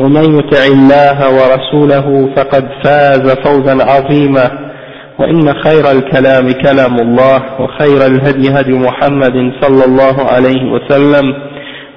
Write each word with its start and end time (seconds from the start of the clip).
ومن 0.00 0.38
يطع 0.38 0.64
الله 0.72 1.18
ورسوله 1.38 2.34
فقد 2.36 2.68
فاز 2.84 3.30
فوزا 3.44 3.84
عظيما. 3.84 4.64
وإن 5.18 5.54
خير 5.54 5.90
الكلام 5.90 6.52
كلام 6.52 6.94
الله 7.00 7.60
وخير 7.60 8.06
الهدي 8.06 8.50
هدي 8.50 8.72
محمد 8.72 9.52
صلى 9.60 9.84
الله 9.84 10.16
عليه 10.32 10.72
وسلم 10.72 11.34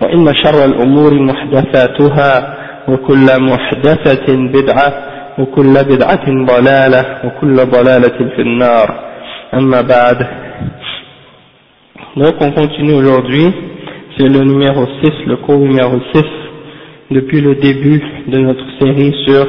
وإن 0.02 0.35
شر 0.35 0.66
الأمور 0.66 1.13
محدثاتها 1.13 2.57
وكل 2.88 3.27
محدثة 3.39 4.27
بدعة 4.35 4.94
وكل 5.39 5.73
بدعة 5.73 6.25
ضلالة 6.45 7.05
وكل 7.25 7.55
ضلالة 7.55 8.17
في 8.35 8.41
النار. 8.41 9.00
أما 9.53 9.81
بعد 9.81 10.27
Donc 12.17 12.35
on 12.41 12.52
continue 12.52 12.94
aujourd'hui, 12.94 13.53
c'est 14.17 14.27
le 14.27 14.39
numéro 14.44 14.85
6, 15.03 15.11
le 15.27 15.35
cours 15.38 15.59
numéro 15.59 16.00
6, 16.13 16.23
depuis 17.11 17.41
le 17.41 17.55
début 17.56 18.00
de 18.28 18.38
notre 18.38 18.64
série 18.80 19.12
sur 19.27 19.47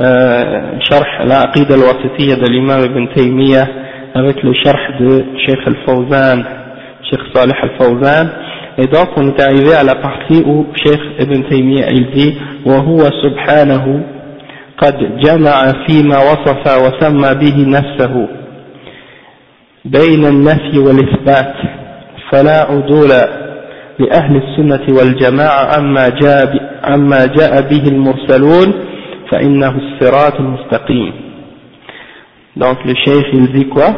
euh, 0.00 0.78
Sharh 0.88 1.06
al-Aqid 1.20 1.70
al-Wasitiyya 1.70 2.36
de 2.36 2.46
l'imam 2.48 2.80
Ibn 2.84 3.06
Taymiyyah 3.14 3.68
avec 4.14 4.42
le 4.42 4.52
Sharh 4.54 5.00
de 5.00 5.24
Sheikh 5.46 5.58
al-Fawzan, 5.66 6.44
Sheikh 7.10 7.20
Salih 7.34 7.54
al-Fawzan. 7.62 8.28
Et 8.78 8.86
donc 8.86 9.08
on 9.16 9.28
est 9.28 9.40
arrivé 9.42 9.74
à 9.74 9.84
la 9.84 9.96
partie 9.96 10.42
où 10.46 10.66
Sheikh 10.74 11.00
Ibn 11.20 11.42
Taymiyyah 11.48 11.90
il 11.92 12.10
dit 12.10 12.34
وهو 12.66 12.98
سبحانه 13.22 14.04
قد 14.78 15.18
جمع 15.18 15.72
فيما 15.86 16.16
وصف 16.18 16.64
وسمى 16.82 17.34
به 17.34 17.56
نفسه 17.68 18.28
بين 19.84 20.24
النفي 20.26 20.78
والإثبات 20.78 21.54
فلا 22.30 22.60
عدول 22.70 23.10
لأهل 23.98 24.36
السنة 24.36 24.96
والجماعة 24.98 25.76
عما 25.76 26.08
جاء, 26.08 26.78
عما 26.84 27.26
جاء 27.26 27.60
به 27.70 27.88
المرسلون 27.88 28.72
فإنه 29.30 29.74
الصراط 29.76 30.40
المستقيم 30.40 31.12
donc 32.56 32.84
le 32.84 32.94
cheikh 32.94 33.26
il 33.32 33.52
dit 33.52 33.68
quoi 33.68 33.94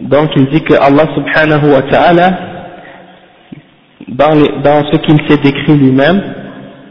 donc 0.00 0.30
il 0.36 0.46
dit 0.50 0.62
que 0.62 0.74
Allah 0.74 1.06
subhanahu 1.14 1.72
wa 1.74 1.82
ta'ala 1.90 2.28
dans, 4.08 4.30
les, 4.34 4.48
dans 4.62 4.84
ce 4.90 4.96
qu'il 4.98 5.16
s'est 5.28 5.40
décrit 5.42 5.76
lui-même 5.78 6.20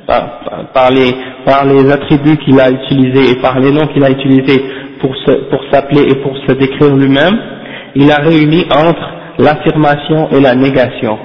par, 0.07 0.39
par, 0.73 0.89
les, 0.91 1.11
par 1.45 1.65
les 1.65 1.91
attributs 1.91 2.37
qu'il 2.37 2.59
a 2.59 2.71
utilisés 2.71 3.31
et 3.31 3.41
par 3.41 3.59
les 3.59 3.71
noms 3.71 3.87
qu'il 3.87 4.03
a 4.03 4.09
utilisés 4.09 4.63
pour, 4.99 5.15
se, 5.15 5.31
pour 5.49 5.61
s'appeler 5.71 6.11
et 6.11 6.15
pour 6.15 6.35
se 6.47 6.53
décrire 6.53 6.95
lui-même, 6.95 7.37
il 7.95 8.11
a 8.11 8.15
réuni 8.15 8.65
entre 8.71 9.09
l'affirmation 9.38 10.28
et 10.30 10.40
la 10.40 10.54
négation. 10.54 11.18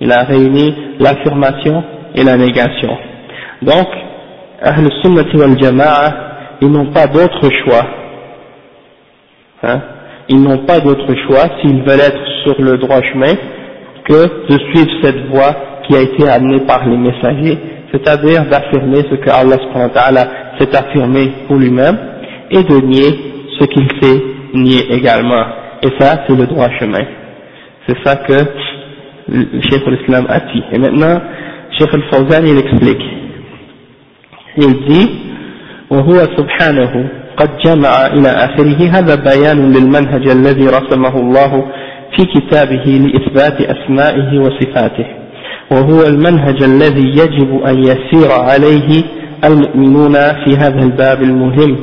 Il 0.00 0.10
a 0.12 0.24
réuni 0.24 0.74
l'affirmation 0.98 1.82
et 2.14 2.24
la 2.24 2.36
négation. 2.36 2.96
Donc, 3.62 3.86
Ahl 4.60 4.88
Sunnati 5.02 5.36
wal 5.36 5.56
Jama'a, 5.60 6.14
ils 6.60 6.70
n'ont 6.70 6.92
pas 6.92 7.06
d'autre 7.06 7.48
choix. 7.64 7.86
Hein, 9.62 9.80
ils 10.28 10.40
n'ont 10.40 10.64
pas 10.64 10.80
d'autre 10.80 11.14
choix 11.26 11.44
s'ils 11.60 11.82
veulent 11.82 12.00
être 12.00 12.26
sur 12.44 12.60
le 12.60 12.78
droit 12.78 13.00
chemin 13.02 13.34
que 14.04 14.48
de 14.52 14.58
suivre 14.70 14.90
cette 15.02 15.26
voie 15.28 15.54
qui 15.86 15.96
a 15.96 16.00
été 16.00 16.28
amenée 16.28 16.60
par 16.60 16.86
les 16.86 16.96
messagers, 16.96 17.58
c'est-à-dire 17.92 18.44
d'affirmer 18.46 19.02
ce 19.10 19.16
que 19.16 19.30
Allah 19.30 20.28
s'est 20.58 20.76
affirmé 20.76 21.32
pour 21.46 21.56
lui-même 21.56 21.98
et 22.50 22.62
de 22.62 22.76
nier 22.80 23.18
ce 23.58 23.64
qu'il 23.66 23.88
s'est 24.00 24.22
nié 24.54 24.92
également. 24.92 25.61
Et 25.84 25.88
ça, 25.98 26.24
c'est 26.26 26.36
le 26.36 26.46
droit 26.46 26.68
chemin. 26.78 27.04
C'est 27.86 27.96
ça 28.04 28.16
que 28.16 28.32
le 29.28 29.60
Cheikh 29.62 29.86
l'Islam 29.86 30.26
a 30.28 30.40
dit. 30.40 30.62
Et 30.72 30.78
maintenant, 30.78 31.20
Cheikh 31.78 31.92
al-Fawzan, 31.92 32.46
il 32.46 32.58
explique. 32.58 33.02
Il 34.56 34.84
dit, 34.86 35.10
وهو 35.92 36.18
سبحانه 36.36 37.08
قد 37.36 37.50
جمع 37.64 38.06
إلى 38.06 38.28
آخره 38.28 38.80
هذا 38.98 39.14
بيان 39.14 39.72
للمنهج 39.72 40.28
الذي 40.28 40.66
رسمه 40.66 41.16
الله 41.20 41.64
في 42.16 42.24
كتابه 42.24 42.84
لإثبات 42.84 43.60
أسمائه 43.60 44.38
وصفاته 44.38 45.06
وهو 45.70 46.02
المنهج 46.02 46.62
الذي 46.62 47.08
يجب 47.08 47.62
أن 47.66 47.78
يسير 47.78 48.30
عليه 48.32 49.02
المؤمنون 49.44 50.12
في 50.14 50.56
هذا 50.56 50.80
الباب 50.82 51.22
المهم 51.22 51.76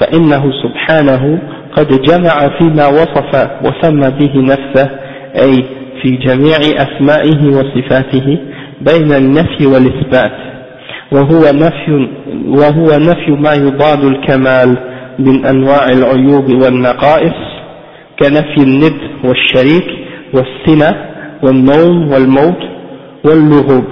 فإنه 0.00 0.52
سبحانه 0.62 1.42
قد 1.76 2.02
جمع 2.02 2.58
فيما 2.58 2.86
وصف 2.86 3.50
وسمى 3.64 4.10
به 4.18 4.34
نفسه 4.52 4.90
أي 5.36 5.64
في 6.02 6.16
جميع 6.16 6.58
أسمائه 6.58 7.40
وصفاته 7.48 8.38
بين 8.80 9.12
النفي 9.12 9.66
والإثبات. 9.66 10.32
وهو 11.12 11.40
نفي, 11.54 12.08
وهو 12.46 12.86
نفي 12.86 13.30
ما 13.30 13.52
يضاد 13.54 14.04
الكمال 14.04 14.76
من 15.18 15.44
أنواع 15.44 15.88
العيوب 15.88 16.50
والنقائص 16.62 17.38
كنفي 18.18 18.62
الند 18.62 19.00
والشريك 19.24 19.88
والسنة 20.34 20.90
والنوم 21.42 22.12
والموت 22.12 22.62
واللغوب. 23.24 23.84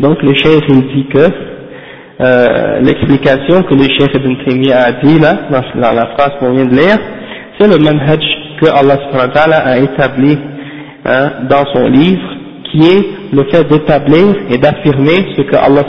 Donc 0.00 0.22
le 0.22 0.34
cheikh 0.34 0.64
il 0.68 0.80
dit 0.94 1.06
que 1.12 1.49
euh, 2.20 2.80
l'explication 2.80 3.62
que 3.62 3.74
le 3.74 3.84
cheikh 3.84 4.14
Ibn 4.14 4.44
Taymiyyah 4.44 4.82
a 4.82 4.92
dit 4.92 5.18
là 5.18 5.34
dans, 5.50 5.92
la 5.92 6.06
phrase 6.08 6.32
qu'on 6.38 6.52
vient 6.52 6.66
de 6.66 6.74
lire 6.74 6.98
c'est 7.58 7.68
le 7.68 7.78
manhaj 7.82 8.20
que 8.60 8.66
Allah 8.68 9.62
a 9.64 9.78
établi 9.78 10.38
hein, 11.06 11.30
dans 11.48 11.64
son 11.72 11.88
livre 11.88 12.28
qui 12.70 12.80
est 12.82 13.32
le 13.32 13.44
fait 13.44 13.64
d'établir 13.64 14.34
et 14.50 14.58
d'affirmer 14.58 15.34
ce 15.36 15.42
que 15.42 15.56
Allah 15.56 15.82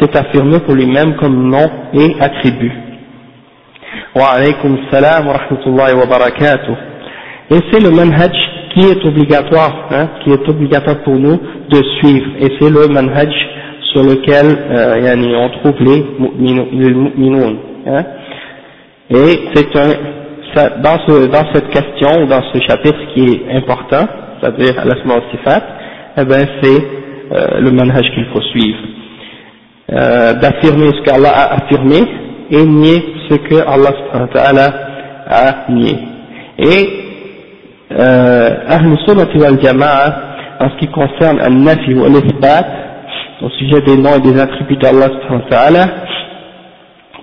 s'est 0.00 0.16
affirmé 0.16 0.60
pour 0.60 0.74
lui-même 0.74 1.16
comme 1.16 1.48
nom 1.50 1.68
et 1.94 2.16
attribut. 2.20 2.72
Wa 4.14 4.32
alaykum 4.36 4.78
salam 4.90 5.26
wa 5.26 5.34
rahmatullahi 5.38 5.94
wa 5.94 6.06
barakatuh. 6.06 6.72
Et 7.50 7.58
c'est 7.70 7.82
le 7.82 7.90
manhaj 7.90 8.32
qui 8.74 8.80
est 8.80 9.04
obligatoire, 9.04 9.88
hein, 9.90 10.08
qui 10.22 10.30
est 10.30 10.48
obligatoire 10.48 11.02
pour 11.04 11.14
nous 11.14 11.38
de 11.68 11.82
suivre, 11.98 12.26
et 12.40 12.48
c'est 12.58 12.70
le 12.70 12.86
manhaj 12.88 13.28
sur 13.92 14.02
lequel 14.02 14.46
euh, 14.70 14.98
yani, 15.00 15.34
on 15.36 15.48
trouve 15.60 15.74
les 15.80 16.04
mu'minoun. 16.38 17.56
Hein. 17.86 18.04
Et 19.10 19.48
c'est 19.54 19.76
un, 19.76 19.90
ça, 20.54 20.70
dans, 20.82 20.98
ce, 21.06 21.26
dans 21.26 21.52
cette 21.52 21.68
question, 21.68 22.26
dans 22.26 22.42
ce 22.52 22.58
chapitre 22.66 22.98
qui 23.14 23.24
est 23.24 23.56
important, 23.56 24.06
c'est-à-dire 24.40 24.74
l'asma 24.84 25.14
sifat, 25.30 25.62
eh 26.18 26.24
ben 26.24 26.46
c'est 26.62 26.82
euh, 27.32 27.60
le 27.60 27.70
manhaj 27.70 28.02
qu'il 28.14 28.26
faut 28.32 28.42
suivre. 28.42 28.78
Euh, 29.92 30.32
d'affirmer 30.34 30.90
ce 30.96 31.02
qu'Allah 31.02 31.30
a 31.30 31.54
affirmé 31.56 31.96
et 32.50 32.64
nier 32.64 33.04
ce 33.28 33.34
que 33.36 33.56
Allah 33.56 34.72
a 35.28 35.70
nié. 35.70 35.98
Et 36.58 36.88
Ahl 37.90 38.96
Sunnati 39.06 39.36
wal 39.38 39.60
Jama'a, 39.62 40.32
en 40.60 40.70
ce 40.70 40.76
qui 40.78 40.88
concerne 40.88 41.40
Al-Nafi 41.40 41.94
ou 41.94 42.04
Al-Isbat, 42.04 42.66
au 43.41 43.49
sujet 43.51 43.81
des 43.81 43.97
noms 43.97 44.15
et 44.17 44.21
des 44.21 44.39
attributs 44.39 44.77
d'Allah 44.77 45.09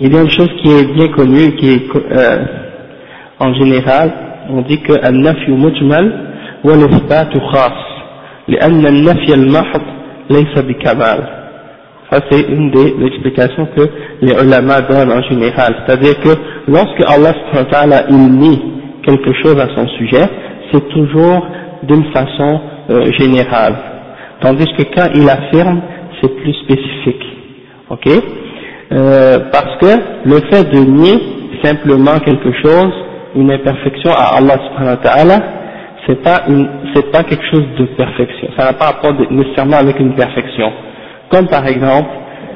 il 0.00 0.12
y 0.12 0.17
a 0.17 0.23
une 0.23 0.31
chose 0.31 0.50
qui 0.61 0.69
est 0.70 0.93
bien 0.93 1.06
connue, 1.08 1.55
qui 1.56 1.69
est 1.70 1.87
euh, 1.94 2.44
en 3.38 3.55
général, 3.55 4.12
on 4.50 4.62
dit 4.62 4.81
que 4.82 4.93
Al-Nafi 4.93 5.50
mujmal 5.52 6.12
ou 6.64 6.70
Al-Isbat 6.70 7.31
khas. 7.52 7.94
لأن 8.49 8.87
النفي 8.87 9.35
المحض 9.35 9.82
laysa 10.31 10.62
bi 10.62 10.75
kamal. 10.75 11.19
Ça 12.11 12.20
c'est 12.31 12.43
une 12.49 12.70
des 12.70 12.94
explications 13.06 13.67
que 13.76 13.88
les 14.23 14.32
ulama 14.32 14.81
donnent 14.82 15.12
en 15.12 15.23
général. 15.23 15.75
C'est-à-dire 15.87 16.19
que 16.20 16.31
lorsque 16.69 17.00
Allah 17.08 17.32
subhanahu 17.52 18.02
il 18.11 18.32
nie 18.38 18.62
quelque 19.05 19.32
chose 19.43 19.58
à 19.58 19.69
son 19.75 19.87
sujet, 19.99 20.25
c'est 20.73 20.87
toujours 20.88 21.46
d'une 21.85 22.05
façon 22.12 22.61
euh, 22.91 23.11
générale. 23.19 23.75
Tandis 24.41 24.67
que 24.76 24.82
quand 24.94 25.08
il 25.14 25.29
affirme, 25.29 25.81
c'est 26.21 26.36
plus 26.36 26.54
spécifique. 26.63 27.24
Ok? 27.89 28.07
Euh, 28.92 29.39
Parce 29.51 29.77
que 29.77 30.00
le 30.25 30.39
fait 30.51 30.63
de 30.71 30.80
nier 30.80 31.19
simplement 31.63 32.19
quelque 32.19 32.51
chose, 32.63 32.92
une 33.36 33.51
imperfection 33.51 34.12
à 34.12 34.38
Allah 34.38 34.56
subhanahu 34.68 34.98
wa 34.98 35.04
ta'ala, 35.04 35.39
c'est 36.07 36.21
pas 36.24 36.42
c'est 36.95 37.12
pas 37.12 37.24
quelque 37.24 37.45
chose 37.51 37.66
de 37.77 37.86
perfection. 37.98 38.48
Ça 38.57 38.66
n'a 38.66 38.74
pas 38.74 38.86
rapport 38.86 39.13
nécessairement 39.30 39.77
avec 39.77 40.00
une 40.00 40.16
perfection. 40.16 40.71
Comme 41.30 41.48
par 41.48 41.68
exemple, 41.68 42.10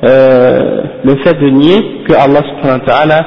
euh, 0.04 0.82
le 1.04 1.16
fait 1.18 1.36
de 1.40 1.50
nier 1.50 2.04
que 2.08 2.14
Allah 2.14 2.42
subhanahu 2.50 2.80
wa 2.80 2.86
ta'ala 2.86 3.26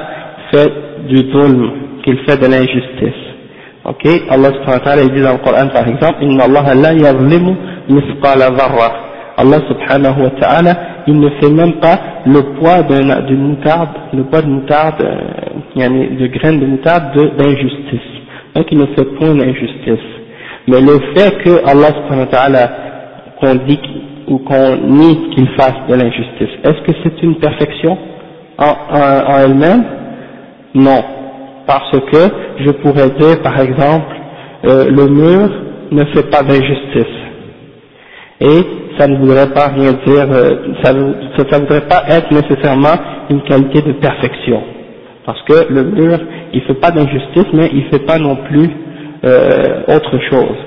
fait 0.51 0.71
du 1.07 1.23
dhulm, 1.23 1.71
qu'il 2.03 2.17
fait 2.25 2.37
de 2.37 2.47
l'injustice. 2.47 3.21
Ok? 3.85 4.05
Allah 4.29 4.49
subhanahu 4.49 4.79
wa 4.79 4.79
ta'ala 4.79 5.05
dit 5.07 5.21
dans 5.21 5.33
le 5.33 5.37
Coran 5.37 5.67
par 5.73 5.87
exemple, 5.87 6.17
Inna 6.23 6.43
Allah 6.43 6.73
la 6.75 6.93
yazlimu 6.93 7.55
dharra. 7.89 9.06
Allah 9.37 9.59
subhanahu 9.69 10.23
wa 10.23 10.29
ta'ala, 10.41 10.77
il 11.05 11.19
ne 11.19 11.29
fait 11.39 11.51
même 11.51 11.73
pas 11.73 11.99
le 12.25 12.41
poids 12.59 12.81
d'une 12.81 13.49
moutarde, 13.49 13.89
le 14.13 14.23
poids 14.23 14.41
de 14.41 14.47
moutarde, 14.47 14.95
euh, 15.01 15.89
de 16.19 16.27
graines 16.27 16.59
de 16.59 16.65
moutarde 16.65 17.13
d'injustice. 17.37 18.09
Donc 18.55 18.65
il 18.71 18.79
ne 18.79 18.85
fait 18.87 19.05
point 19.19 19.35
d'injustice. 19.35 20.05
Mais 20.67 20.81
le 20.81 20.99
fait 21.15 21.37
que 21.43 21.63
Allah 21.69 21.89
subhanahu 21.89 22.25
wa 22.25 22.31
ta'ala, 22.31 22.69
qu'on 23.39 23.55
dit 23.67 23.79
ou 24.27 24.39
qu'on 24.39 24.75
nie 24.87 25.29
qu'il 25.35 25.47
fasse 25.49 25.85
de 25.87 25.93
l'injustice, 25.93 26.57
est-ce 26.63 26.81
que 26.81 26.97
c'est 27.03 27.21
une 27.21 27.35
perfection 27.35 27.95
en, 28.57 29.37
elle-même? 29.39 29.83
Non 30.73 31.03
parce 31.67 31.91
que 31.91 32.17
je 32.65 32.71
pourrais 32.71 33.09
dire 33.19 33.41
par 33.43 33.59
exemple 33.59 34.15
euh, 34.65 34.85
le 34.89 35.07
mur 35.07 35.49
ne 35.91 36.03
fait 36.05 36.29
pas 36.29 36.41
d'injustice 36.41 37.13
et 38.39 38.63
ça 38.97 39.07
ne 39.07 39.17
voudrait 39.17 39.53
pas 39.53 39.67
rien 39.67 39.93
dire, 40.05 40.27
euh, 40.31 40.73
ça 40.83 40.93
ne 40.93 41.59
voudrait 41.59 41.87
pas 41.87 42.03
être 42.09 42.31
nécessairement 42.31 42.95
une 43.29 43.41
qualité 43.43 43.81
de 43.81 43.93
perfection 43.93 44.61
parce 45.25 45.41
que 45.43 45.71
le 45.71 45.83
mur 45.83 46.19
il 46.53 46.61
fait 46.61 46.75
pas 46.75 46.91
d'injustice 46.91 47.47
mais 47.53 47.69
il 47.73 47.85
fait 47.85 48.05
pas 48.05 48.17
non 48.17 48.37
plus 48.47 48.69
euh, 49.25 49.81
autre 49.87 50.17
chose 50.29 50.57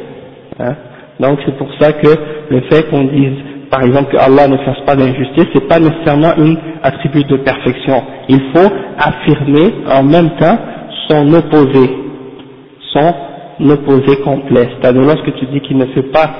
hein. 0.58 0.74
donc 1.18 1.38
c'est 1.46 1.56
pour 1.56 1.68
ça 1.80 1.92
que 1.92 2.08
le 2.50 2.60
fait 2.70 2.88
qu'on 2.90 3.04
dise 3.04 3.38
par 3.70 3.82
exemple 3.82 4.10
que 4.10 4.16
Allah 4.16 4.48
ne 4.48 4.56
fasse 4.58 4.80
pas 4.84 4.96
d'injustice, 4.96 5.46
c'est 5.54 5.68
pas 5.68 5.78
nécessairement 5.78 6.34
une 6.36 6.58
attribut 6.82 7.24
de 7.24 7.36
perfection. 7.36 8.02
Il 8.28 8.40
faut 8.54 8.68
affirmer 8.98 9.72
en 9.88 10.02
même 10.02 10.30
temps 10.38 10.58
son 11.08 11.32
opposé, 11.32 11.88
son 12.92 13.14
opposé 13.70 14.16
complet. 14.24 14.68
C'est-à-dire 14.74 15.02
lorsque 15.02 15.32
tu 15.36 15.46
dis 15.46 15.60
qu'il 15.60 15.76
ne 15.78 15.86
fait 15.86 16.10
pas 16.10 16.30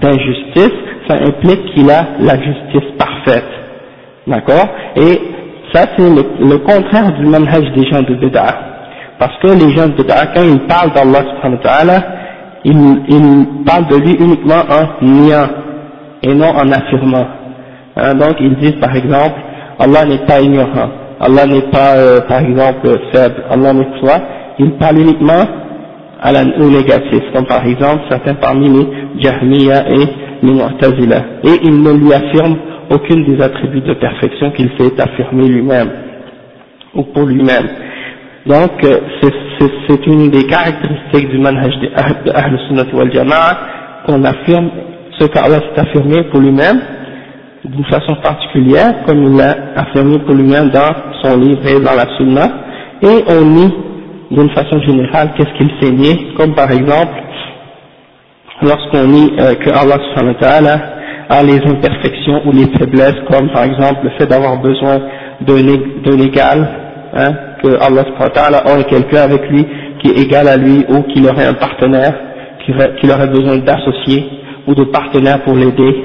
d'injustice, 0.00 0.72
ça 1.08 1.14
implique 1.14 1.74
qu'il 1.74 1.90
a 1.90 2.06
la 2.20 2.36
justice 2.40 2.90
parfaite. 2.98 3.48
D'accord? 4.26 4.66
Et 4.96 5.20
ça 5.72 5.84
c'est 5.96 6.08
le, 6.08 6.58
contraire 6.58 7.12
du 7.18 7.26
manhaj 7.26 7.72
des 7.74 7.84
gens 7.90 8.02
de 8.02 8.14
Bid'a. 8.14 8.54
Parce 9.18 9.36
que 9.38 9.48
les 9.48 9.74
gens 9.74 9.88
de 9.88 9.92
Bid'a, 9.92 10.26
quand 10.34 10.42
ils 10.42 10.60
parlent 10.66 10.92
d'Allah 10.92 11.24
subhanahu 11.30 11.60
ta'ala, 11.62 12.02
ils, 12.64 13.02
ils 13.08 13.46
parlent 13.64 13.86
de 13.86 13.96
lui 13.96 14.14
uniquement 14.18 14.62
en 14.68 15.04
niant 15.04 15.48
et 16.22 16.34
non 16.34 16.48
en 16.48 16.70
affirmant. 16.72 17.26
Hein, 17.96 18.14
donc 18.14 18.36
ils 18.40 18.56
disent 18.56 18.80
par 18.80 18.94
exemple, 18.94 19.40
Allah 19.78 20.04
n'est 20.06 20.26
pas 20.26 20.40
ignorant. 20.40 20.90
Allah 21.20 21.46
n'est 21.46 21.70
pas, 21.70 21.96
euh, 21.96 22.20
par 22.28 22.40
exemple, 22.40 22.88
faible, 23.12 23.44
Allah 23.50 23.72
n'est 23.72 24.00
pas, 24.02 24.20
il 24.58 24.72
parle 24.72 24.98
uniquement 24.98 25.44
à 26.20 26.32
la, 26.32 26.42
au 26.42 26.70
négatif, 26.70 27.22
comme 27.34 27.46
par 27.46 27.64
exemple 27.66 28.02
certains 28.08 28.34
parmi 28.34 28.68
les 28.68 29.22
Jahmiya 29.22 29.88
et 29.90 30.06
les 30.42 30.52
Mu'tazila. 30.52 31.18
Et 31.44 31.60
il 31.64 31.82
ne 31.82 31.92
lui 31.92 32.12
affirme 32.12 32.56
aucune 32.90 33.24
des 33.24 33.42
attributs 33.42 33.80
de 33.80 33.94
perfection 33.94 34.50
qu'il 34.52 34.70
s'est 34.78 35.00
affirmé 35.00 35.48
lui-même, 35.48 35.90
ou 36.94 37.02
pour 37.02 37.24
lui-même. 37.24 37.66
Donc, 38.46 38.84
euh, 38.84 38.98
c'est 39.88 40.06
une 40.06 40.30
des 40.30 40.44
caractéristiques 40.44 41.30
du 41.30 41.38
manhaj 41.38 41.74
de 41.80 42.30
Ahl 42.32 42.58
Sunnah 42.68 42.84
wal 42.92 43.12
Jama'a 43.12 43.58
qu'on 44.06 44.22
affirme 44.24 44.70
ce 45.18 45.26
qu'Allah 45.26 45.58
s'est 45.58 45.80
affirmé 45.80 46.22
pour 46.30 46.40
lui-même, 46.40 46.80
d'une 47.64 47.84
façon 47.86 48.14
particulière, 48.22 49.04
comme 49.06 49.24
il 49.24 49.36
l'a 49.36 49.56
affirmé 49.74 50.18
pour 50.20 50.34
lui-même 50.34 50.70
dans 50.70 50.94
son 51.22 51.38
livre 51.38 51.66
et 51.66 51.80
dans 51.80 51.94
la 51.94 52.16
Sunna, 52.16 52.46
et 53.02 53.24
on 53.28 53.44
nie 53.44 53.74
d'une 54.30 54.50
façon 54.50 54.80
générale 54.80 55.32
qu'est-ce 55.36 55.52
qu'il 55.56 55.70
s'est 55.80 55.92
nié, 55.92 56.34
comme 56.36 56.54
par 56.54 56.70
exemple, 56.70 57.14
lorsqu'on 58.62 59.06
nie 59.06 59.32
euh, 59.38 59.54
que 59.54 59.70
Allah 59.70 59.98
a 61.28 61.42
les 61.42 61.58
imperfections 61.66 62.42
ou 62.46 62.52
les 62.52 62.66
faiblesses, 62.78 63.20
comme 63.30 63.50
par 63.50 63.64
exemple 63.64 64.00
le 64.04 64.10
fait 64.10 64.26
d'avoir 64.26 64.60
besoin 64.60 65.00
d'un 65.40 66.18
égal, 66.18 66.68
hein, 67.14 67.34
que 67.62 67.68
Allah 67.80 68.04
aurait 68.66 68.84
quelqu'un 68.84 69.22
avec 69.22 69.48
lui 69.50 69.66
qui 70.00 70.10
est 70.10 70.22
égal 70.22 70.48
à 70.48 70.56
lui 70.56 70.84
ou 70.88 71.02
qu'il 71.02 71.26
aurait 71.26 71.46
un 71.46 71.54
partenaire, 71.54 72.14
qu'il 72.64 73.10
aurait 73.10 73.28
besoin 73.28 73.58
d'associer 73.58 74.24
ou 74.66 74.74
de 74.74 74.84
partenaire 74.84 75.42
pour 75.42 75.54
l'aider, 75.54 76.04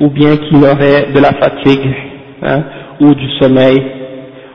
ou 0.00 0.08
bien 0.08 0.36
qu'il 0.36 0.58
aurait 0.58 1.12
de 1.14 1.20
la 1.20 1.32
fatigue, 1.32 1.94
hein, 2.42 2.62
ou 3.00 3.14
du 3.14 3.28
sommeil, 3.40 3.97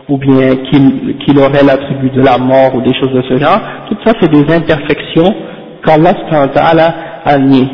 ou 0.09 0.17
bien 0.17 0.57
qu'il 0.65 1.39
aurait 1.39 1.63
l'attribut 1.63 2.11
de 2.11 2.23
la 2.23 2.39
mort 2.39 2.75
ou 2.75 2.81
des 2.81 2.95
choses 2.95 3.13
de 3.13 3.23
ce 3.23 3.37
genre, 3.37 3.61
tout 3.89 3.97
ça 4.05 4.13
c'est 4.21 4.31
des 4.31 4.55
imperfections 4.55 5.35
qu'Allah 5.85 6.95
a 7.25 7.39
nié 7.39 7.67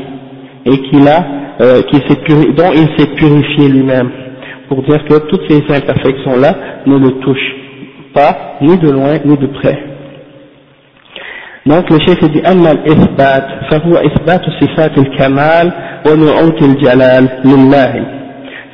et 0.67 0.79
qu'il 0.79 1.07
a, 1.07 1.25
euh, 1.61 1.83
dont 2.57 2.71
il 2.75 2.89
s'est 2.99 3.15
purifié 3.15 3.69
lui-même, 3.69 4.11
pour 4.69 4.83
dire 4.83 5.05
que 5.05 5.19
toutes 5.29 5.49
ces 5.49 5.63
imperfections-là 5.73 6.55
ne 6.87 6.99
le 6.99 7.11
touchent 7.21 7.55
pas, 8.15 8.57
ni 8.61 8.77
de 8.79 8.91
loin, 8.91 9.19
ni 9.25 9.37
de 9.37 9.47
près. 9.47 9.79
Donc 11.67 11.89
le 11.91 11.99
chef 12.01 12.21
dit 12.31 12.43
أما 12.47 12.71
الإثبات 12.71 13.47
فهو 13.71 13.97
إثبات 13.97 14.43
صفات 14.61 14.99
الكمال 14.99 15.73
ونعوت 16.07 16.63
الجلال 16.63 17.29
لله 17.45 18.07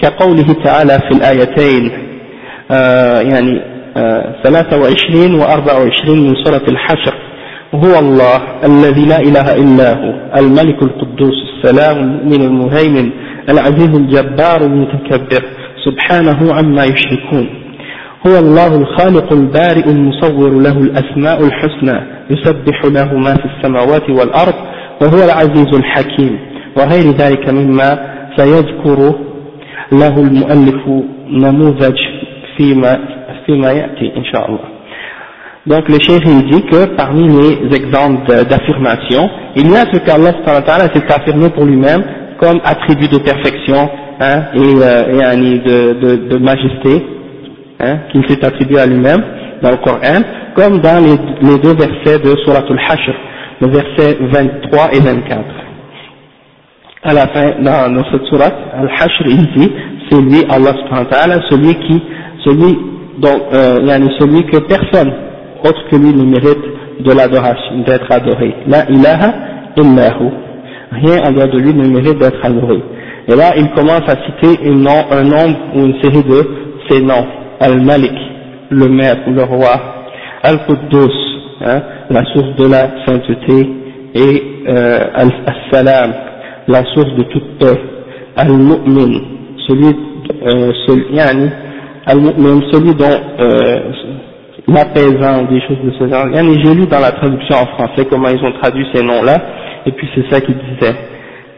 كقوله 0.03 0.53
تعالى 0.65 0.99
في 1.09 1.11
الآيتين 1.17 1.91
آه 1.93 2.04
يعني 3.22 3.62
آه 3.98 4.36
23 4.44 5.36
و 5.36 5.44
24 5.44 6.20
من 6.20 6.34
سورة 6.44 6.64
الحشر. 6.68 7.14
هو 7.74 8.00
الله 8.00 8.42
الذي 8.66 9.06
لا 9.06 9.20
إله 9.20 9.56
إلا 9.56 9.94
هو 9.94 10.14
الملك 10.40 10.84
القدوس 10.84 11.34
السلام 11.54 12.20
من 12.26 12.42
المهيمن 12.42 13.10
العزيز 13.50 13.96
الجبار 13.96 14.62
المتكبر 14.62 15.44
سبحانه 15.86 16.54
عما 16.54 16.84
يشركون. 16.84 17.50
هو 18.28 18.40
الله 18.40 18.76
الخالق 18.76 19.34
البارئ 19.34 19.90
المصور 19.90 20.50
له 20.50 20.78
الأسماء 20.78 21.46
الحسنى 21.46 22.02
يسبح 22.30 22.86
له 22.86 23.18
ما 23.18 23.34
في 23.36 23.46
السماوات 23.46 24.10
والأرض 24.10 24.56
وهو 25.02 25.24
العزيز 25.26 25.76
الحكيم. 25.76 26.40
وغير 26.78 27.12
ذلك 27.12 27.50
مما 27.50 28.16
سيذكر 28.38 29.16
له 29.92 30.18
المؤلف 30.18 31.04
نموذج 31.30 31.98
فيما, 32.57 32.99
فيما 33.47 33.71
يأتي 33.73 34.13
إن 34.17 34.25
شاء 34.25 34.49
الله 34.49 34.81
Donc 35.67 35.89
le 35.91 35.99
cheikh 35.99 36.23
il 36.25 36.47
dit 36.51 36.63
que 36.65 36.87
parmi 36.97 37.29
les 37.29 37.77
exemples 37.77 38.33
d'affirmation, 38.49 39.29
il 39.57 39.71
y 39.71 39.77
a 39.77 39.85
ce 39.93 39.99
qu'Allah 39.99 40.33
s'est 40.95 41.13
affirmé 41.15 41.51
pour 41.51 41.67
lui-même 41.67 42.03
comme 42.39 42.61
attribut 42.65 43.09
de 43.09 43.19
perfection 43.19 43.91
hein, 44.21 44.45
et, 44.55 44.59
euh, 44.59 45.33
et 45.35 45.59
de, 45.59 45.93
de, 46.01 46.29
de 46.31 46.37
majesté, 46.39 47.05
hein, 47.79 47.99
qu'il 48.11 48.27
s'est 48.27 48.43
attribué 48.43 48.79
à 48.81 48.87
lui-même 48.87 49.23
dans 49.63 49.71
le 49.73 49.77
Coran, 49.77 50.23
comme 50.55 50.81
dans 50.81 50.99
les, 51.05 51.17
les 51.47 51.59
deux 51.59 51.75
versets 51.75 52.19
de 52.19 52.35
Surat 52.43 52.65
al-Hashr, 52.69 53.15
le 53.61 53.69
verset 53.69 54.17
23 54.19 54.95
et 54.95 55.01
24. 55.01 55.45
À 57.03 57.13
la 57.13 57.27
fin, 57.29 57.53
dans, 57.61 57.95
dans 57.95 58.05
cette 58.11 58.25
surat, 58.27 58.51
al-Hashr, 58.75 59.25
il 59.27 59.47
dit, 59.57 59.73
c'est 60.11 60.21
lui, 60.21 60.45
Allah 60.51 60.73
subhanahu 60.73 61.05
wa 61.05 61.11
ta'ala, 61.11 61.35
celui 61.51 61.75
qui, 61.77 62.03
celui 62.46 62.78
dont, 63.20 63.42
euh, 63.54 64.10
celui 64.20 64.46
que 64.46 64.58
personne 64.60 65.12
autre 65.64 65.84
que 65.90 65.96
lui 65.96 66.14
ne 66.14 66.24
mérite 66.24 66.64
de 67.00 67.12
l'adoration, 67.12 67.80
d'être 67.86 68.12
adoré. 68.12 68.56
La 68.68 68.90
ilaha 68.90 69.34
illahu. 69.78 70.32
Rien 70.92 71.24
en 71.28 71.32
dehors 71.32 71.50
de 71.50 71.60
lui 71.60 71.74
ne 71.74 71.88
mérite 71.88 72.20
d'être 72.20 72.44
adoré. 72.44 72.82
Et 73.28 73.36
là, 73.36 73.54
il 73.58 73.70
commence 73.72 74.04
à 74.08 74.16
citer 74.26 74.70
un, 74.70 74.76
nom, 74.76 75.06
un 75.12 75.24
nombre 75.24 75.58
ou 75.76 75.80
une 75.86 76.02
série 76.02 76.24
de 76.24 76.48
ces 76.88 77.02
noms. 77.02 77.26
Al-Malik, 77.60 78.14
le 78.70 78.88
maître 78.88 79.22
ou 79.28 79.32
le 79.32 79.44
roi, 79.44 80.06
Al-Quddus, 80.44 81.14
hein, 81.66 81.82
la 82.10 82.24
source 82.26 82.56
de 82.58 82.68
la 82.70 83.06
sainteté, 83.06 83.70
et 84.14 84.44
euh, 84.68 85.00
Al-Salam, 85.16 86.14
la 86.68 86.84
source 86.94 87.14
de 87.18 87.24
toute 87.24 87.58
paix, 87.60 87.80
al-mu'min, 88.36 89.20
celui, 89.68 89.96
euh, 90.46 90.72
celui, 90.86 91.16
yani, 91.16 91.50
al-mu'min, 92.06 92.62
celui 92.72 92.94
dont 92.96 93.06
euh, 93.40 93.92
l'apaisant, 94.68 95.44
des 95.50 95.62
choses 95.62 95.78
de 95.84 95.92
ce 96.00 96.08
genre. 96.08 96.28
Yani, 96.34 96.58
j'ai 96.64 96.74
lu 96.74 96.86
dans 96.88 97.00
la 97.00 97.12
traduction 97.12 97.58
en 97.58 97.66
français 97.68 98.06
comment 98.10 98.30
ils 98.30 98.44
ont 98.44 98.52
traduit 98.62 98.86
ces 98.94 99.04
noms-là, 99.04 99.38
et 99.86 99.92
puis 99.92 100.08
c'est 100.16 100.30
ça 100.34 100.42
qu'ils 100.42 100.58
disaient. 100.58 100.96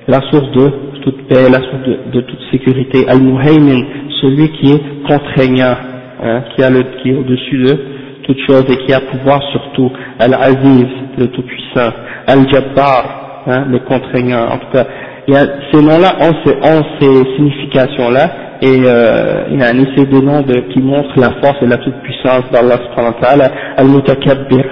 La 0.08 0.22
source 0.32 0.50
de 0.52 0.72
toute 1.04 1.28
paix, 1.28 1.50
la 1.50 1.60
source 1.60 1.84
de, 1.86 2.00
de 2.14 2.22
toute 2.22 2.40
sécurité, 2.52 3.06
al-muhaymin, 3.08 3.84
celui 4.22 4.50
qui 4.54 4.72
est 4.72 4.82
contraignant, 5.08 5.76
hein, 6.24 6.44
qui, 6.56 6.64
a 6.64 6.70
le, 6.70 6.84
qui 7.02 7.10
est 7.10 7.16
au-dessus 7.16 7.58
de 7.64 7.80
toute 8.24 8.40
chose 8.48 8.66
et 8.70 8.78
qui 8.86 8.94
a 8.94 9.02
pouvoir 9.02 9.42
sur 9.52 9.62
tout, 9.74 9.92
al-aziz, 10.20 10.88
le 11.18 11.28
tout-puissant, 11.28 11.92
al-jabbar, 12.28 13.44
hein, 13.48 13.66
le 13.70 13.80
contraignant, 13.80 14.46
en 14.48 14.58
tout 14.58 14.72
cas, 14.72 14.86
il 15.28 15.34
y 15.34 15.38
a, 15.38 15.46
ces 15.72 15.82
noms-là 15.82 16.16
ont 16.22 16.34
ces, 16.46 16.56
ont 16.56 16.84
ces 17.00 17.36
significations-là, 17.36 18.47
et 18.62 18.82
euh, 18.86 19.44
il 19.52 19.60
y 19.60 19.64
a 19.64 19.68
un 19.68 19.78
essai 19.80 20.06
de 20.06 20.20
noms 20.20 20.42
de, 20.42 20.62
qui 20.72 20.82
montre 20.82 21.14
la 21.18 21.32
force 21.42 21.58
et 21.62 21.68
la 21.68 21.78
toute-puissance 21.78 22.52
d'Allah 22.52 22.78
subhanahu 22.90 23.14
wa 23.16 23.22
ta'ala, 23.22 23.52
al-mutakabbir, 23.78 24.66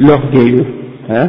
l'orgueilleux, 0.00 0.66
hein. 1.10 1.28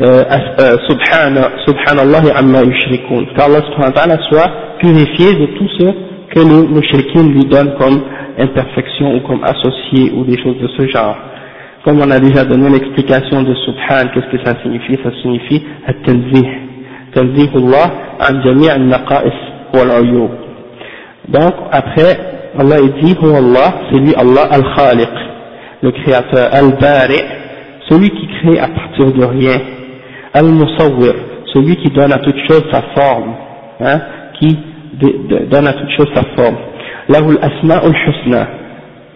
Euh, 0.00 0.24
euh, 0.58 0.76
subhanallah 0.88 2.36
amma 2.36 2.62
yushrikun, 2.62 3.26
qu'Allah 3.36 3.60
subhanahu 3.66 3.92
wa 3.94 4.02
ta'ala 4.02 4.18
soit 4.28 4.50
purifié 4.80 5.34
de 5.34 5.46
tout 5.56 5.68
ce 5.78 5.84
que 6.34 6.40
les 6.40 6.68
mushrikins 6.68 7.28
lui 7.28 7.44
donnent 7.44 7.74
comme 7.78 8.02
imperfection 8.38 9.14
ou 9.16 9.20
comme 9.20 9.44
associé 9.44 10.12
ou 10.16 10.24
des 10.24 10.42
choses 10.42 10.58
de 10.58 10.68
ce 10.76 10.88
genre. 10.88 11.16
Comme 11.84 12.00
on 12.00 12.10
a 12.10 12.18
déjà 12.18 12.44
donné 12.44 12.70
l'explication 12.70 13.42
de 13.42 13.54
subhan, 13.54 14.08
qu'est-ce 14.14 14.36
que 14.36 14.44
ça 14.44 14.54
signifie? 14.62 14.98
Ça 15.02 15.10
signifie 15.20 15.62
at-tanzih, 15.86 16.48
tanzihullah 17.14 17.92
an 18.20 18.42
jami' 18.42 18.70
al-naqa'is 18.70 19.38
wal 19.74 19.90
Donc 21.27 21.53
après, 21.71 22.17
Allah 22.57 22.77
dit, 23.01 23.15
Hu 23.21 23.35
Allah, 23.35 23.73
c'est 23.91 23.99
lui 23.99 24.13
Allah 24.15 24.47
al-Khaliq, 24.51 25.09
le 25.81 25.91
créateur, 25.91 26.49
al-Bari', 26.53 27.23
celui 27.89 28.09
qui 28.09 28.27
crée 28.39 28.59
à 28.59 28.67
partir 28.67 29.11
de 29.11 29.25
rien, 29.25 29.59
al-Musawwir, 30.33 31.13
celui 31.53 31.75
qui 31.77 31.89
donne 31.89 32.13
à 32.13 32.19
toute 32.19 32.37
chose 32.49 32.63
sa 32.71 32.81
forme, 32.95 33.33
hein, 33.81 33.99
qui 34.39 34.57
donne 35.51 35.67
à 35.67 35.73
toute 35.73 35.89
chose 35.97 36.07
sa 36.15 36.23
forme. 36.35 36.57
Lahul 37.09 37.37
asma 37.41 37.81
ul 37.85 37.95
husna. 37.95 38.47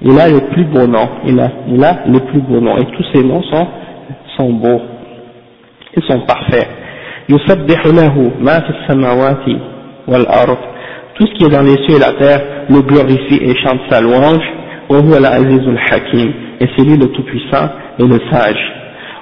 Il 0.04 0.20
a 0.20 0.28
les 0.28 0.42
plus 0.42 0.66
beaux 0.66 0.88
noms. 0.88 1.10
Il 1.26 1.40
a, 1.40 1.50
il 1.68 1.84
a 1.84 2.00
les 2.08 2.20
plus 2.22 2.40
beaux 2.42 2.60
noms. 2.60 2.78
Et 2.78 2.86
tous 2.86 3.06
ces 3.14 3.24
noms 3.24 3.44
sont, 3.44 3.68
sont 4.38 4.50
beaux. 4.54 4.82
Ils 5.96 6.04
sont 6.04 6.22
parfaits. 6.22 6.68
يسبح 7.30 7.86
له 7.86 8.32
ما 8.42 8.60
في 8.60 8.70
السماوات 8.70 9.46
والأرض 10.08 10.58
tout 11.16 11.28
ce 11.28 11.34
qui 11.34 11.46
est 11.46 11.50
dans 11.50 11.62
les 11.62 11.78
cieux 11.86 11.96
et 11.98 12.00
la 12.00 12.14
terre 12.14 12.42
le 12.70 12.82
glorifie 12.82 13.40
et 13.42 13.56
chante 13.64 13.82
sa 13.90 14.02
louange 14.02 14.44
وهو 14.90 15.18
العزيز 15.18 15.68
الحكيم 15.68 16.34
et 16.62 16.66
c'est 16.76 16.84
lui 16.84 16.98
le 16.98 17.08
tout-puissant 17.08 17.70
et 18.00 18.04
le 18.04 18.20
sage 18.32 18.64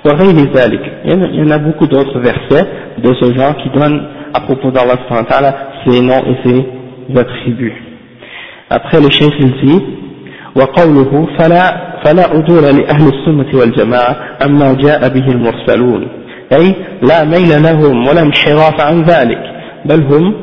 وغير 0.05 0.53
ذلك 0.55 0.81
il 1.05 1.35
y 1.35 1.41
en 1.43 1.51
a 1.51 1.57
beaucoup 1.57 1.87
d'autres 1.87 2.19
versets 2.19 2.65
de 2.97 3.13
ce 3.13 3.33
genre 3.37 3.55
qui 3.57 3.69
donnent 3.69 4.01
à 4.33 4.39
propos 4.41 4.71
d'Allah 4.71 4.97
ses 5.85 6.01
noms 6.01 6.23
et 6.31 6.35
ses 6.43 6.65
attributs 7.19 7.75
après 8.69 8.99
le 9.01 9.09
chef 9.09 9.33
il 9.39 9.51
dit 9.63 9.81
وقوله 10.55 11.27
فلا 11.37 11.63
فلا 12.05 12.23
عدول 12.23 12.63
لأهل 12.63 13.07
السنة 13.07 13.59
والجماعة 13.59 14.15
أما 14.45 14.73
جاء 14.73 15.09
به 15.09 15.27
المرسلون 15.31 16.07
أي 16.53 16.75
لا 17.01 17.23
ميل 17.25 17.63
لهم 17.63 18.07
ولا 18.07 18.21
انحراف 18.21 18.81
عن 18.81 19.01
ذلك 19.03 19.39
بل 19.85 20.03
هم 20.03 20.33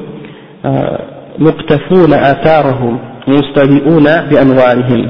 مقتفون 1.39 2.13
آثارهم 2.13 2.99
مستبئون 3.27 4.03
بأنوارهم. 4.29 5.09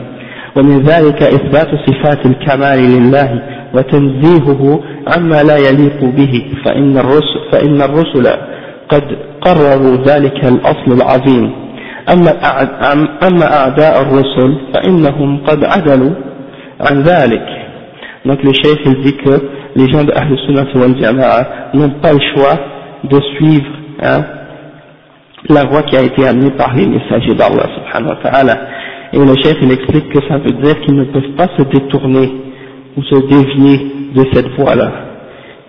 ومن 0.56 0.82
ذلك 0.82 1.24
إثبات 1.24 1.70
صفات 1.88 2.25
الكمال 2.25 2.80
لله 2.80 3.42
وتنزيهه 3.74 4.84
عما 5.08 5.44
لا 5.44 5.58
يليق 5.58 6.00
به. 6.04 6.46
فإن 6.66 6.98
الرسل, 6.98 7.40
فإن 7.51 7.82
الرسل 7.82 8.28
قد 8.90 9.04
قرروا 9.42 9.96
ذلك 10.06 10.46
الأصل 10.46 10.92
العظيم. 10.92 11.51
أما 13.24 13.54
أعداء 13.54 14.01
الرسل 14.01 14.58
فإنهم 14.74 15.38
قد 15.48 15.63
عدلوا 15.63 16.13
عن 16.82 17.01
ذلك. 17.01 17.48
Donc 18.25 18.44
le 18.44 18.54
chef 18.54 18.78
il 18.86 19.01
dit 19.01 19.18
que 19.18 19.42
les 19.75 19.90
gens 19.92 20.04
de 20.04 20.12
pas 22.01 22.13
le 22.13 22.20
choix 22.36 22.56
de 23.04 23.20
suivre 23.36 23.72
hein, 24.04 24.24
la 25.53 25.65
voie 25.65 25.84
qui 25.84 25.96
a 25.98 26.03
été 26.03 26.25
amenée 26.27 26.51
par 26.51 26.74
les 26.75 26.88
messagers 26.88 27.36
d'Allah 27.36 27.67
subhanahu 27.75 28.15
wa 28.24 28.55
et 29.13 29.17
le 29.20 29.36
chef 29.43 29.58
il 29.62 29.72
explique 29.72 30.10
que 30.10 30.20
ça 30.27 30.38
veut 30.38 30.51
dire 30.63 30.79
qu'ils 30.81 30.96
ne 30.96 31.05
peuvent 31.05 31.36
pas 31.38 31.48
se 31.58 31.63
détourner 31.63 32.31
ou 32.98 33.03
se 33.03 33.15
dévier 33.27 33.91
de 34.15 34.25
cette 34.34 34.50
voie 34.58 34.75
là 34.75 34.91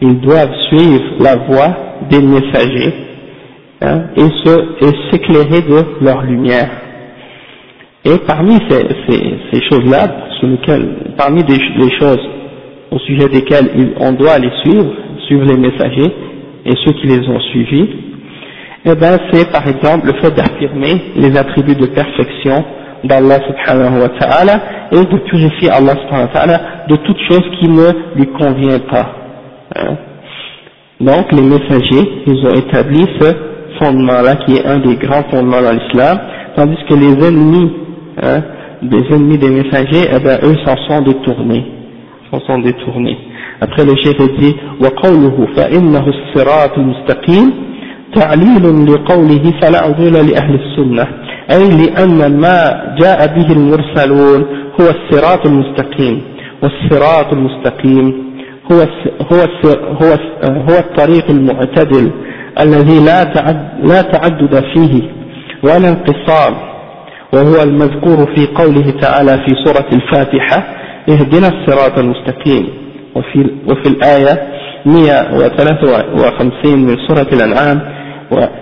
ils 0.03 0.21
doivent 0.21 0.55
suivre 0.69 1.05
la 1.21 1.37
voie 1.37 1.77
des 2.11 2.21
messagers 2.21 2.93
hein, 3.81 4.03
et 4.17 5.11
s'éclairer 5.11 5.63
de 5.63 6.05
leur 6.05 6.23
lumière. 6.23 6.71
Et 8.05 8.19
parmi 8.27 8.59
ces, 8.69 8.83
ces, 9.53 9.61
choses-là, 9.71 10.09
parmi 11.17 11.45
des, 11.45 11.55
les 11.55 11.99
choses 12.01 12.21
au 12.91 12.99
sujet 12.99 13.29
desquelles 13.29 13.93
on 14.01 14.13
doit 14.13 14.39
les 14.41 14.51
suivre, 14.65 14.93
suivre 15.29 15.45
les 15.45 15.57
messagers 15.57 16.13
et 16.67 16.73
ceux 16.85 16.93
qui 16.95 17.07
les 17.07 17.29
ont 17.29 17.41
suivis, 17.53 17.89
eh 18.86 18.96
ben 18.96 19.18
c'est 19.32 19.52
par 19.52 19.68
exemple 19.68 20.08
le 20.08 20.14
fait 20.22 20.32
d'affirmer 20.32 21.02
les 21.16 21.36
attributs 21.38 21.76
de 21.76 21.88
perfection 21.88 22.64
d'Allah 23.04 23.40
subhanahu 23.48 24.02
wa 24.02 24.10
ta'ala 24.20 24.60
et 24.92 25.04
de 25.04 25.18
purifier 25.30 25.70
Allah 25.70 25.94
subhanahu 26.02 26.28
wa 26.28 26.34
ta'ala 26.34 26.62
de 26.88 26.96
toute 26.96 27.20
chose 27.30 27.44
qui 27.60 27.68
ne 27.70 28.16
lui 28.16 28.28
convient 28.28 28.80
pas. 28.80 29.08
Hein. 29.76 29.98
Donc 31.00 31.32
les 31.32 31.42
messagers, 31.42 32.24
ils 32.26 32.46
ont 32.48 32.54
établi 32.54 33.06
ce 33.20 33.32
fondement-là 33.80 34.36
qui 34.38 34.56
est 34.58 34.66
un 34.66 34.80
des 34.80 34.96
grands 34.96 35.24
fondements 35.30 35.62
dans 35.62 35.72
l'islam, 35.74 36.20
tandis 36.56 36.78
que 36.90 36.96
les 36.96 37.28
ennemis, 37.28 37.72
hein, 38.24 38.42
des 38.82 39.06
ennemis 39.14 39.38
des 39.38 39.50
messagers, 39.50 40.10
eh 40.12 40.20
ben, 40.20 40.40
eux 40.44 40.56
s'en 40.66 40.76
sont 40.88 41.02
détournés, 41.02 41.66
s'en 42.32 42.40
sont 42.42 42.60
détournés. 42.60 43.18
Après 43.62 43.84
le 43.86 43.96
chef 44.04 44.18
dit, 44.40 44.56
وقوله 44.82 45.48
فإنه 45.56 46.06
الصراط 46.08 46.78
المستقيم 46.78 47.54
تعليل 48.15 48.87
لقوله 48.93 49.53
فلا 49.63 49.79
عدول 49.83 50.13
لأهل 50.13 50.55
السنة 50.61 51.07
أي 51.53 51.87
لأن 51.87 52.41
ما 52.41 52.85
جاء 53.01 53.27
به 53.27 53.53
المرسلون 53.53 54.47
هو 54.81 54.87
الصراط 54.91 55.47
المستقيم 55.47 56.23
والصراط 56.63 57.33
المستقيم 57.33 58.33
هو 58.73 58.79
هو 59.33 59.41
هو 60.03 60.17
هو 60.45 60.79
الطريق 60.79 61.31
المعتدل 61.31 62.11
الذي 62.61 63.05
لا 63.05 63.25
لا 63.83 64.03
تعدد 64.03 64.65
فيه 64.75 65.03
ولا 65.63 65.89
انقصار 65.89 66.73
وهو 67.35 67.63
المذكور 67.63 68.35
في 68.35 68.47
قوله 68.47 68.91
تعالى 69.01 69.33
في 69.47 69.55
سورة 69.65 69.87
الفاتحة 69.93 70.65
اهدنا 71.09 71.49
الصراط 71.49 71.99
المستقيم. 71.99 72.69
وفي, 73.17 73.51
وفي 73.69 73.89
الآية 73.89 74.49
153 74.87 76.79
من 76.87 76.97
سورة 77.09 77.27
الأنعام 77.33 77.81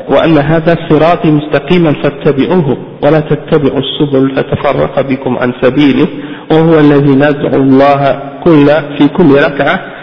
وأن 0.09 0.39
هذا 0.39 0.77
صراطي 0.89 1.31
مستقيما 1.31 1.93
فاتبعوه 2.03 2.77
ولا 3.05 3.21
تتبعوا 3.21 3.81
السبل 3.81 4.37
فتفرق 4.37 5.01
بكم 5.01 5.39
عن 5.39 5.53
سبيله 5.63 6.07
وهو 6.53 6.75
الذي 6.81 7.15
ندعو 7.15 7.63
الله 7.63 8.21
كل 8.45 8.67
في 8.99 9.09
كل 9.09 9.35
ركعة 9.35 10.01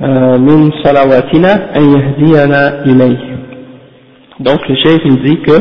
min 0.00 0.70
salawatina 0.84 1.74
an 1.74 1.82
yahdiyana 1.90 2.86
ilayh. 2.86 3.18
Donc 4.40 4.60
le 4.68 4.76
chef 4.76 5.00
il 5.04 5.22
dit 5.24 5.40
que 5.42 5.56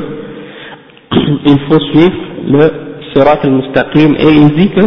il 1.46 1.60
faut 1.68 1.80
suivre 1.92 2.18
le 2.48 2.72
sirat 3.14 3.40
al-mustaqim 3.44 4.14
et 4.20 4.30
il 4.30 4.50
dit 4.56 4.70
que 4.70 4.86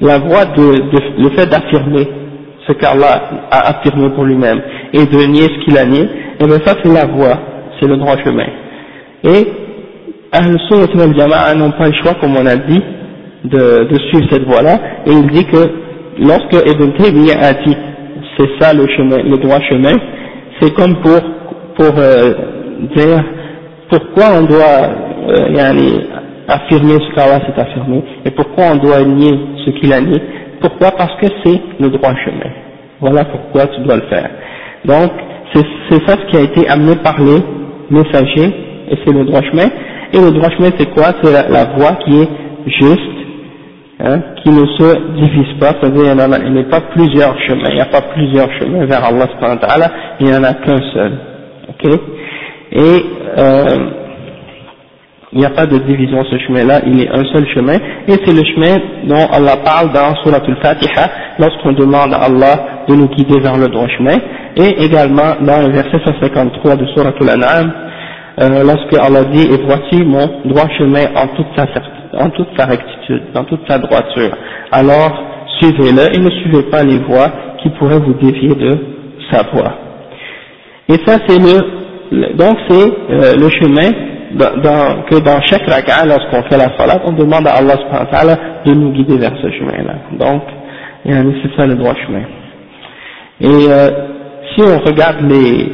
la 0.00 0.18
voie 0.18 0.46
de, 0.46 0.62
de 0.90 1.22
le 1.22 1.30
fait 1.30 1.46
d'affirmer 1.46 2.08
ce 2.66 2.72
qu'Allah 2.72 3.46
a 3.50 3.70
affirmé 3.70 4.10
pour 4.10 4.24
lui-même 4.24 4.60
et 4.92 5.04
de 5.06 5.26
nier 5.26 5.42
ce 5.44 5.64
qu'il 5.64 5.78
a 5.78 5.84
nié, 5.84 6.02
et 6.02 6.08
eh 6.40 6.46
bien 6.46 6.58
ça 6.64 6.74
c'est 6.82 6.92
la 6.92 7.06
voie, 7.06 7.38
c'est 7.78 7.86
le 7.86 7.96
droit 7.96 8.16
chemin. 8.24 8.46
Et 9.24 9.46
Ahl-Sunnah 10.32 10.94
wal 10.94 11.16
Jama'a 11.16 11.54
n'ont 11.54 11.70
pas 11.72 11.88
le 11.88 11.94
choix, 11.94 12.14
comme 12.20 12.36
on 12.36 12.46
a 12.46 12.56
dit, 12.56 12.82
de, 13.44 13.88
suivre 14.10 14.26
cette 14.30 14.44
voie-là, 14.44 14.78
et 15.06 15.12
il 15.12 15.26
dit 15.28 15.44
que 15.46 15.58
lorsque 16.18 16.54
Ibn 16.54 16.92
Taymiyyah 16.98 17.38
a 17.40 17.52
dit 17.54 17.76
c'est 18.36 18.48
ça 18.60 18.72
le 18.72 18.86
chemin, 18.96 19.18
le 19.18 19.36
droit 19.38 19.60
chemin, 19.60 19.94
c'est 20.60 20.72
comme 20.74 20.96
pour, 21.02 21.20
pour 21.76 21.98
euh, 21.98 22.34
dire 22.96 23.24
pourquoi 23.90 24.38
on 24.38 24.42
doit 24.44 24.90
euh, 25.28 25.98
affirmer 26.48 26.94
ce 26.94 27.14
qu'Allah 27.14 27.40
s'est 27.46 27.60
affirmé 27.60 28.02
et 28.24 28.30
pourquoi 28.30 28.64
on 28.72 28.76
doit 28.76 29.02
nier 29.02 29.38
ce 29.64 29.70
qu'il 29.72 29.92
a 29.92 30.00
nié. 30.00 30.20
Pourquoi? 30.60 30.90
Parce 30.92 31.14
que 31.20 31.26
c'est 31.44 31.60
le 31.80 31.88
droit 31.90 32.14
chemin. 32.24 32.50
Voilà 33.00 33.24
pourquoi 33.24 33.66
tu 33.68 33.80
dois 33.82 33.96
le 33.96 34.02
faire. 34.02 34.28
Donc, 34.84 35.12
c'est 35.54 36.06
ça 36.06 36.16
ce 36.16 36.30
qui 36.30 36.36
a 36.36 36.40
été 36.42 36.68
amené 36.68 36.96
par 36.96 37.18
les 37.20 37.40
messagers 37.90 38.54
et 38.90 38.96
c'est 39.04 39.12
le 39.12 39.24
droit 39.24 39.42
chemin. 39.42 39.68
Et 40.12 40.18
le 40.18 40.30
droit 40.30 40.50
chemin 40.50 40.70
c'est 40.78 40.90
quoi? 40.94 41.12
C'est 41.22 41.32
la, 41.32 41.64
voie 41.76 41.92
qui 42.04 42.20
est 42.22 42.28
juste, 42.66 43.00
hein, 44.00 44.20
qui 44.42 44.50
ne 44.50 44.66
se 44.66 45.12
divise 45.16 45.58
pas, 45.60 45.72
c'est-à-dire 45.80 46.12
il 46.12 46.52
n'y 46.52 46.60
a, 46.60 46.64
pas 46.64 46.80
plusieurs 46.80 47.38
chemins, 47.42 47.68
il 47.70 47.74
n'y 47.74 47.80
a 47.80 47.86
pas 47.86 48.02
plusieurs 48.02 48.50
chemins 48.58 48.86
vers 48.86 49.04
Allah 49.04 49.26
il 50.20 50.26
n'y 50.26 50.34
en 50.34 50.44
a 50.44 50.54
qu'un 50.54 50.80
seul. 50.92 51.12
Ok? 51.68 52.00
Et 52.72 53.04
euh, 53.38 53.90
il 55.32 55.40
n'y 55.40 55.44
a 55.44 55.50
pas 55.50 55.66
de 55.66 55.78
division 55.78 56.24
ce 56.24 56.38
chemin-là, 56.38 56.80
il 56.86 57.02
est 57.02 57.08
un 57.10 57.24
seul 57.32 57.46
chemin, 57.48 57.74
et 57.74 58.14
c'est 58.24 58.32
le 58.32 58.42
chemin 58.44 58.76
dont 59.04 59.26
Allah 59.30 59.58
parle 59.62 59.92
dans 59.92 60.14
Surah 60.22 60.38
Al-Fatiha, 60.38 61.10
lorsqu'on 61.38 61.72
demande 61.72 62.14
à 62.14 62.24
Allah 62.24 62.84
de 62.88 62.94
nous 62.94 63.08
guider 63.08 63.38
vers 63.40 63.56
le 63.56 63.68
droit 63.68 63.86
chemin, 63.88 64.16
et 64.58 64.84
également 64.84 65.36
dans 65.40 65.62
le 65.66 65.72
verset 65.72 65.98
153 66.04 66.76
de 66.76 66.86
Surah 66.86 67.12
Al-An'am, 67.20 67.72
euh, 68.40 68.62
lorsque 68.64 68.94
Allah 68.94 69.24
dit, 69.32 69.42
et 69.52 69.62
voici 69.64 70.04
mon 70.04 70.26
droit 70.44 70.68
chemin 70.78 71.04
en 71.16 71.28
toute 71.28 71.46
sa, 71.56 72.66
rectitude, 72.66 73.22
en 73.34 73.44
toute 73.44 73.66
sa 73.68 73.78
droiture, 73.78 74.30
alors 74.72 75.22
suivez-le 75.60 76.14
et 76.14 76.18
ne 76.20 76.30
suivez 76.30 76.62
pas 76.70 76.82
les 76.82 76.98
voies 76.98 77.30
qui 77.62 77.70
pourraient 77.70 77.98
vous 78.00 78.14
dévier 78.14 78.54
de 78.54 78.78
sa 79.30 79.42
voie. 79.52 79.74
Et 80.88 80.94
ça 81.06 81.18
c'est 81.26 81.38
le, 81.38 82.34
donc 82.34 82.56
c'est 82.68 82.92
euh, 83.10 83.34
le 83.36 83.48
chemin 83.48 83.90
dans, 84.34 85.02
que 85.08 85.18
dans 85.20 85.40
chaque 85.42 85.66
raka'a, 85.68 86.04
lorsqu'on 86.06 86.42
fait 86.44 86.56
la 86.56 86.76
salat, 86.76 87.00
on 87.04 87.12
demande 87.12 87.46
à 87.46 87.52
Allah 87.56 87.76
subhanahu 87.76 88.28
wa 88.28 88.36
de 88.66 88.74
nous 88.74 88.92
guider 88.92 89.16
vers 89.18 89.32
ce 89.40 89.50
chemin-là. 89.50 89.94
Donc, 90.18 90.42
c'est 91.04 91.56
ça 91.56 91.66
le 91.66 91.74
droit 91.76 91.94
chemin. 91.94 92.22
Euh, 93.42 93.90
si 94.55 94.61
on 94.61 94.79
regarde 94.79 95.21
les, 95.21 95.71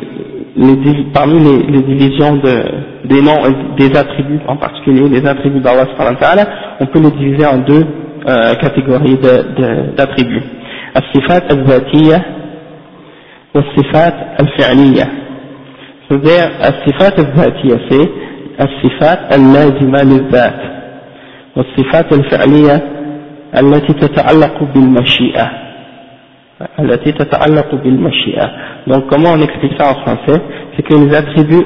les 0.55 1.03
parmi 1.13 1.39
les, 1.39 1.63
les, 1.71 1.81
divisions 1.83 2.35
de, 2.37 3.07
des 3.07 3.21
noms 3.21 3.43
et 3.45 3.87
des 3.87 3.97
attributs, 3.97 4.39
en 4.47 4.57
particulier 4.57 5.07
les 5.09 5.25
attributs 5.25 5.59
d'Allah 5.59 5.85
subhanahu 5.91 6.15
wa 6.15 6.19
ta'ala, 6.19 6.45
on 6.79 6.85
peut 6.87 6.99
les 7.01 7.11
diviser 7.11 7.45
en 7.45 7.57
deux 7.59 7.85
euh, 8.27 8.53
catégories 8.55 9.17
d'attributs. 9.97 10.43
As-sifat 10.95 11.43
al-zatiyya 11.51 12.19
was-sifat 13.53 14.15
al-fi'liyya. 14.39 15.05
C'est-à-dire, 16.07 16.49
as-sifat 16.61 17.13
al-zatiyya, 17.19 17.77
c'est 17.89 18.09
الصفات 18.61 19.33
اللازمة 19.33 20.03
للذات 20.03 20.59
والصفات 21.57 22.13
الفعلية 22.13 22.81
التي 23.59 23.93
تتعلق 23.93 24.63
بالمشيئة 24.73 25.51
التي 26.79 27.11
تتعلق 27.11 27.75
بالمشيئة 27.75 28.49
donc 28.87 29.07
comment 29.09 29.31
on 29.35 29.41
explique 29.41 29.73
ça 29.79 29.91
en 29.91 29.95
français 30.03 30.41
c'est 30.75 30.83
que 30.83 30.93
les 30.95 31.15
attributs 31.15 31.65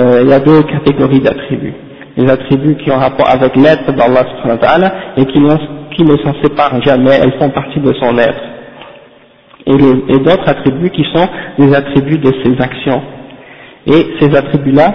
euh, 0.00 0.20
il 0.22 0.28
y 0.28 0.32
a 0.32 0.40
deux 0.40 0.62
catégories 0.62 1.20
d'attributs 1.20 1.74
les 2.16 2.30
attributs 2.30 2.76
qui 2.76 2.90
ont 2.90 2.98
rapport 2.98 3.28
avec 3.30 3.54
l'être 3.56 3.92
d'Allah 3.92 4.22
subhanahu 4.30 4.58
wa 4.60 4.66
ta'ala 4.66 4.92
et 5.16 5.24
qui, 5.26 5.40
qui 5.96 6.02
ne 6.04 6.16
s'en 6.22 6.34
séparent 6.42 6.80
jamais 6.82 7.16
elles 7.22 7.34
font 7.38 7.50
partie 7.50 7.80
de 7.80 7.92
son 7.94 8.16
être 8.18 8.44
et, 9.66 9.72
et 10.14 10.18
d'autres 10.18 10.48
attributs 10.48 10.90
qui 10.90 11.04
sont 11.14 11.28
les 11.58 11.74
attributs 11.74 12.18
de 12.18 12.32
ses 12.42 12.52
actions 12.62 13.02
et 13.86 14.06
ces 14.20 14.36
attributs 14.36 14.72
là 14.72 14.92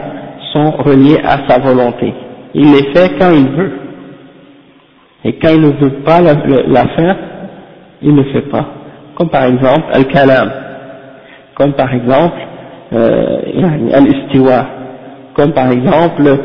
sont 0.53 0.71
reliés 0.71 1.19
à 1.23 1.47
sa 1.49 1.59
volonté. 1.59 2.13
Il 2.53 2.71
les 2.71 2.83
fait 2.93 3.11
quand 3.19 3.31
il 3.31 3.47
veut. 3.49 3.71
Et 5.25 5.33
quand 5.33 5.49
il 5.49 5.61
ne 5.61 5.71
veut 5.71 6.03
pas 6.05 6.21
la, 6.21 6.35
faire, 6.95 7.17
il 8.01 8.15
ne 8.15 8.23
fait 8.25 8.49
pas. 8.49 8.65
Comme 9.20 9.28
par 9.28 9.44
exemple 9.44 9.84
Al-Kalam. 9.92 10.50
Comme 11.54 11.74
par 11.74 11.92
exemple 11.92 12.38
euh, 12.94 13.92
Al-Istiwa. 13.92 14.64
Comme 15.34 15.52
par 15.52 15.70
exemple 15.70 16.38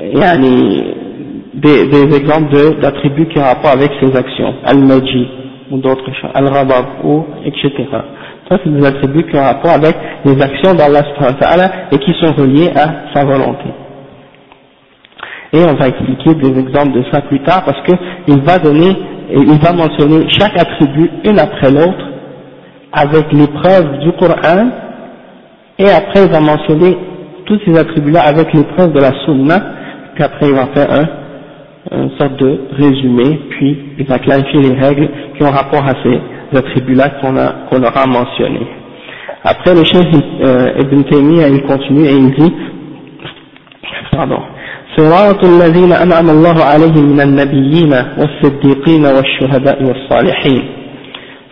yani, 0.00 0.84
des, 1.52 1.86
des 1.86 2.16
exemples 2.16 2.80
d'attributs 2.80 3.26
qui 3.26 3.38
ont 3.38 3.42
rapport 3.42 3.72
avec 3.72 3.90
ses 4.00 4.16
actions. 4.16 4.54
Al-Maji 4.64 5.28
ou 5.70 5.76
d'autres 5.76 6.10
choses. 6.18 6.30
Al-Rabab 6.32 6.86
ou 7.04 7.26
etc. 7.44 7.74
Ça, 8.48 8.56
c'est 8.64 8.72
des 8.72 8.86
attributs 8.86 9.24
qui 9.24 9.36
ont 9.36 9.42
rapport 9.44 9.72
avec 9.72 9.94
les 10.24 10.40
actions 10.40 10.72
d'Allah 10.72 11.02
et 11.92 11.98
qui 11.98 12.14
sont 12.22 12.32
reliés 12.32 12.70
à 12.74 13.12
sa 13.14 13.22
volonté. 13.26 13.68
Et 15.52 15.62
on 15.62 15.74
va 15.74 15.88
expliquer 15.88 16.34
des 16.36 16.58
exemples 16.58 16.92
de 16.92 17.04
ça 17.12 17.20
plus 17.20 17.40
tard 17.42 17.64
parce 17.66 17.82
qu'il 17.82 18.40
va 18.44 18.58
donner, 18.58 18.96
il 19.30 19.58
va 19.60 19.72
mentionner 19.72 20.26
chaque 20.38 20.58
attribut 20.58 21.10
une 21.24 21.38
après 21.38 21.70
l'autre 21.70 22.04
avec 22.92 23.32
les 23.32 23.46
preuves 23.46 23.98
du 24.00 24.12
Coran. 24.12 24.68
Et 25.78 25.88
après 25.90 26.24
il 26.24 26.30
va 26.30 26.40
mentionner 26.40 26.96
tous 27.46 27.60
ces 27.64 27.78
attributs-là 27.78 28.20
avec 28.20 28.52
les 28.52 28.64
preuves 28.64 28.92
de 28.92 29.00
la 29.00 29.12
Sunna, 29.24 29.60
puis 30.14 30.24
après 30.24 30.46
il 30.48 30.54
va 30.54 30.66
faire 30.74 30.90
un, 30.90 31.98
une 32.02 32.10
sorte 32.18 32.36
de 32.36 32.60
résumé, 32.72 33.40
puis 33.50 33.78
il 33.98 34.06
va 34.06 34.18
clarifier 34.18 34.60
les 34.60 34.74
règles 34.74 35.08
qui 35.36 35.42
ont 35.44 35.50
rapport 35.50 35.84
à 35.86 35.94
ces 36.02 36.20
attributs-là 36.56 37.10
qu'on 37.20 37.34
qu 37.34 37.82
aura 37.84 38.06
mentionnés. 38.06 38.66
Après, 39.44 39.72
le 39.72 39.84
chef 39.84 40.04
euh, 40.42 40.72
Ibn 40.80 41.02
Taymiyyah, 41.04 41.48
il 41.48 41.62
continue 41.62 42.04
et 42.04 42.12
il 42.12 42.30
dit, 42.34 42.52
pardon, 44.10 44.40
صراط 44.97 45.43
الذين 45.45 45.91
أنعم 45.91 46.29
الله 46.29 46.63
عليهم 46.63 47.05
من 47.13 47.21
النبيين 47.21 47.93
والصديقين 48.17 49.05
والشهداء 49.05 49.83
والصالحين 49.83 50.63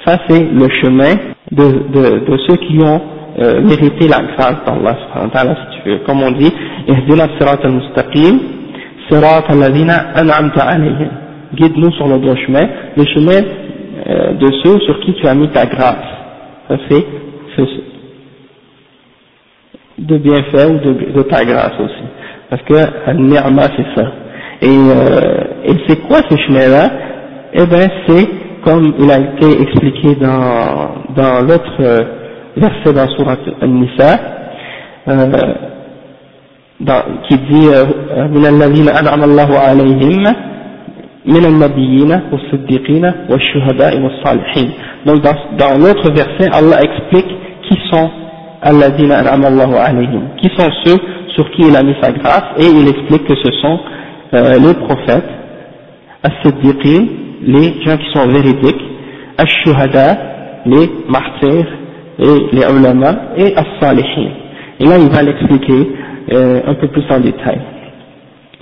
ça 0.06 0.18
c'est 0.28 0.44
le 0.62 0.68
chemin 0.82 1.14
de, 1.52 1.66
de, 1.96 2.04
de 2.30 2.38
ceux 2.48 2.56
qui 2.58 2.78
ont 2.84 3.02
euh, 3.40 3.62
mérité 3.62 4.08
la 4.08 4.20
grâce 4.34 4.56
d'Allah 4.66 5.56
si 5.62 5.78
tu 5.84 5.90
veux 5.90 5.98
comme 6.06 6.22
on 6.24 6.32
dit 6.32 6.52
اهدنا 6.90 7.26
الصراط 7.26 7.66
المستقيم 7.66 8.40
صراط 9.10 9.52
الذين 9.52 9.90
أنعمت 10.22 10.62
عليهم 10.62 11.08
guide-nous 11.56 11.92
sur 11.98 12.08
le 12.08 12.18
droit 12.20 12.36
chemin 12.36 12.68
le 12.98 13.06
chemin 13.14 13.42
euh, 14.08 14.34
de 14.34 14.50
ceux 14.64 14.80
sur 14.80 15.00
qui 15.02 15.14
tu 15.14 15.28
as 15.28 15.36
mis 15.36 15.50
ta 15.50 15.66
grâce. 15.66 16.10
Ça 16.68 16.76
c'est 16.88 17.06
de 20.00 20.18
bienfait 20.18 20.66
ou 20.66 20.80
de, 20.80 21.12
de, 21.14 21.22
ta 21.24 21.46
grâce 21.46 21.74
aussi. 21.80 22.04
Parce 22.50 22.62
que 22.64 22.74
al 22.74 23.18
c'est 23.78 24.00
ça. 24.02 24.08
Et, 24.62 24.68
euh, 24.68 25.44
et 25.66 25.74
c'est 25.88 26.00
quoi 26.08 26.20
ce 26.30 26.38
chemin-là 26.38 26.84
Eh 27.54 27.66
bien 27.66 27.88
c'est 28.08 28.28
comme 28.64 28.94
il 29.00 29.10
a 29.10 29.18
été 29.18 29.62
expliqué 29.62 30.16
dans, 30.16 31.14
dans 31.16 31.42
l'autre 31.42 31.78
euh, 31.80 32.04
verset 32.56 32.94
dans 32.94 33.08
Surat 33.16 33.38
Al-Nisa, 33.62 34.20
euh, 35.08 35.54
dans, 36.80 37.02
qui 37.28 37.38
dit 37.38 37.70
من 38.30 38.46
الذين 38.46 38.90
أنعم 38.90 39.24
الله 39.24 39.60
عليهم 39.60 40.24
من 41.26 41.46
النبيين 41.46 42.20
والصديقين 42.32 43.12
والشهداء 43.30 44.02
والصالحين 44.02 44.72
donc 45.06 45.22
dans, 45.22 45.36
dans 45.58 45.78
l'autre 45.80 46.12
verset 46.12 46.50
Allah 46.54 46.78
explique 46.84 47.28
qui 47.68 47.78
sont 47.92 48.10
alladina 48.62 49.20
an'amallahu 49.20 49.74
alayhim 49.76 50.22
qui 50.42 50.50
sont 50.58 50.70
ceux 50.86 50.98
sur 51.36 51.50
qui 51.52 51.64
il 51.68 51.76
a 51.76 51.84
mis 51.84 51.96
sa 52.02 52.12
grâce 52.12 52.44
et 52.60 52.66
il 52.66 52.88
explique 52.88 53.26
que 53.26 53.36
ce 53.36 53.52
sont 53.62 53.80
euh, 54.34 54.54
les 54.66 54.74
prophètes 54.86 55.30
as-siddiqin 56.24 57.06
les 57.44 57.82
gens 57.84 57.98
qui 57.98 58.12
sont 58.14 58.28
véridiques 58.28 58.82
ash-shuhada 59.38 60.18
les 60.66 60.90
martyrs 61.10 61.68
et 62.20 62.56
les 62.56 62.66
ulama 62.80 63.16
et 63.38 63.54
as-salihin 63.56 64.30
et 64.80 64.86
là 64.86 64.98
il 65.00 65.10
va 65.10 65.22
l'expliquer 65.24 65.92
euh, 66.34 66.62
un 66.68 66.74
peu 66.76 66.88
plus 66.88 67.04
en 67.10 67.20
détail 67.20 67.60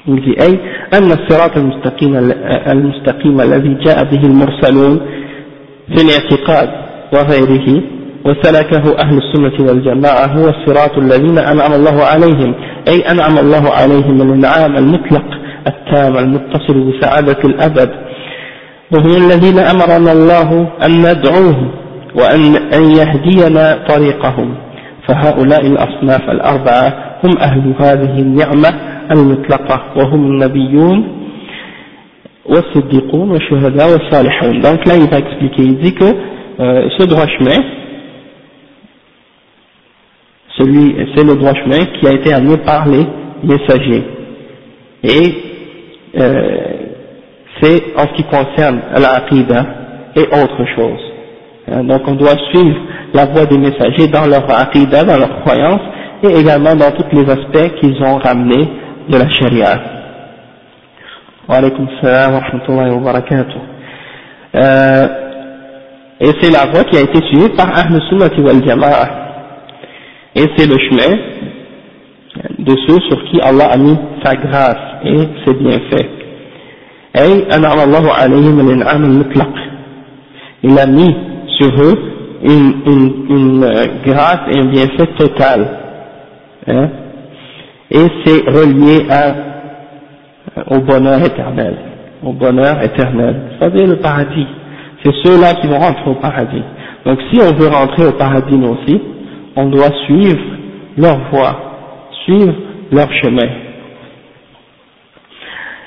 يقول 0.07 0.35
أي 0.41 0.59
أن 0.93 1.11
الصراط 1.11 1.57
المستقيم, 1.57 2.15
المستقيم 2.67 3.41
الذي 3.41 3.73
جاء 3.85 4.03
به 4.03 4.21
المرسلون 4.25 4.99
في 5.95 6.01
الاعتقاد 6.05 6.69
وغيره 7.13 7.81
وسلكه 8.24 8.98
أهل 8.98 9.18
السنة 9.18 9.66
والجماعة 9.68 10.26
هو 10.26 10.48
الصراط 10.48 10.98
الذين 10.98 11.38
أنعم 11.38 11.72
الله 11.72 12.02
عليهم. 12.02 12.54
أي 12.88 13.00
أنعم 13.00 13.38
الله 13.38 13.70
عليهم 13.70 14.22
الإنعام 14.22 14.76
المطلق 14.76 15.24
التام 15.66 16.16
المتصل 16.18 16.90
بسعادة 16.90 17.38
الأبد. 17.44 17.90
وهم 18.94 19.10
الذين 19.24 19.58
أمرنا 19.58 20.12
الله 20.12 20.68
أن 20.86 20.92
ندعوه 20.98 21.70
وأن 22.14 22.56
أن 22.56 22.90
يهدينا 22.90 23.84
طريقهم. 23.88 24.54
فهؤلاء 25.08 25.66
الأصناف 25.66 26.30
الأربعة 26.30 27.14
هم 27.24 27.38
أهل 27.40 27.74
هذه 27.80 28.18
النعمة 28.18 28.68
المطلقة 29.10 29.82
وهم 29.96 30.26
النبيون 30.26 31.24
والصديقون 32.46 33.30
والشهداء 33.30 33.92
والصالحون. 33.92 34.60
Donc 34.60 34.86
là 34.86 34.94
il 34.96 35.10
va 35.10 35.18
expliquer 35.18 35.62
il 35.62 35.78
euh, 36.60 36.88
ce 36.98 37.04
droit 37.06 37.26
chemin 37.26 37.83
c'est 41.14 41.24
le 41.24 41.34
droit 41.36 41.54
chemin 41.54 41.84
qui 41.98 42.06
a 42.06 42.12
été 42.12 42.32
amené 42.32 42.56
par 42.58 42.86
les 42.88 43.06
messagers 43.42 44.04
et 45.02 45.34
euh, 46.18 46.58
c'est 47.60 47.82
en 47.96 48.02
ce 48.08 48.14
qui 48.16 48.24
concerne 48.24 48.80
l'aqidah 48.96 49.66
et 50.16 50.22
autre 50.22 50.64
chose 50.76 51.00
hein, 51.70 51.84
donc 51.84 52.02
on 52.06 52.14
doit 52.14 52.36
suivre 52.50 52.78
la 53.14 53.26
voie 53.26 53.46
des 53.46 53.58
messagers 53.58 54.08
dans 54.08 54.26
leur 54.26 54.44
aqidah, 54.50 55.04
dans 55.04 55.18
leur 55.18 55.40
croyance 55.42 55.80
et 56.22 56.34
également 56.38 56.74
dans 56.74 56.90
tous 56.92 57.06
les 57.16 57.22
aspects 57.30 57.74
qu'ils 57.80 58.02
ont 58.02 58.16
ramenés 58.18 58.68
de 59.08 59.16
la 59.18 59.28
charia. 59.30 59.80
Euh, 64.56 65.08
et 66.20 66.30
c'est 66.40 66.50
la 66.50 66.66
voie 66.72 66.84
qui 66.84 66.96
a 66.96 67.00
été 67.02 67.20
suivie 67.26 67.50
par 67.56 67.68
Ahl 67.76 68.00
Sunnati 68.08 68.40
wal 68.40 68.64
Jama'a. 68.66 69.23
Et 70.35 70.45
c'est 70.55 70.67
le 70.67 70.77
chemin 70.77 71.17
de 72.59 72.75
ceux 72.87 72.99
sur 73.09 73.23
qui 73.25 73.41
Allah 73.41 73.69
a 73.71 73.77
mis 73.77 73.97
sa 74.23 74.35
grâce 74.35 75.03
et 75.05 75.17
ses 75.45 75.53
bienfaits. 75.55 76.09
أي 77.15 77.55
أنعم 77.55 77.79
الله 77.79 78.13
عليهم 78.13 78.59
الإنعام 78.59 79.03
المطلق. 79.03 79.53
Il 80.63 80.77
a 80.77 80.85
mis 80.85 81.15
sur 81.57 81.69
eux 81.81 81.95
une, 82.43 82.73
une, 82.85 83.13
une 83.29 83.59
grâce 84.05 84.41
et 84.51 84.59
un 84.59 84.65
bienfait 84.65 85.07
total. 85.17 85.67
Hein? 86.67 86.89
Et 87.91 88.05
c'est 88.23 88.41
relié 88.49 89.07
à, 89.09 89.33
au 90.75 90.79
bonheur 90.81 91.19
éternel. 91.25 91.75
Au 92.23 92.33
bonheur 92.33 92.81
éternel. 92.83 93.35
C'est-à-dire 93.57 93.87
le 93.87 93.95
paradis. 93.97 94.47
C'est 95.03 95.15
ceux-là 95.23 95.53
qui 95.55 95.67
vont 95.67 95.79
rentrer 95.79 96.09
au 96.11 96.15
paradis. 96.15 96.63
Donc 97.05 97.19
si 97.31 97.39
on 97.41 97.55
veut 97.55 97.69
rentrer 97.69 98.05
au 98.05 98.11
paradis 98.11 98.55
nous 98.57 98.75
aussi, 98.77 99.01
on 99.56 99.66
doit 99.66 99.90
suivre 100.06 100.40
leur 100.96 101.18
voie, 101.30 101.56
suivre 102.24 102.54
leur 102.92 103.12
chemin. 103.14 103.48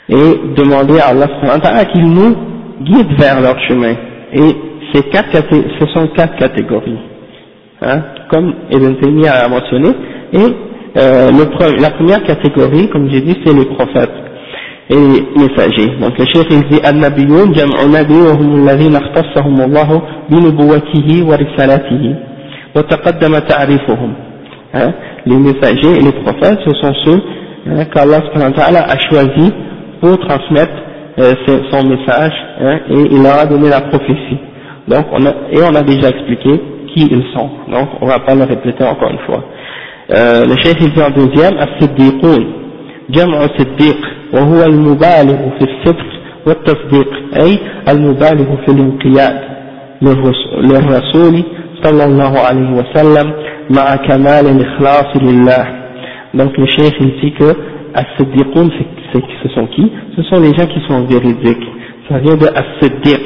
Et 0.10 0.53
demander 0.56 0.99
à 0.99 1.08
Allah 1.10 1.86
qu'il 1.86 2.08
nous 2.08 2.36
guide 2.82 3.19
vers 3.19 3.41
leur 3.41 3.60
chemin. 3.67 3.93
Et 4.34 4.56
ces 4.93 5.03
quatre, 5.10 5.32
ce 5.34 5.86
sont 5.93 6.08
quatre 6.15 6.38
catégories, 6.38 6.97
hein, 7.82 8.01
comme 8.30 8.53
Ibn 8.71 8.93
Taymiyyah 9.01 9.45
a 9.45 9.49
mentionné. 9.49 9.89
Et 10.34 10.38
euh, 10.97 11.32
la 11.80 11.89
première 11.91 12.23
catégorie, 12.23 12.89
comme 12.89 13.10
j'ai 13.10 13.21
dit, 13.21 13.36
c'est 13.45 13.53
les 13.53 13.65
prophètes 13.65 14.12
et 14.89 14.95
les 14.95 15.21
messagers. 15.36 15.97
Donc 15.99 16.17
le 16.17 16.25
chef 16.34 16.45
il 16.49 16.63
dit 16.69 16.80
Al-Nabiyoun, 16.84 17.53
jam'u 17.53 17.89
nabi 17.91 18.13
wa 18.13 18.32
hum 18.34 18.65
wa 21.27 21.36
risalatihi. 21.36 22.15
وتقدم 22.77 23.38
تعريفهم 23.38 24.12
hein, 24.75 24.92
les 25.27 25.37
messagers 25.37 25.99
et 25.99 26.03
les 26.03 26.12
prophètes 26.25 26.59
ce 26.66 26.75
sont 26.81 26.95
ceux 27.05 27.21
hein, 27.68 27.85
qu'Allah 27.95 28.85
a 28.95 28.99
choisi 29.11 29.53
pour 30.01 30.18
transmettre 30.18 30.73
euh, 31.18 31.33
son 31.71 31.83
message 31.87 32.33
hein, 32.61 32.79
et 32.90 33.01
il 33.14 33.23
leur 33.23 33.38
a 33.40 33.47
donné 33.47 33.68
la 33.68 33.81
prophétie 33.83 34.38
donc 34.88 35.07
on 35.12 35.25
a, 35.27 35.31
et 35.51 35.61
on 35.71 35.75
a 35.75 35.83
déjà 35.83 36.09
expliqué 36.09 36.61
qui 36.95 37.03
ils 37.11 37.25
sont 37.35 37.51
donc 37.71 37.88
on 38.01 38.07
va 38.07 38.18
pas 38.21 38.35
le 38.35 38.45
répéter 38.45 38.85
encore 38.85 39.11
une 39.11 39.18
fois 39.27 39.42
euh, 40.11 40.45
le 40.45 40.57
chef 40.57 40.75
il 40.81 40.90
dit 40.92 41.03
en 41.03 41.11
deuxième 41.11 41.55
الصديقون 41.66 42.62
جمع 43.11 43.47
صديق 43.59 43.97
وهو 44.33 44.62
المبالغ 44.64 45.38
في 45.59 45.64
الصدق 45.71 46.07
والتصديق 46.47 47.09
أي 47.42 47.59
المبالغ 47.88 48.57
في 48.66 48.73
الانقياد 48.73 49.40
للرسول 50.62 51.42
صلى 51.85 52.05
الله 52.05 52.38
عليه 52.38 52.71
وسلم 52.81 53.33
مع 53.71 53.97
كمال 53.97 54.47
الإخلاص 54.47 55.16
لله 55.23 55.64
donc 56.35 56.57
le 56.57 56.66
cheikh 56.66 56.95
il 57.01 57.12
dit 57.21 57.33
que 57.33 57.51
as-siddiqoun 57.95 58.71
ce 59.12 59.49
sont 59.55 59.66
qui 59.66 59.90
ce 60.16 60.23
sont 60.23 60.40
les 60.40 60.53
gens 60.55 60.66
qui 60.66 60.81
sont 60.88 61.05
véridiques 61.05 61.66
ça 62.09 62.18
vient 62.18 62.37
de 62.37 62.47
as-siddiq 62.47 63.23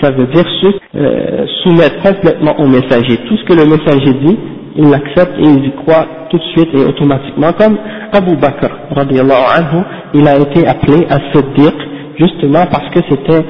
ça 0.00 0.10
veut 0.12 0.26
dire 0.26 0.44
ceux 0.62 0.74
euh, 0.96 1.44
soumettre 1.62 2.00
complètement 2.02 2.58
au 2.58 2.66
messager 2.66 3.16
tout 3.28 3.36
ce 3.36 3.44
que 3.44 3.52
le 3.54 3.66
messager 3.66 4.12
dit 4.24 4.38
il 4.76 4.88
l'accepte 4.90 5.34
et 5.38 5.42
il 5.46 5.64
y 5.66 5.72
croit 5.72 6.06
tout 6.30 6.38
de 6.38 6.42
suite 6.54 6.68
et 6.74 6.84
automatiquement 6.84 7.52
comme 7.52 7.76
Abu 8.12 8.36
Bakr 8.36 8.70
anhu 8.96 9.82
il 10.14 10.26
a 10.26 10.36
été 10.38 10.66
appelé 10.66 11.06
as-siddiq 11.10 11.74
justement 12.18 12.64
parce 12.70 12.88
que 12.94 13.00
c'était 13.10 13.44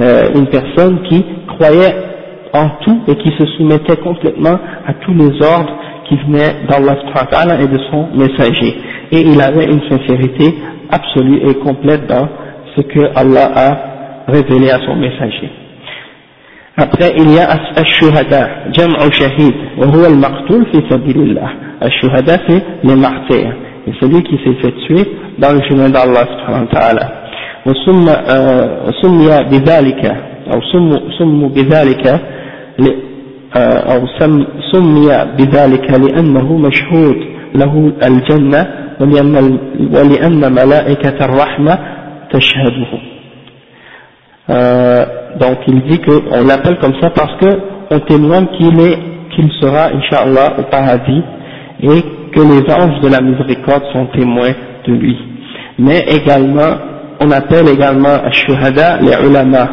euh, 0.00 0.22
une 0.36 0.46
personne 0.46 1.02
qui 1.08 1.24
croyait 1.48 1.94
en 2.52 2.68
tout 2.84 3.00
et 3.08 3.16
qui 3.16 3.30
se 3.38 3.46
soumettait 3.56 3.96
complètement 3.96 4.58
à 4.86 4.94
tous 5.00 5.12
les 5.14 5.44
ordres 5.44 5.76
qui 6.08 6.16
venaient 6.16 6.66
d'Allah 6.68 7.60
et 7.60 7.66
de 7.66 7.78
son 7.90 8.08
messager. 8.14 8.76
Et 9.10 9.20
il 9.20 9.40
avait 9.40 9.64
une 9.64 9.80
sincérité 9.90 10.54
absolue 10.90 11.40
et 11.48 11.54
complète 11.54 12.06
dans 12.06 12.28
ce 12.76 12.82
que 12.82 13.00
Allah 13.16 13.50
a 13.54 14.30
révélé 14.30 14.70
à 14.70 14.78
son 14.86 14.96
messager. 14.96 15.50
Après, 16.76 17.12
il 17.16 17.30
y 17.32 17.38
a 17.38 17.48
Ash-Shuhada, 17.76 18.48
Jam'u 18.72 19.12
Shahid, 19.12 19.54
wa 19.78 19.86
al-Maqtul 20.06 20.66
fi 20.72 20.82
sabilillah. 20.90 21.50
Ash-Shuhada, 21.80 22.36
c'est 22.48 22.62
les 22.82 22.96
martyrs. 22.96 23.54
Et 23.86 23.92
celui 24.00 24.22
qui 24.24 24.36
s'est 24.44 24.54
fait 24.60 24.72
tuer 24.86 25.06
dans 25.38 25.52
le 25.52 25.60
chemin 25.68 25.88
d'Allah 25.88 26.26
subhanahu 26.26 26.66
wa 26.66 26.80
ta'ala. 26.80 27.24
وسمي 27.66 29.28
بذلك 29.50 30.02
أو 30.54 30.60
سموا 31.18 31.48
بذلك 31.48 32.20
أو 33.56 34.06
سمي 34.72 35.08
بذلك 35.38 35.90
لأنه 35.90 36.56
مشهود 36.56 37.16
له 37.54 37.92
الجنة 38.08 38.66
ولأن, 39.00 39.58
ولأن 39.94 40.52
ملائكة 40.52 41.24
الرحمة 41.24 41.78
تشهده 42.32 42.92
donc 45.40 45.58
il 45.66 45.80
dit 45.88 46.00
qu'on 46.00 46.44
l'appelle 46.46 46.78
comme 46.78 46.94
ça 47.00 47.10
parce 47.10 47.34
que 47.40 47.50
on 47.90 47.98
témoigne 48.00 48.46
qu'il 48.58 48.78
est 48.80 48.98
qu'il 49.34 49.50
sera 49.60 49.88
inshallah 49.88 50.54
au 50.58 50.62
paradis 50.70 51.22
et 51.80 52.02
que 52.32 52.40
les 52.40 52.72
anges 52.72 53.00
de 53.00 53.08
la 53.08 53.20
miséricorde 53.20 53.84
sont 53.92 54.06
témoins 54.06 54.52
de 54.86 54.92
lui 54.92 55.16
mais 55.78 56.00
également 56.18 56.72
on 57.20 57.30
appelle 57.30 57.68
également 57.68 58.30
shuhada 58.32 58.98
les 59.00 59.26
ulama 59.28 59.68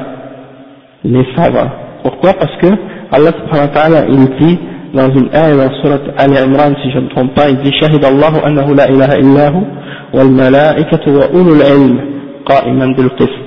les 1.06 1.26
savants 1.36 1.70
pourquoi? 2.06 2.34
Parce 2.34 2.56
que 2.58 2.68
Allah 3.10 3.32
subhanahu 3.34 3.66
wa 3.66 3.74
ta'ala 3.74 4.04
il 4.08 4.28
dit 4.38 4.58
dans 4.94 5.10
une 5.10 5.28
ayah 5.34 5.56
dans 5.56 5.74
surat 5.82 5.98
Al 6.16 6.30
Imran 6.30 6.72
si 6.80 6.90
je 6.92 6.98
ne 6.98 7.04
me 7.04 7.08
trompe 7.08 7.34
pas 7.34 7.48
il 7.48 7.56
dit 7.58 7.72
annahu 7.82 8.74
la 8.74 8.88
ilaha 8.88 9.18
illahu 9.18 9.60
wal 10.14 10.30
malaikatu 10.30 11.10
wa 11.10 11.26
ulul 11.34 11.62
ilm 11.66 12.00
qa'iman 12.46 12.94
bil 12.94 13.10
qist. 13.18 13.46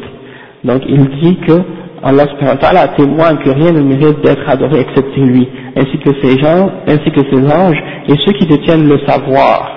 Donc 0.66 0.82
il 0.90 1.08
dit 1.22 1.38
que 1.48 1.54
Allah 2.04 2.26
subhanahu 2.32 2.56
wa 2.56 2.58
ta'ala 2.58 2.88
témoigne 2.98 3.38
que 3.38 3.50
rien 3.50 3.72
ne 3.72 3.82
mérite 3.82 4.22
d'être 4.26 4.44
adoré 4.50 4.82
excepté 4.82 5.22
lui 5.22 5.48
ainsi 5.78 5.98
que 6.00 6.12
ses 6.22 6.38
gens 6.42 6.70
ainsi 6.86 7.10
que 7.12 7.22
ses 7.32 7.44
anges 7.50 7.82
et 8.10 8.16
ceux 8.26 8.34
qui 8.34 8.46
détiennent 8.46 8.90
le 8.90 9.00
savoir. 9.08 9.72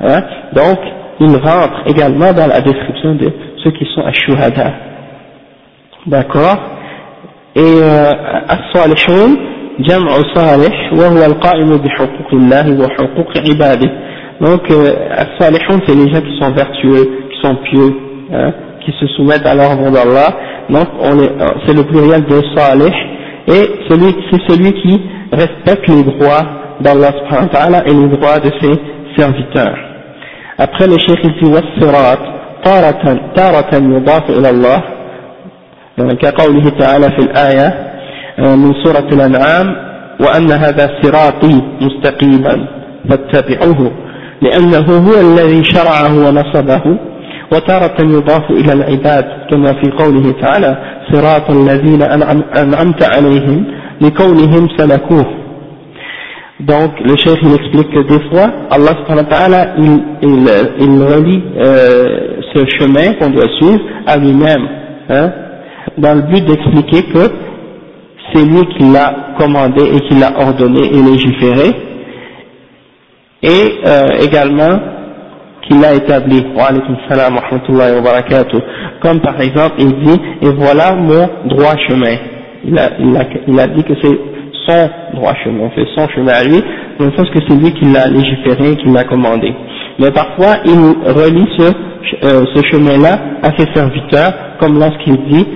Hein? 0.00 0.22
donc 0.54 0.78
il 1.18 1.36
rentre 1.36 1.82
également 1.86 2.32
dans 2.32 2.46
la 2.46 2.60
description 2.60 3.16
de 3.16 3.32
ceux 3.64 3.72
qui 3.72 3.84
sont 3.94 4.02
à 4.02 4.12
shuhada 4.12 4.72
d'accord? 6.06 6.79
et 7.55 7.81
الصالحون 8.55 9.37
جمع 9.79 10.09
صالح 10.35 10.93
وهو 10.93 11.25
القائم 11.25 11.77
بحقوق 11.77 12.29
الله 12.33 12.65
وحقوق 12.81 13.31
عباده 13.49 13.89
donc 14.41 14.63
الصالحون 14.71 15.79
c'est 15.87 15.95
les 15.95 16.09
gens 16.13 16.21
qui 16.21 16.37
sont 16.41 16.51
vertueux 16.51 17.05
qui 17.31 17.37
sont 17.41 17.55
pieux 17.69 17.91
hein, 18.33 18.51
qui 18.85 18.91
se 18.99 19.07
soumettent 19.15 19.45
à 19.45 19.55
l'ordre 19.55 19.89
d'Allah 19.91 20.29
donc 20.69 20.87
c'est 21.65 21.73
le 21.73 21.83
pluriel 21.83 22.23
de 22.25 22.41
salih 22.55 22.93
et 23.47 23.63
celui 23.89 24.09
c'est 24.31 24.41
celui 24.49 24.71
qui 24.81 25.01
respecte 25.31 25.87
les 25.87 26.03
droits 26.03 26.45
d'Allah 26.81 27.11
subhanahu 27.19 27.47
wa 27.47 27.53
ta'ala 27.59 27.79
et 27.87 27.93
les 27.93 28.07
droits 28.17 28.39
de 28.39 28.51
ses 28.61 28.75
serviteurs 29.17 29.77
après 30.57 30.87
le 30.87 30.97
cheikh 30.97 31.19
il 31.23 31.33
dit 31.41 31.49
والصراط 31.55 32.19
تارة 32.65 33.19
تارة 33.35 33.71
يضاف 33.75 34.29
إلى 34.29 34.49
الله 34.49 34.81
كقوله 36.08 36.68
تعالى 36.78 37.10
في 37.10 37.18
الآية 37.18 37.74
من 38.38 38.72
سورة 38.84 39.08
الأنعام 39.12 39.66
وأن 40.20 40.50
هذا 40.52 40.90
صراطي 41.02 41.62
مستقيما 41.80 42.66
فاتبعوه 43.08 43.90
لأنه 44.42 44.86
هو 45.08 45.20
الذي 45.20 45.64
شرعه 45.64 46.28
ونصبه 46.28 46.82
وتارة 47.52 47.96
يضاف 48.00 48.50
إلى 48.50 48.72
العباد 48.72 49.24
كما 49.50 49.72
في 49.72 49.90
قوله 49.90 50.32
تعالى 50.42 50.78
صراط 51.12 51.50
الذين 51.50 52.02
أنعمت 52.56 53.02
عليهم 53.02 53.64
لكونهم 54.00 54.68
سلكوه 54.76 55.26
Donc, 56.60 56.90
le 57.00 57.16
chef 57.16 57.38
il 57.42 57.54
explique 57.54 57.90
que 57.90 58.00
des 58.06 58.22
fois, 58.28 58.50
Allah 58.70 58.92
subhanahu 58.98 59.24
wa 59.24 59.30
ta'ala, 59.34 59.66
il, 59.78 60.02
il, 60.20 60.46
il 60.78 61.02
relie 61.02 61.42
euh, 61.56 62.04
ce 62.54 62.66
chemin 62.78 63.14
qu'on 63.14 63.30
doit 63.30 63.48
suivre 63.58 63.80
à 64.06 64.18
lui-même. 64.18 64.68
Hein 65.08 65.30
dans 65.98 66.14
le 66.14 66.22
but 66.22 66.44
d'expliquer 66.44 67.02
que 67.12 67.30
c'est 68.32 68.44
lui 68.44 68.66
qui 68.76 68.84
l'a 68.92 69.34
commandé 69.38 69.82
et 69.84 70.00
qui 70.08 70.14
l'a 70.18 70.32
ordonné 70.38 70.80
et 70.86 71.02
légiféré, 71.02 71.70
et 73.42 73.80
euh, 73.86 74.08
également 74.22 74.78
qu'il 75.62 75.80
l'a 75.80 75.94
établi. 75.94 76.44
Comme 79.02 79.20
par 79.20 79.40
exemple, 79.40 79.74
il 79.78 79.92
dit, 80.00 80.20
et 80.42 80.50
voilà 80.50 80.92
mon 80.94 81.28
droit 81.46 81.76
chemin. 81.88 82.16
Il 82.64 82.78
a, 82.78 82.90
il 82.98 83.16
a, 83.16 83.24
il 83.48 83.58
a 83.58 83.66
dit 83.68 83.82
que 83.82 83.94
c'est 84.02 84.18
son 84.68 84.90
droit 85.14 85.34
chemin, 85.42 85.70
fait 85.70 85.86
son 85.96 86.06
chemin 86.08 86.32
à 86.32 86.44
lui, 86.44 86.62
le 86.98 87.10
sens 87.16 87.28
que 87.30 87.38
c'est 87.48 87.54
lui 87.54 87.72
qui 87.72 87.86
l'a 87.86 88.06
légiféré, 88.06 88.76
qui 88.76 88.88
l'a 88.90 89.04
commandé. 89.04 89.52
Mais 89.98 90.10
parfois, 90.10 90.56
il 90.66 90.78
relie 91.12 91.46
ce, 91.58 91.72
euh, 92.24 92.44
ce 92.54 92.62
chemin-là 92.70 93.18
à 93.42 93.50
ses 93.58 93.66
serviteurs, 93.74 94.32
comme 94.58 94.78
lorsqu'il 94.78 95.16
dit 95.28 95.46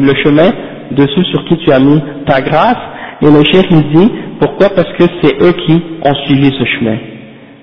le 0.00 0.14
chemin 0.22 0.50
de 0.90 1.06
ceux 1.14 1.24
sur 1.24 1.44
qui 1.46 1.56
tu 1.58 1.72
as 1.72 1.80
mis 1.80 2.00
ta 2.26 2.40
grâce, 2.40 2.76
et 3.22 3.26
le 3.26 3.42
chef 3.44 3.64
il 3.70 3.82
dit, 3.94 4.10
pourquoi 4.40 4.68
Parce 4.70 4.92
que 4.98 5.04
c'est 5.22 5.34
eux 5.42 5.52
qui 5.66 5.82
ont 6.04 6.14
suivi 6.26 6.50
ce 6.58 6.64
chemin. 6.64 6.96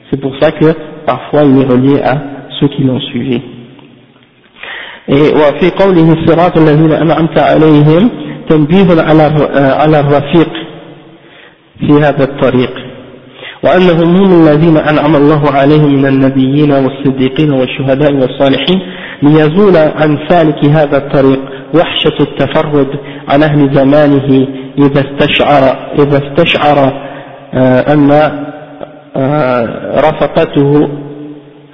C'est 0.10 0.19
pour 0.21 0.36
ça 0.41 0.52
que 0.52 0.73
parfois 1.06 1.43
il 1.43 1.62
est 1.62 1.65
relié 1.65 2.02
à 2.02 2.15
ceux 2.60 2.67
qui 2.69 2.84
l'ont 2.84 2.99
suivi. 2.99 3.41
وفي 5.10 5.69
قوله 5.69 6.13
الصراط 6.13 6.58
الذين 6.58 6.91
أنعمت 6.91 7.39
عليهم 7.39 8.10
تنبيه 8.49 9.02
على 9.02 9.23
على 9.56 9.99
الرفيق 9.99 10.49
في 11.80 11.93
هذا 11.93 12.23
الطريق 12.23 12.83
وأنهم 13.64 14.16
هم 14.16 14.31
الذين 14.42 14.77
أنعم 14.77 15.16
الله 15.16 15.42
عليهم 15.50 15.92
من 15.94 16.07
النبيين 16.07 16.72
والصديقين 16.72 17.53
والشهداء 17.53 18.12
والصالحين 18.12 18.81
ليزول 19.22 19.77
عن 19.77 20.18
سالك 20.29 20.64
هذا 20.64 20.96
الطريق 20.96 21.40
وحشة 21.74 22.16
التفرد 22.20 22.88
عن 23.29 23.42
أهل 23.42 23.74
زمانه 23.74 24.46
إذا 24.79 25.00
استشعر 25.00 25.62
إذا 25.98 26.18
استشعر 26.24 26.92
أن 27.92 28.11
رفقته 29.96 30.88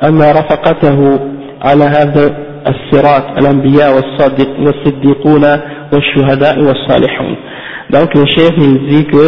أن 0.05 0.19
رفقته 0.23 1.21
على 1.63 1.85
هذا 1.85 2.37
الصراط 2.67 3.25
الأنبياء 3.39 3.97
والصديقون 3.97 5.45
والشهداء 5.93 6.59
والصالحون. 6.59 7.37
Donc 7.91 8.15
le 8.15 8.25
chef 8.27 8.53
il 8.59 8.87
dit 8.89 9.07
que 9.07 9.27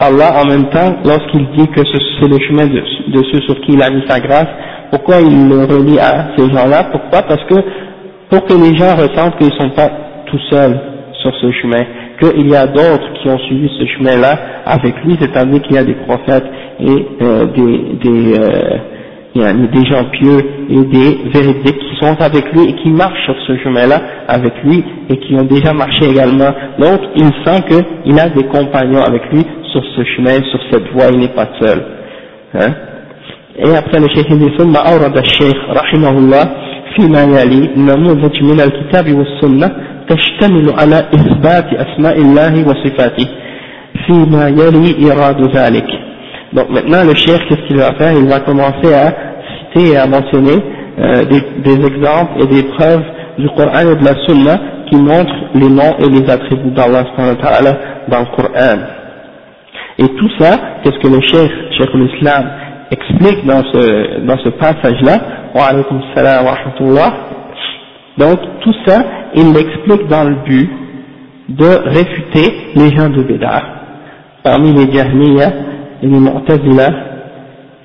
Allah 0.00 0.40
en 0.42 0.46
même 0.46 0.68
temps 0.70 0.96
lorsqu'il 1.04 1.46
dit 1.56 1.66
que 1.68 1.80
c'est 1.84 2.28
le 2.28 2.38
chemin 2.38 2.66
de, 2.66 2.80
de, 3.12 3.22
ceux 3.32 3.40
sur 3.42 3.60
qui 3.62 3.72
il 3.72 3.82
a 3.82 3.90
mis 3.90 4.02
sa 4.08 4.20
grâce 4.20 4.46
pourquoi 4.90 5.20
il 5.20 5.48
le 5.48 5.64
relie 5.64 5.98
à 5.98 6.28
ces 6.36 6.48
gens-là? 6.50 6.84
Pourquoi? 6.90 7.22
Parce 7.22 7.44
que 7.44 7.54
pour 8.30 8.44
que 8.46 8.54
les 8.54 8.74
gens 8.76 8.96
ressentent 8.96 9.36
qu'ils 9.36 9.48
ne 9.48 9.58
sont 9.60 9.70
pas 9.70 9.90
tout 10.26 10.38
seuls 10.50 10.80
sur 11.20 11.34
ce 11.40 11.50
chemin 11.52 11.84
qu'il 12.20 12.48
y 12.48 12.56
a 12.56 12.66
d'autres 12.66 13.12
qui 13.20 13.28
ont 13.28 13.38
suivi 13.38 13.68
ce 13.78 13.86
chemin-là 13.86 14.38
avec 14.66 14.94
lui 15.04 15.16
c'est-à-dire 15.20 15.62
qu'il 15.62 15.76
y 15.76 15.78
a 15.78 15.84
des 15.84 15.94
prophètes 16.06 16.46
et 16.80 17.06
euh, 17.22 17.46
des, 17.46 17.78
des 18.02 18.38
euh, 18.38 18.78
il 19.35 19.41
y 19.41 19.45
a 19.45 19.53
des 19.53 19.85
gens 19.85 20.03
pieux 20.11 20.39
et 20.69 20.81
des 20.95 21.17
véridiques 21.33 21.79
qui 21.79 21.95
sont 21.99 22.15
avec 22.21 22.51
lui 22.53 22.69
et 22.69 22.73
qui 22.75 22.89
marchent 22.91 23.25
sur 23.25 23.35
ce 23.47 23.57
chemin-là 23.63 23.99
avec 24.27 24.53
lui 24.63 24.83
et 25.09 25.17
qui 25.17 25.33
ont 25.35 25.45
déjà 25.45 25.73
marché 25.73 26.09
également. 26.11 26.53
Donc 26.77 26.99
il 27.15 27.29
sent 27.43 27.63
qu'il 27.67 28.19
a 28.19 28.29
des 28.29 28.43
compagnons 28.43 29.01
avec 29.01 29.23
lui 29.31 29.43
sur 29.71 29.83
ce 29.95 30.03
chemin, 30.03 30.35
sur 30.51 30.59
cette 30.71 30.87
voie, 30.93 31.05
il 31.11 31.19
n'est 31.19 31.33
pas 31.33 31.49
seul. 31.59 31.83
Hein 32.53 32.73
et 33.57 33.75
après 33.75 33.99
le 33.99 34.07
cheikh 34.09 34.29
dit 34.33 34.51
ثم 34.57 34.75
أورد 34.75 35.17
الشيخ 35.17 35.57
رحمه 35.69 36.09
الله 36.09 36.43
فيما 36.95 37.23
يلي 37.23 37.69
نموذج 37.77 38.43
من 38.43 38.59
الكتاب 38.61 39.13
والسنة 39.13 39.69
تشتمل 40.09 40.73
على 40.79 40.95
إثبات 40.95 41.67
أسماء 41.73 42.17
الله 42.17 42.53
وصفاته 42.67 43.27
فيما 44.05 44.47
يلي 44.49 45.11
إراد 45.11 45.55
ذلك 45.57 45.87
donc 46.52 46.70
maintenant 46.70 47.04
le 47.04 47.14
cheikh 47.14 47.40
qu'est-ce 47.48 47.66
qu'il 47.66 47.76
va 47.76 47.94
faire? 47.94 48.12
Il 48.12 48.26
va 48.26 48.40
commencer 48.40 48.92
à 48.94 49.12
citer 49.72 49.92
et 49.92 49.96
à 49.96 50.06
mentionner 50.06 50.62
euh, 50.98 51.24
des, 51.24 51.40
des, 51.62 51.86
exemples 51.86 52.40
et 52.42 52.46
des 52.46 52.62
preuves 52.64 53.04
du 53.38 53.48
Coran 53.50 53.80
et 53.80 53.94
de 53.96 54.04
la 54.04 54.14
Sunna 54.26 54.58
qui 54.90 54.96
montrent 54.96 55.50
les 55.54 55.68
noms 55.68 55.96
et 55.98 56.08
les 56.08 56.28
attributs 56.30 56.70
d'Allah 56.70 57.04
dans 58.08 58.18
le 58.20 58.36
Coran. 58.36 58.78
Et 59.98 60.08
tout 60.08 60.30
ça, 60.38 60.56
qu'est-ce 60.82 60.98
que 60.98 61.08
le 61.08 61.20
cheikh, 61.20 61.50
cheikh 61.76 61.94
l'Islam, 61.94 62.44
explique 62.90 63.46
dans 63.46 63.62
ce, 63.72 64.20
dans 64.26 64.38
ce 64.38 64.48
passage-là, 64.50 65.18
wa 65.54 65.72
wa 65.72 66.50
rahmatullah, 66.52 67.14
donc 68.16 68.38
tout 68.60 68.74
ça, 68.86 69.02
il 69.34 69.52
l'explique 69.52 70.08
dans 70.08 70.24
le 70.24 70.36
but 70.44 70.70
de 71.48 71.66
réfuter 71.66 72.52
les 72.76 72.90
gens 72.96 73.08
de 73.08 73.22
Bédar, 73.22 73.62
parmi 74.42 74.72
les 74.72 74.92
Jahmiyyah 74.92 75.50
et 76.02 76.06
les 76.06 76.18
Mu'tazila, 76.18 76.88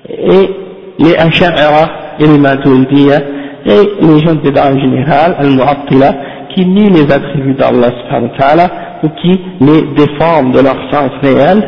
et 0.08 0.50
les 0.98 1.16
Asha'ira 1.16 1.88
et 2.20 2.26
les 2.26 2.38
Maturidiyya, 2.38 3.18
et 3.66 4.04
les 4.06 4.18
gens 4.20 4.34
de 4.34 4.40
Bédar 4.40 4.70
en 4.70 4.78
général, 4.78 5.36
al-Mu'attila, 5.38 6.12
qui 6.54 6.66
nient 6.66 6.90
les 6.90 7.10
attributs 7.12 7.54
d'Allah 7.54 7.90
subhanahu 8.02 8.68
ou 9.02 9.08
qui 9.20 9.40
les 9.60 9.82
déforment 9.96 10.52
de 10.52 10.60
leur 10.60 10.76
sens 10.92 11.10
réel, 11.22 11.62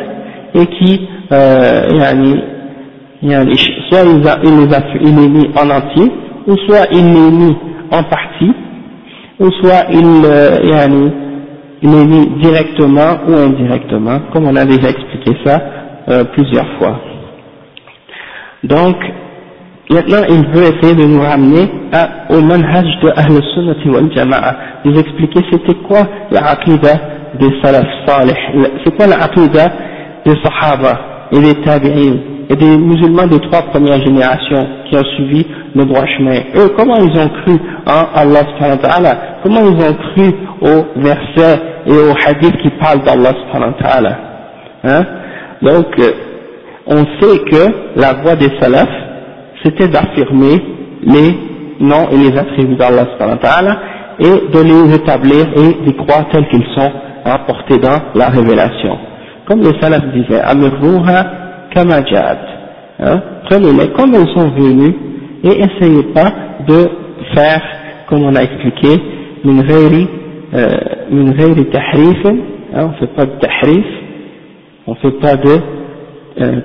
et 0.53 0.65
qui, 0.67 1.07
euh, 1.31 1.81
yani, 1.93 2.41
yani, 3.21 3.55
soit 3.89 4.03
il, 4.05 4.27
a, 4.27 4.37
il, 4.43 4.57
les 4.57 4.73
a, 4.73 4.79
il 5.01 5.15
les 5.15 5.29
nie 5.29 5.49
en 5.55 5.69
entier, 5.69 6.11
ou 6.47 6.55
soit 6.67 6.87
il 6.91 7.05
les 7.05 7.31
nie 7.31 7.55
en 7.91 8.03
partie, 8.03 8.53
ou 9.39 9.51
soit 9.61 9.85
il, 9.91 10.25
euh, 10.25 10.51
yani, 10.63 11.11
il 11.81 11.89
les 11.91 12.05
nie 12.05 12.27
directement 12.41 13.17
ou 13.27 13.33
indirectement, 13.33 14.19
comme 14.31 14.45
on 14.47 14.55
a 14.55 14.65
déjà 14.65 14.89
expliqué 14.89 15.37
ça 15.45 15.59
euh, 16.09 16.23
plusieurs 16.25 16.67
fois. 16.77 16.99
Donc, 18.63 18.95
maintenant 19.89 20.23
il 20.29 20.47
veut 20.47 20.63
essayer 20.63 20.95
de 20.95 21.05
nous 21.05 21.21
ramener 21.21 21.69
au 22.29 22.41
manhaj 22.41 22.85
de 23.01 23.09
Ahl 23.15 23.43
Sunnati 23.53 23.89
wal 23.89 24.11
Jama'a, 24.13 24.55
nous 24.85 24.97
expliquer 24.99 25.39
c'était 25.51 25.75
quoi 25.87 26.07
la 26.31 26.55
des 27.39 27.61
salaf 27.63 27.85
salih, 28.05 28.33
c'est 28.83 28.95
quoi 28.95 29.07
la 29.07 29.27
des 30.25 30.41
sahaba 30.43 30.99
et 31.31 31.39
des 31.39 31.55
tabi'in 31.61 32.15
et 32.49 32.55
des 32.55 32.77
musulmans 32.77 33.27
des 33.27 33.39
trois 33.39 33.61
premières 33.63 33.99
générations 34.05 34.65
qui 34.89 34.95
ont 34.95 35.03
suivi 35.15 35.45
le 35.75 35.85
droit 35.85 36.05
chemin. 36.17 36.39
Eux, 36.55 36.69
comment 36.77 36.95
ils 36.95 37.19
ont 37.19 37.29
cru 37.29 37.59
en 37.85 38.23
Allah 38.25 39.17
Comment 39.43 39.59
ils 39.61 39.83
ont 39.83 39.93
cru 39.93 40.33
aux 40.61 41.01
versets 41.01 41.59
et 41.85 41.91
aux 41.91 42.15
hadiths 42.25 42.57
qui 42.61 42.69
parlent 42.79 43.03
d'Allah 43.03 43.33
hein? 44.83 45.05
Donc, 45.61 45.87
euh, 45.99 46.11
on 46.85 46.97
sait 47.19 47.39
que 47.39 47.99
la 47.99 48.13
voie 48.21 48.35
des 48.35 48.51
salafs, 48.59 48.87
c'était 49.63 49.87
d'affirmer 49.87 50.61
les 51.03 51.37
noms 51.79 52.09
et 52.11 52.17
les 52.17 52.37
attributs 52.37 52.75
d'Allah 52.75 53.07
et 54.19 54.23
de 54.23 54.61
les 54.61 54.95
établir 54.95 55.45
et 55.55 55.85
d'y 55.85 55.95
croire 55.95 56.27
tels 56.31 56.47
qu'ils 56.47 56.65
sont 56.75 56.91
rapportés 57.25 57.77
dans 57.77 57.99
la 58.15 58.29
révélation. 58.29 58.97
Comme 59.47 59.61
les 59.61 59.79
salafs 59.81 60.11
disaient, 60.13 60.41
Amirruha 60.41 61.25
kamajat. 61.73 62.37
Hein, 62.99 63.21
Prenez-les 63.49 63.89
comme 63.89 64.15
elles 64.15 64.33
sont 64.33 64.49
venues 64.49 64.95
et 65.43 65.59
essayez 65.61 66.03
pas 66.13 66.31
de 66.67 66.89
faire, 67.35 67.61
comme 68.09 68.23
on 68.23 68.35
a 68.35 68.41
expliqué, 68.41 69.01
min 69.43 69.61
ghayri, 69.61 70.07
euh, 70.55 71.63
tahrif, 71.71 72.25
hein, 72.25 72.91
on 73.01 73.07
pas 73.07 73.25
de 73.25 73.39
tahrif, 73.39 73.85
on 74.87 74.95
fait 74.95 75.19
pas 75.19 75.35
de 75.35 75.59
euh, 76.39 76.61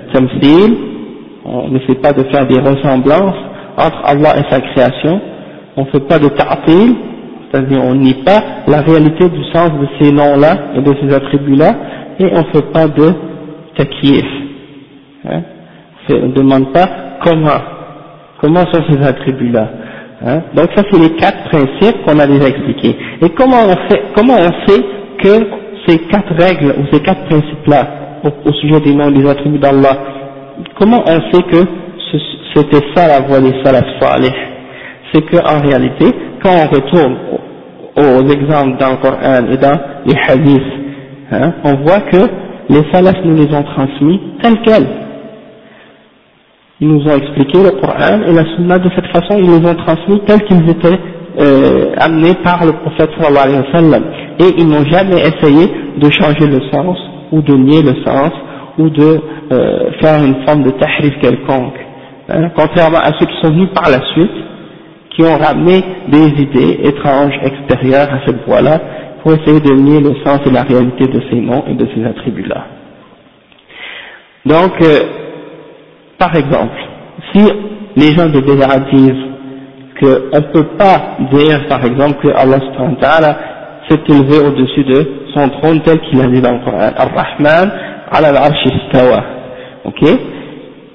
on 1.45 1.69
n'essaie 1.69 1.95
pas 1.95 2.13
de 2.13 2.23
faire 2.31 2.47
des 2.47 2.59
ressemblances 2.59 3.35
entre 3.77 4.01
Allah 4.05 4.35
et 4.37 4.49
sa 4.51 4.61
création, 4.61 5.19
on 5.75 5.85
fait 5.85 6.07
pas 6.07 6.19
de 6.19 6.27
ta'til, 6.29 6.95
c'est-à-dire 7.51 7.83
on 7.83 7.95
nie 7.95 8.13
pas 8.23 8.39
la 8.67 8.81
réalité 8.81 9.27
du 9.29 9.43
sens 9.51 9.71
de 9.71 9.87
ces 9.99 10.11
noms-là 10.11 10.55
et 10.75 10.81
de 10.81 10.93
ces 11.01 11.13
attributs-là, 11.13 11.75
et 12.19 12.25
on 12.33 12.43
fait 12.53 12.71
pas 12.71 12.87
de 12.87 13.11
takyif. 13.75 14.25
Hein? 15.27 15.41
On 16.09 16.27
ne 16.27 16.33
demande 16.33 16.71
pas 16.71 16.87
comment, 17.23 17.61
comment 18.39 18.65
sont 18.71 18.83
ces 18.89 19.01
attributs-là. 19.03 19.67
Hein? 20.25 20.41
Donc 20.55 20.69
ça 20.75 20.83
c'est 20.89 20.99
les 20.99 21.15
quatre 21.15 21.49
principes 21.49 22.05
qu'on 22.05 22.19
a 22.19 22.27
déjà 22.27 22.47
expliqués. 22.47 22.95
Et 23.21 23.29
comment 23.31 23.63
on 23.65 23.89
fait, 23.89 24.03
comment 24.15 24.35
on 24.35 24.67
sait 24.67 24.81
que 25.21 25.47
ces 25.87 25.97
quatre 26.07 26.33
règles 26.35 26.75
ou 26.79 26.85
ces 26.93 27.01
quatre 27.01 27.23
principes-là 27.25 28.02
au, 28.23 28.53
sujet 28.53 28.79
des 28.81 28.93
noms 28.93 29.11
des 29.11 29.27
attributs 29.29 29.59
d'Allah, 29.59 29.97
comment 30.79 31.03
on 31.05 31.31
sait 31.31 31.43
que 31.51 31.65
c'était 32.55 32.85
ça 32.95 33.07
la 33.07 33.27
voie 33.27 33.39
des 33.39 33.53
salaf 33.63 33.85
salih? 33.99 34.31
C'est 35.11 35.21
qu'en 35.29 35.59
réalité, 35.59 36.05
quand 36.41 36.51
on 36.51 36.75
retourne 36.75 37.17
aux, 37.95 38.27
exemples 38.31 38.77
dans 38.79 38.91
le 38.91 38.97
Coran 38.97 39.45
et 39.51 39.57
dans 39.57 39.79
les 40.05 40.15
hadiths, 40.27 40.73
hein, 41.31 41.53
on 41.63 41.75
voit 41.83 42.01
que 42.01 42.17
les 42.69 42.91
salafs 42.91 43.23
nous 43.23 43.35
les 43.35 43.53
ont 43.55 43.63
transmis 43.63 44.19
tels 44.41 44.61
quels. 44.61 44.87
Ils 46.79 46.87
nous 46.87 47.01
ont 47.07 47.15
expliqué 47.15 47.59
le 47.63 47.71
Coran 47.79 48.21
et 48.27 48.33
la 48.33 48.43
Sunna 48.55 48.79
de 48.79 48.89
cette 48.95 49.07
façon, 49.07 49.37
ils 49.39 49.49
nous 49.49 49.67
ont 49.67 49.75
transmis 49.75 50.19
tels 50.25 50.43
qu'ils 50.43 50.69
étaient 50.69 50.99
euh, 51.39 51.93
amenés 51.97 52.33
par 52.43 52.65
le 52.65 52.73
prophète 52.73 53.09
sallallahu 53.17 53.43
alayhi 53.43 53.59
wa 53.59 53.71
sallam. 53.79 54.03
Et 54.39 54.45
ils 54.57 54.67
n'ont 54.67 54.85
jamais 54.85 55.21
essayé 55.21 55.71
de 55.97 56.09
changer 56.09 56.47
le 56.47 56.59
sens, 56.71 56.97
ou 57.33 57.41
de 57.41 57.53
nier 57.55 57.81
le 57.81 57.95
sens, 58.05 58.31
ou 58.77 58.89
de 58.89 59.19
euh, 59.51 59.91
faire 59.99 60.23
une 60.23 60.45
forme 60.45 60.63
de 60.63 60.71
tahrif 60.71 61.13
quelconque. 61.19 61.79
Hein, 62.29 62.51
contrairement 62.55 62.99
à 62.99 63.11
ceux 63.19 63.25
qui 63.25 63.35
sont 63.41 63.51
venus 63.51 63.69
par 63.73 63.89
la 63.89 63.99
suite, 64.13 64.31
qui 65.09 65.23
ont 65.23 65.37
ramené 65.37 65.83
des 66.09 66.27
idées 66.41 66.79
étranges 66.83 67.37
extérieures 67.43 68.07
à 68.13 68.25
cette 68.25 68.45
voie-là, 68.47 68.79
pour 69.21 69.33
essayer 69.33 69.59
de 69.59 69.73
nier 69.73 69.99
le 69.99 70.13
sens 70.23 70.39
et 70.45 70.51
la 70.51 70.63
réalité 70.63 71.07
de 71.07 71.21
ces 71.29 71.39
noms 71.41 71.63
et 71.67 71.73
de 71.73 71.87
ces 71.95 72.05
attributs-là. 72.05 72.65
Donc, 74.45 74.73
euh, 74.81 74.99
par 76.19 76.35
exemple, 76.35 76.77
si 77.33 77.41
les 77.95 78.11
gens 78.11 78.29
de 78.29 78.39
Bédara 78.41 78.79
disent 78.91 79.23
qu'on 79.99 80.37
ne 80.37 80.53
peut 80.53 80.67
pas 80.77 81.17
dire, 81.31 81.67
par 81.67 81.83
exemple, 81.85 82.15
que 82.21 82.27
Allah 82.29 82.59
s'est 83.89 83.99
élevé 84.07 84.39
au-dessus 84.47 84.83
de 84.83 85.07
son 85.33 85.49
trône 85.49 85.81
tel 85.81 85.99
qu'il 86.01 86.21
a 86.21 86.27
dit 86.27 86.41
dans 86.41 86.53
le 86.53 86.59
Coran, 86.59 86.91
Ar-Rahman 86.97 87.71
ala 88.11 88.49
istawa. 88.65 89.23
Ok? 89.85 90.01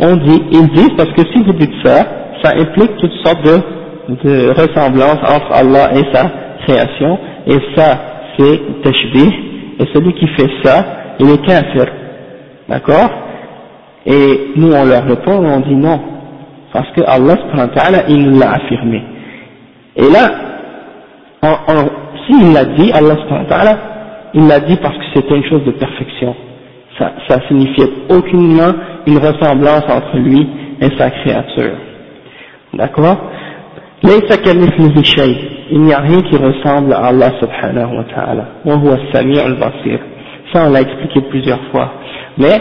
On 0.01 0.17
dit, 0.17 0.43
ils 0.53 0.69
disent, 0.71 0.95
parce 0.97 1.11
que 1.11 1.23
si 1.33 1.43
vous 1.43 1.53
dites 1.55 1.75
ça, 1.85 2.05
ça 2.43 2.53
implique 2.57 2.97
toutes 2.99 3.13
sortes 3.25 3.45
de, 3.45 3.59
de 4.25 4.51
ressemblances 4.51 5.19
entre 5.23 5.53
Allah 5.53 5.91
et 5.95 6.05
sa 6.15 6.31
création, 6.67 7.19
et 7.47 7.59
ça, 7.77 7.99
c'est 8.39 8.61
tashbih, 8.83 9.35
et 9.81 9.85
celui 9.93 10.13
qui 10.15 10.27
fait 10.29 10.51
ça, 10.63 10.85
il 11.19 11.31
est 11.31 11.45
kafir. 11.45 11.87
D'accord? 12.69 13.11
Et 14.07 14.53
nous, 14.57 14.73
on 14.73 14.85
leur 14.85 15.05
répond, 15.05 15.45
on 15.45 15.61
dit 15.61 15.75
non, 15.75 16.01
parce 16.73 16.91
que 16.93 17.03
Allah, 17.03 18.05
il 18.09 18.31
nous 18.31 18.39
l'a 18.39 18.53
affirmé. 18.53 19.03
Et 19.97 20.09
là, 20.09 20.29
s'il 22.29 22.53
l'a 22.53 22.65
dit, 22.65 22.93
Allah, 22.93 23.17
il 24.35 24.47
l'a 24.47 24.61
dit 24.61 24.77
parce 24.77 24.97
que 24.97 25.05
c'était 25.15 25.37
une 25.37 25.45
chose 25.45 25.65
de 25.65 25.71
perfection. 25.73 26.37
Ça, 26.99 27.13
ça 27.29 27.41
signifiait 27.49 27.89
aucunement 28.11 28.73
une 29.07 29.19
ressemblance 29.19 29.85
entre 29.89 30.17
lui 30.19 30.47
et 30.81 30.91
sa 30.99 31.11
créature. 31.11 31.77
D'accord? 32.75 33.17
Il 34.03 35.81
n'y 35.81 35.93
a 35.93 35.99
rien 35.99 36.21
qui 36.23 36.37
ressemble 36.37 36.93
à 36.93 37.07
Allah 37.07 37.33
subhanahu 37.41 37.97
wa 37.97 38.05
ta'ala. 38.05 38.45
Ça, 40.53 40.65
on 40.67 40.71
l'a 40.71 40.81
expliqué 40.81 41.21
plusieurs 41.31 41.61
fois. 41.71 41.93
Mais, 42.37 42.61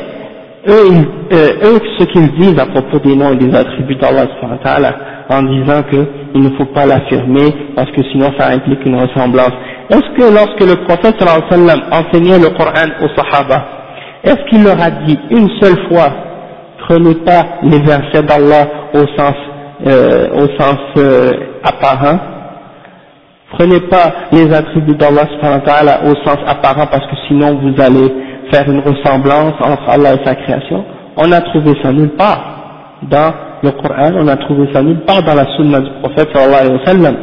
eux, 0.67 1.05
euh, 1.31 1.49
eux 1.63 1.79
ce 1.99 2.05
qu'ils 2.05 2.31
disent 2.33 2.59
à 2.59 2.65
propos 2.65 2.99
des 2.99 3.15
noms 3.15 3.33
et 3.33 3.37
des 3.37 3.55
attributs 3.55 3.95
d'Allah 3.95 4.27
subhanahu 4.35 4.57
wa 4.57 4.63
ta'ala, 4.63 4.95
en 5.29 5.43
disant 5.43 5.83
qu'il 5.83 6.41
ne 6.41 6.49
faut 6.57 6.65
pas 6.65 6.85
l'affirmer 6.85 7.53
parce 7.75 7.89
que 7.91 8.01
sinon 8.11 8.31
ça 8.37 8.47
implique 8.47 8.85
une 8.85 8.95
ressemblance. 8.95 9.51
Est-ce 9.89 10.17
que 10.17 10.33
lorsque 10.33 10.61
le 10.61 10.83
prophète 10.85 11.15
sallam 11.19 11.81
enseignait 11.91 12.39
le 12.39 12.49
Coran 12.57 12.89
aux 13.01 13.09
Sahaba, 13.15 13.65
est-ce 14.23 14.49
qu'il 14.49 14.63
leur 14.63 14.81
a 14.81 14.89
dit 15.05 15.17
une 15.31 15.49
seule 15.61 15.77
fois, 15.87 16.09
prenez 16.87 17.15
pas 17.15 17.43
les 17.63 17.79
versets 17.79 18.23
d'Allah 18.23 18.67
au 18.93 19.05
sens, 19.17 19.35
euh, 19.85 20.27
au 20.33 20.61
sens 20.61 20.77
euh, 20.97 21.31
apparent, 21.63 22.19
prenez 23.51 23.79
pas 23.81 24.11
les 24.31 24.53
attributs 24.53 24.95
d'Allah 24.95 25.23
au 26.05 26.15
sens 26.27 26.37
apparent 26.47 26.87
parce 26.87 27.05
que 27.07 27.15
sinon 27.27 27.55
vous 27.61 27.81
allez 27.81 28.13
faire 28.51 28.69
une 28.69 28.79
ressemblance 28.79 29.53
entre 29.61 29.89
Allah 29.89 30.13
et 30.15 30.25
sa 30.25 30.35
création. 30.35 30.83
On 31.17 31.31
a 31.31 31.41
trouvé 31.41 31.73
ça 31.81 31.91
nulle 31.91 32.15
part 32.15 32.43
dans 33.03 33.33
le 33.63 33.71
Coran, 33.71 34.11
on 34.15 34.27
a 34.27 34.37
trouvé 34.37 34.67
ça 34.73 34.81
nulle 34.83 35.01
part 35.01 35.23
dans 35.23 35.35
la 35.35 35.45
sunna 35.55 35.79
du 35.79 35.89
prophète 36.01 36.29
sallallahu 36.33 36.61
alayhi 36.61 36.73
wa 36.73 36.85
sallam. 36.85 37.15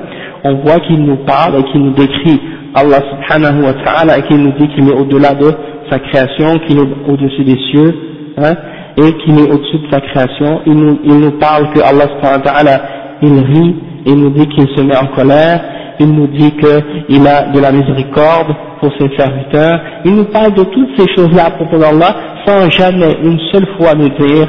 On 0.44 0.55
voit 0.57 0.81
qu'il 0.81 1.03
nous 1.03 1.16
parle 1.25 1.61
et 1.61 1.64
qu'il 1.70 1.81
nous 1.83 1.92
décrit 1.92 2.40
Allah 2.75 2.99
subhanahu 3.11 3.62
wa 3.62 3.75
ta'ala 3.85 4.18
et 4.18 4.23
qu'il 4.23 4.38
nous 4.38 4.53
dit 4.53 4.68
qu'il 4.68 4.88
est 4.88 4.94
au-delà 4.94 5.35
de 5.35 5.51
sa 5.90 5.99
création, 5.99 6.59
qu'il 6.66 6.79
est 6.79 6.88
au-dessus 7.09 7.44
des 7.44 7.59
cieux, 7.70 7.94
hein, 8.38 8.55
et 8.97 9.12
qu'il 9.18 9.38
est 9.38 9.51
au-dessus 9.51 9.79
de 9.79 9.90
sa 9.90 10.01
création. 10.01 10.61
Il 10.66 10.75
nous, 10.75 10.99
il 11.05 11.18
nous 11.20 11.38
parle 11.38 11.73
que 11.73 11.81
Allah 11.81 12.07
subhanahu 12.16 12.38
wa 12.44 12.53
ta'ala, 12.53 12.81
il 13.23 13.38
rit, 13.38 13.77
il 14.07 14.14
nous 14.16 14.31
dit 14.31 14.49
qu'il 14.49 14.68
se 14.77 14.83
met 14.83 14.97
en 14.97 15.07
colère, 15.14 15.61
il 16.01 16.12
nous 16.12 16.27
dit 16.27 16.53
qu'il 16.57 17.27
a 17.27 17.53
de 17.53 17.61
la 17.61 17.70
miséricorde 17.70 18.55
pour 18.81 18.92
ses 18.99 19.16
serviteurs, 19.16 19.81
il 20.05 20.14
nous 20.16 20.25
parle 20.25 20.53
de 20.55 20.64
toutes 20.64 20.90
ces 20.99 21.07
choses-là 21.14 21.47
à 21.47 21.51
propos 21.53 21.79
d'Allah 21.79 22.14
sans 22.44 22.68
jamais 22.70 23.16
une 23.23 23.38
seule 23.53 23.66
fois 23.79 23.94
nous 23.94 24.09
dire 24.09 24.49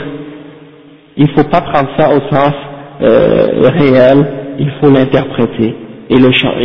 il 1.17 1.25
ne 1.25 1.29
faut 1.29 1.49
pas 1.49 1.61
prendre 1.61 1.89
ça 1.97 2.09
au 2.09 2.19
sens 2.33 2.53
euh, 3.01 3.69
réel, 3.79 4.25
il 4.59 4.69
faut 4.79 4.89
l'interpréter 4.89 5.75
et, 6.09 6.15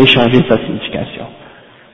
changer 0.07 0.41
sa 0.49 0.57
signification. 0.59 1.25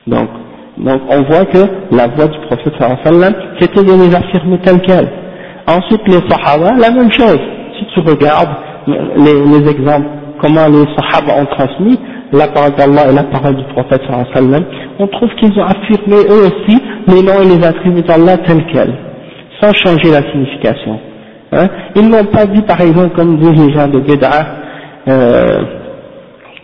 Donc, 0.05 0.29
donc 0.77 1.01
on 1.09 1.23
voit 1.23 1.45
que 1.45 1.59
la 1.91 2.07
voix 2.07 2.27
du 2.27 2.39
prophète 2.47 2.73
sallam, 3.03 3.33
c'était 3.59 3.83
de 3.83 3.91
les 3.91 4.15
affirmer 4.15 4.59
telles 4.59 4.81
quelles. 4.81 5.09
Ensuite 5.67 6.01
les 6.07 6.29
sahaba, 6.29 6.71
la 6.77 6.91
même 6.91 7.11
chose. 7.11 7.39
Si 7.77 7.85
tu 7.93 7.99
regardes 7.99 8.55
les, 8.87 9.59
les 9.59 9.69
exemples, 9.69 10.07
comment 10.41 10.67
les 10.67 10.85
sahaba 10.95 11.41
ont 11.41 11.45
transmis 11.57 11.99
la 12.31 12.47
parole 12.47 12.75
d'Allah 12.75 13.09
et 13.09 13.13
la 13.13 13.23
parole 13.23 13.55
du 13.55 13.63
prophète 13.73 14.01
sallam, 14.33 14.63
on 14.99 15.07
trouve 15.07 15.29
qu'ils 15.35 15.57
ont 15.59 15.65
affirmé 15.65 16.17
eux 16.29 16.47
aussi 16.47 16.81
les 17.07 17.23
noms 17.23 17.41
et 17.41 17.57
les 17.57 17.65
attributs 17.65 18.01
d'Allah 18.01 18.37
tels 18.39 18.65
quels, 18.67 18.93
sans 19.61 19.73
changer 19.73 20.11
la 20.11 20.21
signification. 20.31 20.99
Hein? 21.51 21.67
Ils 21.95 22.09
n'ont 22.09 22.25
pas 22.25 22.45
dit, 22.45 22.61
par 22.61 22.81
exemple, 22.81 23.15
comme 23.15 23.37
disent 23.37 23.67
les 23.67 23.73
gens 23.73 23.87
de 23.87 23.99
Béd'a, 23.99 24.45
euh, 25.07 25.61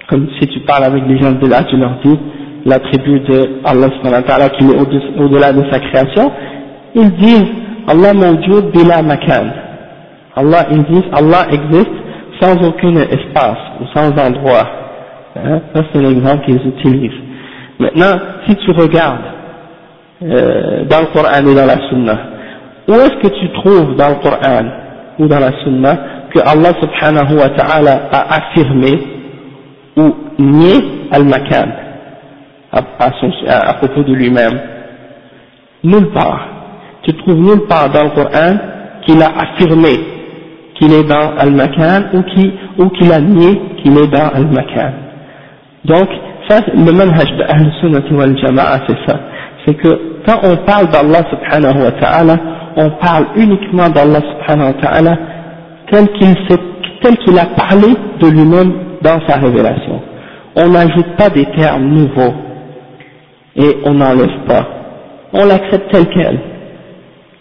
comme 0.10 0.28
si 0.39 0.48
tu 0.48 0.60
parles 0.62 0.84
avec 0.84 1.04
les 1.08 1.17
gens 1.19 1.32
de 1.32 1.38
Béd'a, 1.38 1.63
tu 1.63 1.78
leur 1.78 1.98
dis 2.04 2.19
l'attribut 2.65 3.19
de 3.22 3.50
Allah 3.65 3.88
qui 4.58 4.65
est 4.65 5.22
au-delà 5.22 5.54
de 5.54 5.63
sa 5.72 5.80
création, 5.80 6.32
ils 6.96 7.12
disent 7.15 7.52
Allah 7.88 8.13
mawjoud 8.13 8.72
bila 8.72 9.02
makan. 9.02 9.52
Allah, 10.36 10.65
ils 10.72 10.84
disent 10.84 11.10
Allah 11.12 11.48
existe 11.52 11.91
sans 12.41 12.56
aucun 12.65 12.96
espace 12.96 13.58
ou 13.82 13.86
sans 13.93 14.10
endroit. 14.17 14.67
Hein? 15.36 15.62
Ça 15.74 15.84
c'est 15.91 16.02
l'exemple 16.02 16.46
qu'ils 16.46 16.67
utilisent. 16.67 17.22
Maintenant, 17.80 18.17
si 18.48 18.56
tu 18.58 18.72
regardes 18.72 19.26
euh, 20.24 20.86
dans 20.86 21.02
le 21.02 21.06
Coran 21.08 21.39
et 21.39 21.56
dans 21.56 21.65
la 21.65 21.89
Sunna, 21.89 22.17
où 22.88 22.93
est-ce 22.93 23.22
que 23.22 23.39
tu 23.39 23.50
trouves 23.54 23.96
dans 23.96 24.10
le 24.10 24.15
Coran 24.15 24.65
ou 25.19 25.28
dans 25.28 25.39
la 25.39 25.52
Sunna 25.63 25.98
que 26.34 26.39
Allah 26.39 26.72
subhanahu 26.82 27.38
wa 27.38 27.50
ta'ala 27.50 28.10
a 28.12 28.36
affirmé 28.36 28.91
ou 29.96 30.13
nié 30.39 30.74
al-makan 31.12 31.69
à, 32.72 32.80
à, 33.00 33.74
propos 33.76 34.04
de 34.04 34.13
lui-même? 34.13 34.60
Nulle 35.84 36.10
part. 36.12 36.48
Tu 37.04 37.13
trouves 37.17 37.39
nulle 37.39 37.67
part 37.67 37.89
dans 37.89 38.04
le 38.04 38.10
Coran 38.10 38.58
qu'il 39.06 39.22
a 39.22 39.28
affirmé 39.38 39.91
qu'il 40.76 40.91
est 40.93 41.04
dans 41.04 41.38
al-makan 41.38 42.04
ou 42.13 42.89
qu'il 42.89 43.12
a 43.12 43.19
nié 43.22 43.62
qu'il 43.82 43.98
est 43.98 44.08
dans 44.08 44.30
al-makan. 44.34 44.91
Donc, 45.86 46.10
ça, 46.50 46.60
le 46.74 46.91
manhaj 46.91 47.30
de 47.38 47.43
Ahl-Sunnah 47.43 48.12
wal 48.12 48.38
Jama'a, 48.38 48.80
c'est 48.88 48.98
ça. 49.08 49.19
C'est 49.65 49.76
que 49.76 49.89
quand 50.26 50.39
on 50.43 50.58
parle 50.65 50.89
d'Allah 50.89 51.21
subhanahu 51.30 51.84
wa 51.84 51.91
ta'ala, 51.91 52.38
on 52.76 52.89
parle 53.02 53.28
uniquement 53.36 53.89
d'Allah 53.89 54.19
subhanahu 54.21 54.73
wa 54.73 54.82
ta'ala 54.82 55.17
tel 55.91 56.08
qu'il 56.10 57.38
a 57.38 57.45
parlé 57.56 57.93
de 58.19 58.28
lui-même 58.30 58.73
dans 59.02 59.19
sa 59.28 59.38
révélation. 59.38 60.02
On 60.56 60.69
n'ajoute 60.69 61.15
pas 61.17 61.30
des 61.30 61.45
termes 61.58 61.86
nouveaux 61.86 62.34
et 63.56 63.78
on 63.86 63.93
n'enlève 63.93 64.45
pas. 64.47 64.65
On 65.34 65.45
l'accepte 65.45 65.91
tel 65.91 66.08
quel. 66.08 66.39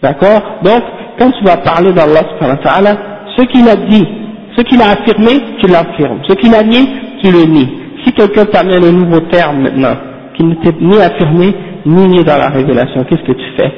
D'accord? 0.01 0.41
Donc, 0.63 0.83
quand 1.19 1.31
tu 1.31 1.43
vas 1.45 1.57
parler 1.57 1.91
d'Allah 1.93 2.21
subhanahu 2.33 2.57
wa 2.57 2.63
ta'ala, 2.63 2.97
ce 3.37 3.43
qu'il 3.45 3.67
a 3.67 3.75
dit, 3.75 4.07
ce 4.55 4.61
qu'il 4.63 4.81
a 4.81 4.91
affirmé, 4.91 5.31
tu 5.61 5.67
l'affirmes. 5.67 6.19
Ce 6.27 6.33
qu'il 6.35 6.53
a 6.53 6.63
nié, 6.63 6.81
tu 7.23 7.31
le 7.31 7.45
nies. 7.45 7.69
Si 8.03 8.11
quelqu'un 8.13 8.45
t'amène 8.45 8.83
un 8.83 8.91
nouveau 8.91 9.21
terme 9.31 9.61
maintenant, 9.61 9.95
qui 10.35 10.43
n'était 10.43 10.75
ni 10.79 10.99
affirmé, 10.99 11.55
nié 11.85 12.23
dans 12.23 12.37
la 12.37 12.49
révélation, 12.49 13.03
qu'est-ce 13.03 13.23
que 13.23 13.31
tu 13.33 13.51
fais? 13.57 13.71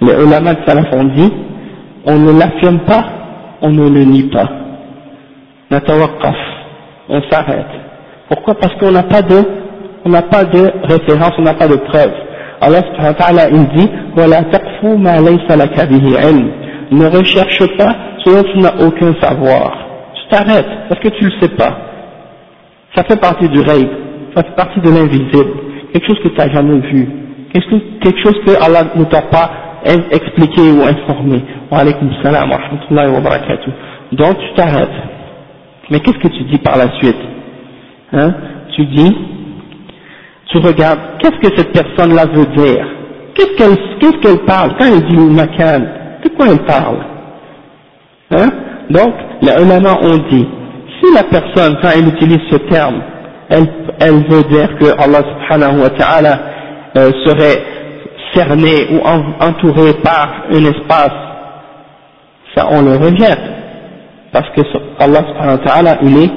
Les 0.00 0.12
ulama 0.12 0.54
de 0.54 0.60
salaf 0.66 0.92
ont 0.92 1.04
dit, 1.04 1.32
on 2.06 2.18
ne 2.18 2.38
l'affirme 2.38 2.80
pas, 2.80 3.04
on 3.62 3.70
ne 3.70 3.88
le 3.88 4.04
nie 4.04 4.24
pas. 4.24 4.48
on 7.08 7.22
s'arrête. 7.30 7.66
Pourquoi? 8.28 8.54
Parce 8.54 8.74
qu'on 8.76 8.90
n'a 8.90 9.02
pas 9.04 9.22
de, 9.22 9.42
on 10.04 10.10
n'a 10.10 10.22
pas 10.22 10.44
de 10.44 10.72
référence, 10.84 11.32
on 11.38 11.42
n'a 11.42 11.54
pas 11.54 11.68
de 11.68 11.76
preuve. 11.76 12.12
Allah 12.60 12.80
subhanahu 12.82 13.16
wa 13.20 13.48
il 13.50 13.68
dit, 13.76 13.90
Ne 16.90 17.06
recherche 17.06 17.76
pas 17.76 17.94
ce 18.24 18.30
dont 18.30 18.42
tu 18.52 18.58
n'as 18.58 18.86
aucun 18.86 19.14
savoir. 19.20 19.76
Tu 20.14 20.28
t'arrêtes, 20.30 20.68
parce 20.88 21.00
que 21.00 21.08
tu 21.08 21.24
ne 21.24 21.30
le 21.30 21.40
sais 21.40 21.54
pas. 21.56 21.76
Ça 22.94 23.02
fait 23.04 23.20
partie 23.20 23.48
du 23.48 23.60
rêve, 23.60 23.88
ça 24.34 24.42
fait 24.44 24.54
partie 24.56 24.80
de 24.80 24.88
l'invisible, 24.88 25.50
quelque 25.94 26.06
chose 26.08 26.18
que 26.24 26.28
tu 26.28 26.36
n'as 26.36 26.52
jamais 26.52 26.80
vu, 26.80 27.08
quelque 27.52 28.18
chose 28.20 28.34
que 28.44 28.62
Allah 28.62 28.82
ne 28.96 29.04
t'a 29.04 29.22
pas 29.22 29.50
expliquer 30.10 30.72
ou 30.72 30.82
informer. 30.82 31.40
Wa 31.70 31.78
alaykum 31.78 32.10
salam 32.22 32.50
wa 32.50 32.56
rahmatullahi 32.56 33.12
wa 33.12 33.20
barakatuh. 33.20 33.70
Donc 34.12 34.38
tu 34.38 34.54
t'arrêtes. 34.56 34.88
Mais 35.90 36.00
qu'est-ce 36.00 36.18
que 36.18 36.28
tu 36.28 36.42
dis 36.44 36.58
par 36.58 36.76
la 36.76 36.90
suite? 36.98 37.20
Hein? 38.12 38.34
Tu 38.74 38.86
dis, 38.86 39.16
tu 40.46 40.58
regardes, 40.58 40.98
qu'est-ce 41.20 41.38
que 41.48 41.56
cette 41.56 41.72
personne-là 41.72 42.26
veut 42.26 42.46
dire? 42.56 42.86
Qu'est-ce 43.34 43.56
qu'elle 43.56 43.98
qu'est-ce 44.00 44.18
qu'elle 44.18 44.44
parle? 44.46 44.70
Quand 44.78 44.86
elle 44.86 45.04
dit 45.04 45.16
makan, 45.16 45.86
de 46.24 46.28
quoi 46.30 46.46
elle 46.48 46.64
parle? 46.64 46.98
Hein? 48.32 48.50
Donc, 48.90 49.14
les 49.42 49.62
ulama 49.62 49.98
ont 50.02 50.18
dit, 50.30 50.46
si 51.00 51.14
la 51.14 51.22
personne, 51.24 51.76
quand 51.82 51.90
elle 51.94 52.08
utilise 52.08 52.40
ce 52.50 52.56
terme, 52.68 53.00
elle, 53.49 53.67
elle 53.99 54.27
veut 54.27 54.43
dire 54.43 54.77
que 54.77 54.85
Allah 55.03 55.21
subhanahu 55.23 55.81
wa 55.81 55.89
ta'ala 55.89 56.39
euh, 56.97 57.11
serait 57.25 57.63
cerné 58.33 58.87
ou 58.91 58.99
entouré 59.43 59.93
par 60.03 60.43
un 60.51 60.63
espace, 60.65 61.17
ça 62.55 62.67
on 62.71 62.81
le 62.81 62.95
rejette, 62.97 63.39
parce 64.31 64.49
que 64.55 64.61
Allah 64.99 65.21
subhanahu 65.27 65.57
wa 65.59 65.65
ta'ala, 65.65 65.97
il 66.03 66.23
est 66.23 66.31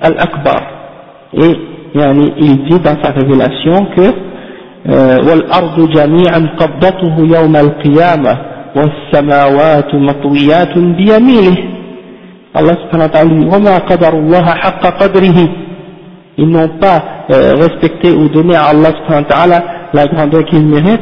Al-Akbar, 0.00 0.62
et 1.34 1.56
il 1.94 2.64
dit 2.64 2.80
dans 2.80 2.96
sa 3.02 3.10
révélation 3.12 3.86
que 3.96 4.34
والأرض 5.28 5.90
جميعا 5.90 6.48
قبضته 6.58 7.14
يوم 7.18 7.56
القيامة 7.56 8.38
والسماوات 8.76 9.94
مطويات 9.94 10.78
بيمينه 10.78 11.56
Allah 12.54 12.78
subhanahu 12.86 13.10
wa 13.10 13.14
ta'ala 13.14 13.30
dit 13.34 13.50
وما 13.50 13.76
قدر 13.90 14.12
الله 14.14 14.44
حق 14.44 14.82
قدره 15.02 15.38
ils 16.39 16.47
n'ont 16.47 16.69
pas 16.79 17.03
euh, 17.31 17.55
respecté 17.55 18.11
ou 18.11 18.29
donné 18.29 18.55
à 18.55 18.67
Allah 18.69 19.63
la 19.93 20.07
grandeur 20.07 20.45
qu'il 20.45 20.65
mérite 20.65 21.01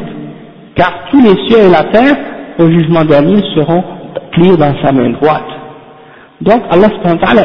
car 0.75 0.91
tous 1.11 1.21
les 1.21 1.35
cieux 1.47 1.65
et 1.65 1.69
la 1.69 1.83
terre 1.91 2.15
au 2.57 2.67
jugement 2.71 3.05
dernier 3.05 3.39
seront 3.55 3.83
pliés 4.31 4.57
dans 4.57 4.73
sa 4.81 4.91
main 4.91 5.11
droite. 5.11 5.45
Donc 6.41 6.61
Allah 6.71 6.87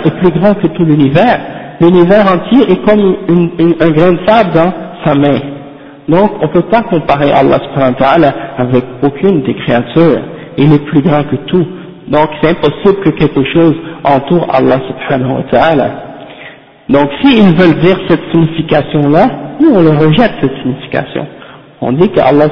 est 0.05 0.19
plus 0.21 0.31
grand 0.39 0.55
que 0.55 0.69
tout 0.69 0.85
l'univers. 0.85 1.39
L'univers 1.81 2.25
entier 2.33 2.71
est 2.73 2.83
comme 2.89 3.17
une, 3.29 3.75
un 3.81 3.91
grain 3.91 4.13
de 4.13 4.21
sable 4.27 4.53
dans 4.55 4.73
sa 5.05 5.15
main. 5.15 5.39
Donc 6.09 6.31
on 6.41 6.47
ne 6.47 6.53
peut 6.53 6.69
pas 6.71 6.83
comparer 6.83 7.31
Allah 7.31 7.59
avec 8.57 8.85
aucune 9.03 9.43
des 9.43 9.55
créatures. 9.55 10.21
Il 10.57 10.73
est 10.73 10.85
plus 10.87 11.03
grand 11.03 11.25
que 11.25 11.37
tout. 11.47 11.67
Donc 12.09 12.29
c'est 12.41 12.51
impossible 12.51 13.03
que 13.05 13.11
quelque 13.11 13.45
chose 13.53 13.75
entoure 14.05 14.47
Allah 14.51 14.79
subhanahu 14.89 15.37
wa 15.37 15.43
ta'ala 15.51 16.12
donc 16.89 17.09
s'ils 17.23 17.55
veulent 17.57 17.81
dire 17.81 17.97
cette 18.09 18.23
signification-là, 18.33 19.27
nous 19.61 19.71
on 19.75 19.83
le 19.83 19.91
rejette 19.91 20.33
cette 20.41 20.57
signification. 20.63 21.27
On 21.81 21.93
dit 21.93 22.09
qu'Allah 22.11 22.47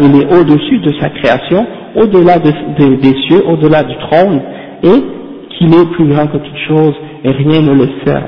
il 0.00 0.20
est 0.20 0.26
au-dessus 0.26 0.78
de 0.78 0.92
sa 1.00 1.08
création, 1.10 1.66
au-delà 1.96 2.38
de, 2.38 2.96
des 2.96 3.14
cieux, 3.26 3.42
au-delà 3.46 3.82
du 3.82 3.96
trône, 3.98 4.42
et 4.82 5.02
qu'il 5.56 5.74
est 5.74 5.86
plus 5.92 6.06
grand 6.06 6.26
que 6.26 6.36
toute 6.36 6.58
chose 6.68 6.94
et 7.24 7.30
rien 7.30 7.62
ne 7.62 7.72
le 7.72 7.88
sert. 8.04 8.24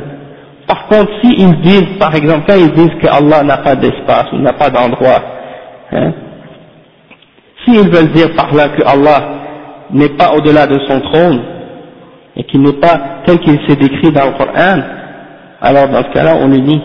Par 0.66 0.86
contre, 0.86 1.10
s'ils 1.22 1.60
disent, 1.60 1.98
par 1.98 2.14
exemple, 2.14 2.44
quand 2.48 2.56
ils 2.56 2.72
disent 2.72 2.94
que 3.02 3.08
Allah 3.08 3.42
n'a 3.42 3.58
pas 3.58 3.76
d'espace 3.76 4.26
ou 4.32 4.38
n'a 4.38 4.52
pas 4.52 4.70
d'endroit, 4.70 5.22
hein, 5.92 6.12
s'ils 7.64 7.88
veulent 7.90 8.12
dire 8.12 8.34
par 8.36 8.54
là 8.54 8.68
que 8.68 8.82
Allah 8.82 9.28
n'est 9.92 10.16
pas 10.16 10.32
au-delà 10.36 10.66
de 10.66 10.78
son 10.86 11.00
trône, 11.00 11.40
et 12.36 12.44
qu'il 12.44 12.62
n'est 12.62 12.80
pas 12.80 13.22
tel 13.26 13.38
qu'il 13.40 13.58
s'est 13.68 13.76
décrit 13.76 14.12
dans 14.12 14.26
le 14.26 14.38
Coran, 14.38 14.80
alors 15.60 15.88
dans 15.88 16.02
ce 16.02 16.12
cas-là, 16.12 16.36
on 16.40 16.48
le 16.48 16.56
nie, 16.58 16.80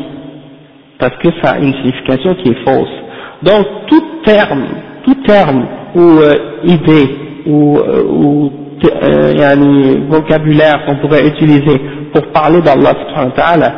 parce 0.99 1.15
que 1.17 1.29
ça 1.43 1.53
a 1.53 1.59
une 1.59 1.73
signification 1.73 2.35
qui 2.35 2.49
est 2.49 2.63
fausse. 2.65 2.89
Donc, 3.43 3.65
tout 3.87 4.03
terme, 4.25 4.65
tout 5.05 5.15
terme 5.25 5.65
ou 5.95 6.01
euh, 6.01 6.33
idée 6.63 7.15
ou, 7.45 7.77
euh, 7.77 8.03
ou 8.03 8.51
euh, 8.85 9.95
vocabulaire 10.09 10.85
qu'on 10.85 10.95
pourrait 10.97 11.27
utiliser 11.27 11.79
pour 12.13 12.25
parler 12.31 12.61
d'Allah 12.61 12.91
subhanahu 13.07 13.71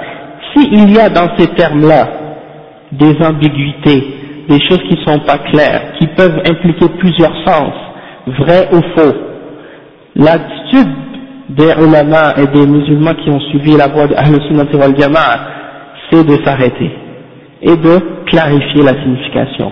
s'il 0.56 0.92
y 0.96 1.00
a 1.00 1.10
dans 1.10 1.36
ces 1.38 1.48
termes-là 1.50 2.08
des 2.92 3.16
ambiguïtés, 3.24 4.04
des 4.50 4.60
choses 4.68 4.82
qui 4.90 4.96
ne 4.98 5.06
sont 5.06 5.20
pas 5.20 5.38
claires, 5.52 5.94
qui 6.00 6.08
peuvent 6.08 6.40
impliquer 6.50 6.88
plusieurs 6.98 7.36
sens, 7.46 7.74
vrai 8.40 8.70
ou 8.72 8.82
faux, 8.96 9.16
l'attitude 10.16 10.88
des 11.50 11.74
ulama 11.80 12.34
et 12.38 12.48
des 12.48 12.66
musulmans 12.66 13.14
qui 13.14 13.30
ont 13.30 13.40
suivi 13.40 13.78
la 13.78 13.88
voie 13.88 14.08
de 14.08 14.16
Ahl 14.16 14.36
Sunnah 14.48 14.66
wal 14.74 15.00
Jama'a, 15.00 15.40
c'est 16.12 16.26
de 16.26 16.44
s'arrêter 16.44 16.92
et 17.62 17.76
de 17.76 18.26
clarifier 18.26 18.84
la 18.84 18.94
signification. 19.02 19.72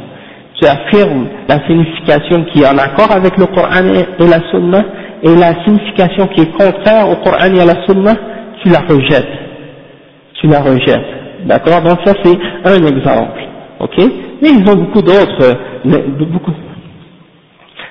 Tu 0.60 0.68
affirmes 0.68 1.28
la 1.50 1.66
signification 1.68 2.46
qui 2.46 2.62
est 2.62 2.68
en 2.68 2.78
accord 2.78 3.12
avec 3.12 3.38
le 3.38 3.46
Coran 3.48 3.86
et 4.20 4.28
la 4.28 4.40
Sunna, 4.50 4.86
et 5.22 5.36
la 5.36 5.64
signification 5.66 6.28
qui 6.28 6.42
est 6.42 6.52
contraire 6.58 7.10
au 7.10 7.18
Coran 7.18 7.54
et 7.54 7.60
à 7.60 7.66
la 7.66 7.86
Sunna, 7.86 8.14
tu 8.64 8.70
la 8.70 8.80
rejettes. 8.80 9.28
Tu 10.40 10.48
la 10.48 10.62
rejettes. 10.62 11.46
D'accord? 11.46 11.82
Donc 11.82 12.00
ça 12.06 12.14
c'est 12.24 12.38
un 12.64 12.86
exemple. 12.86 13.42
Ok? 13.82 13.98
Mais 14.42 14.50
ils 14.50 14.70
ont 14.70 14.76
beaucoup 14.76 15.02
d'autres, 15.02 15.58
beaucoup. 15.84 16.54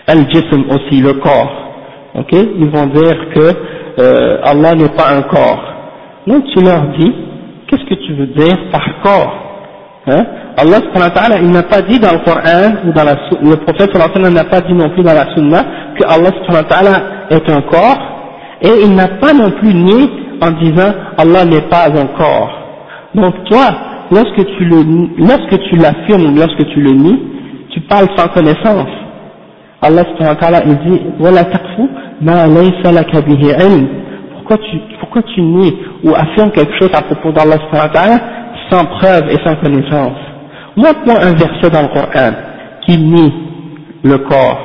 Al-Jism 0.06 0.64
aussi, 0.70 1.00
le 1.00 1.14
corps 1.14 1.64
ok? 2.14 2.32
Ils 2.32 2.70
vont 2.70 2.86
dire 2.86 3.16
que 3.34 3.54
euh, 3.98 4.38
Allah 4.42 4.74
n'est 4.74 4.88
pas 4.90 5.10
un 5.10 5.22
corps. 5.22 5.64
Donc 6.26 6.44
tu 6.54 6.62
leur 6.64 6.82
dis, 6.98 7.12
qu'est-ce 7.68 7.84
que 7.84 7.94
tu 8.06 8.14
veux 8.14 8.26
dire 8.26 8.56
par 8.72 8.84
corps 9.02 9.34
hein? 10.06 10.24
Allah 10.56 10.78
il 11.40 11.50
n'a 11.50 11.62
pas 11.64 11.82
dit 11.82 11.98
dans 11.98 12.12
le 12.12 12.18
Coran 12.18 12.86
ou 12.86 12.92
dans 12.92 13.02
la 13.04 13.16
le 13.42 13.56
prophète 13.56 13.92
n'a 13.94 14.44
pas 14.44 14.60
dit 14.60 14.72
non 14.72 14.88
plus 14.90 15.02
dans 15.02 15.12
la 15.12 15.34
Sunna 15.34 15.64
que 15.98 16.04
Allah 16.06 17.02
est 17.30 17.50
un 17.50 17.60
corps 17.62 17.98
et 18.62 18.70
il 18.84 18.94
n'a 18.94 19.08
pas 19.20 19.32
non 19.32 19.50
plus 19.50 19.74
nié 19.74 20.08
en 20.40 20.50
disant 20.52 20.92
Allah 21.18 21.44
n'est 21.44 21.68
pas 21.68 21.86
un 21.88 22.06
corps. 22.16 22.52
Donc 23.14 23.34
toi, 23.50 23.66
lorsque 24.10 24.46
tu 24.56 24.64
le 24.64 24.76
lorsque 25.18 25.58
tu 25.68 25.76
l'affirmes, 25.76 26.36
lorsque 26.36 26.66
tu 26.68 26.80
le 26.80 26.90
nies, 26.92 27.22
tu 27.70 27.80
parles 27.82 28.08
sans 28.16 28.28
connaissance. 28.28 28.88
Allah 29.82 30.02
subhanahu 30.04 30.34
wa 30.34 30.40
ta'ala 30.40 30.62
il 30.66 30.78
dit 30.78 31.02
voilà 31.18 31.44
taqfu 31.44 31.82
pourquoi 34.32 34.58
tu 34.58 34.78
pourquoi 35.00 35.22
tu 35.34 35.40
nies 35.40 35.76
ou 36.04 36.14
affirmes 36.14 36.50
quelque 36.50 36.74
chose 36.78 36.90
à 36.94 37.02
propos 37.02 37.32
d'Allah 37.32 37.56
sans 38.70 38.84
preuve 38.84 39.30
et 39.30 39.36
sans 39.44 39.56
connaissance? 39.56 40.18
Montre-moi 40.76 41.16
un 41.22 41.34
verset 41.34 41.70
dans 41.70 41.82
le 41.82 41.88
Coran 41.88 42.32
qui 42.86 42.98
nie 42.98 43.32
le 44.02 44.18
corps. 44.18 44.58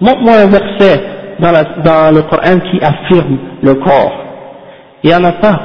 Montre-moi 0.00 0.34
un 0.34 0.46
verset 0.46 1.02
dans, 1.40 1.50
la, 1.50 1.64
dans 1.82 2.14
le 2.14 2.22
Coran 2.22 2.58
qui 2.70 2.78
affirme 2.82 3.38
le 3.62 3.74
corps. 3.74 4.12
Il 5.02 5.10
n'y 5.10 5.16
en 5.16 5.24
a 5.24 5.32
pas. 5.32 5.60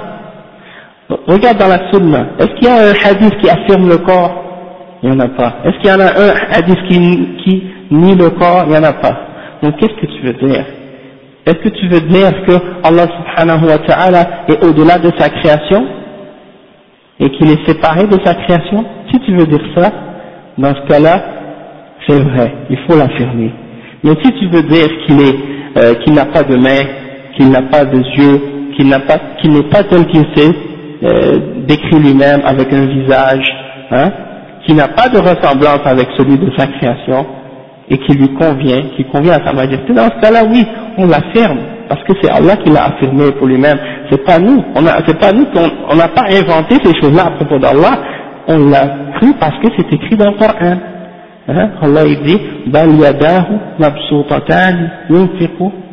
Regarde 1.28 1.58
dans 1.58 1.68
la 1.68 1.92
sunna. 1.92 2.26
Est-ce 2.40 2.56
qu'il 2.56 2.68
y 2.68 2.72
a 2.72 2.76
un 2.76 3.10
hadith 3.10 3.38
qui 3.40 3.50
affirme 3.50 3.90
le 3.90 3.98
corps? 3.98 4.44
Il 5.04 5.10
n'y 5.12 5.16
en 5.16 5.20
a 5.20 5.28
pas. 5.28 5.56
Est-ce 5.66 5.78
qu'il 5.80 5.92
y 5.92 5.94
en 5.94 6.00
a 6.00 6.06
un 6.06 6.58
hadith 6.58 6.80
qui, 6.88 6.98
qui 7.44 7.64
ni 7.92 8.16
le 8.16 8.30
corps, 8.32 8.64
il 8.66 8.72
n'y 8.72 8.78
en 8.78 8.84
a 8.84 8.94
pas. 8.94 9.18
Donc 9.62 9.78
qu'est-ce 9.78 9.94
que 9.94 10.06
tu 10.06 10.22
veux 10.22 10.34
dire? 10.34 10.66
Est-ce 11.46 11.58
que 11.58 11.70
tu 11.70 11.88
veux 11.88 12.02
dire 12.02 12.32
que 12.48 12.54
Allah 12.84 13.06
subhanahu 13.08 13.68
wa 13.68 13.78
ta'ala 13.80 14.28
est 14.48 14.66
au-delà 14.66 14.98
de 14.98 15.12
sa 15.18 15.30
création 15.30 15.86
et 17.20 17.30
qu'il 17.30 17.50
est 17.52 17.66
séparé 17.68 18.08
de 18.08 18.18
sa 18.26 18.34
création? 18.34 18.84
Si 19.12 19.20
tu 19.20 19.36
veux 19.36 19.46
dire 19.46 19.62
ça, 19.76 19.92
dans 20.58 20.74
ce 20.74 20.88
cas-là, 20.88 21.24
c'est 22.08 22.20
vrai, 22.20 22.54
il 22.70 22.78
faut 22.88 22.98
l'affirmer. 22.98 23.52
Mais 24.04 24.14
si 24.24 24.32
tu 24.34 24.48
veux 24.48 24.64
dire 24.64 24.88
qu'il 25.06 25.20
euh, 25.78 25.94
qu'il 25.96 26.14
n'a 26.14 26.26
pas 26.26 26.44
de 26.44 26.56
main, 26.56 26.84
qu'il 27.36 27.50
n'a 27.50 27.62
pas 27.64 27.86
de 27.86 27.98
yeux, 27.98 28.42
qu'il 28.76 28.96
qu'il 29.42 29.52
n'est 29.52 29.70
pas 29.70 29.84
tel 29.84 30.06
qu'il 30.08 30.26
s'est 30.36 30.56
euh, 31.04 31.40
décrit 31.68 32.00
lui-même 32.00 32.42
avec 32.46 32.72
un 32.74 32.86
visage, 32.86 33.46
hein, 33.92 34.12
qui 34.66 34.74
n'a 34.74 34.88
pas 34.88 35.10
de 35.10 35.18
ressemblance 35.18 35.82
avec 35.86 36.08
celui 36.18 36.38
de 36.38 36.50
sa 36.58 36.68
création, 36.68 37.26
et 37.90 37.98
qui 38.00 38.14
lui 38.14 38.30
convient, 38.34 38.82
qui 38.96 39.04
convient 39.06 39.34
à 39.34 39.46
sa 39.46 39.54
majesté, 39.54 39.94
dans 39.94 40.10
ce 40.10 40.20
cas-là, 40.22 40.44
oui, 40.50 40.66
on 40.98 41.06
l'affirme, 41.08 41.60
parce 41.88 42.04
que 42.04 42.14
c'est 42.22 42.32
Allah 42.32 42.56
qui 42.58 42.72
l'a 42.72 42.86
affirmé 42.86 43.32
pour 43.38 43.48
lui-même, 43.48 43.78
c'est 44.10 44.24
pas 44.24 44.40
nous, 44.40 44.64
c'est 45.06 45.20
pas 45.20 45.32
nous 45.32 45.46
qu'on 45.46 45.96
n'a 45.96 46.08
pas 46.08 46.24
inventé 46.32 46.78
ces 46.84 47.00
choses-là 47.00 47.28
à 47.28 47.32
propos 47.32 47.60
d'Allah, 47.60 48.00
on 48.48 48.70
l'a 48.70 48.88
cru 49.20 49.34
parce 49.40 49.58
que 49.60 49.68
c'est 49.78 49.94
écrit 49.94 50.16
dans 50.18 50.32
le 50.32 50.38
Coran. 50.38 50.78
Hein? 51.48 51.70
Allah 51.82 52.02
il 52.08 52.24
dit, 52.24 52.40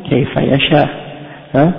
kayfa 0.09 0.43
yasha. 0.43 0.89
Hein? 1.55 1.73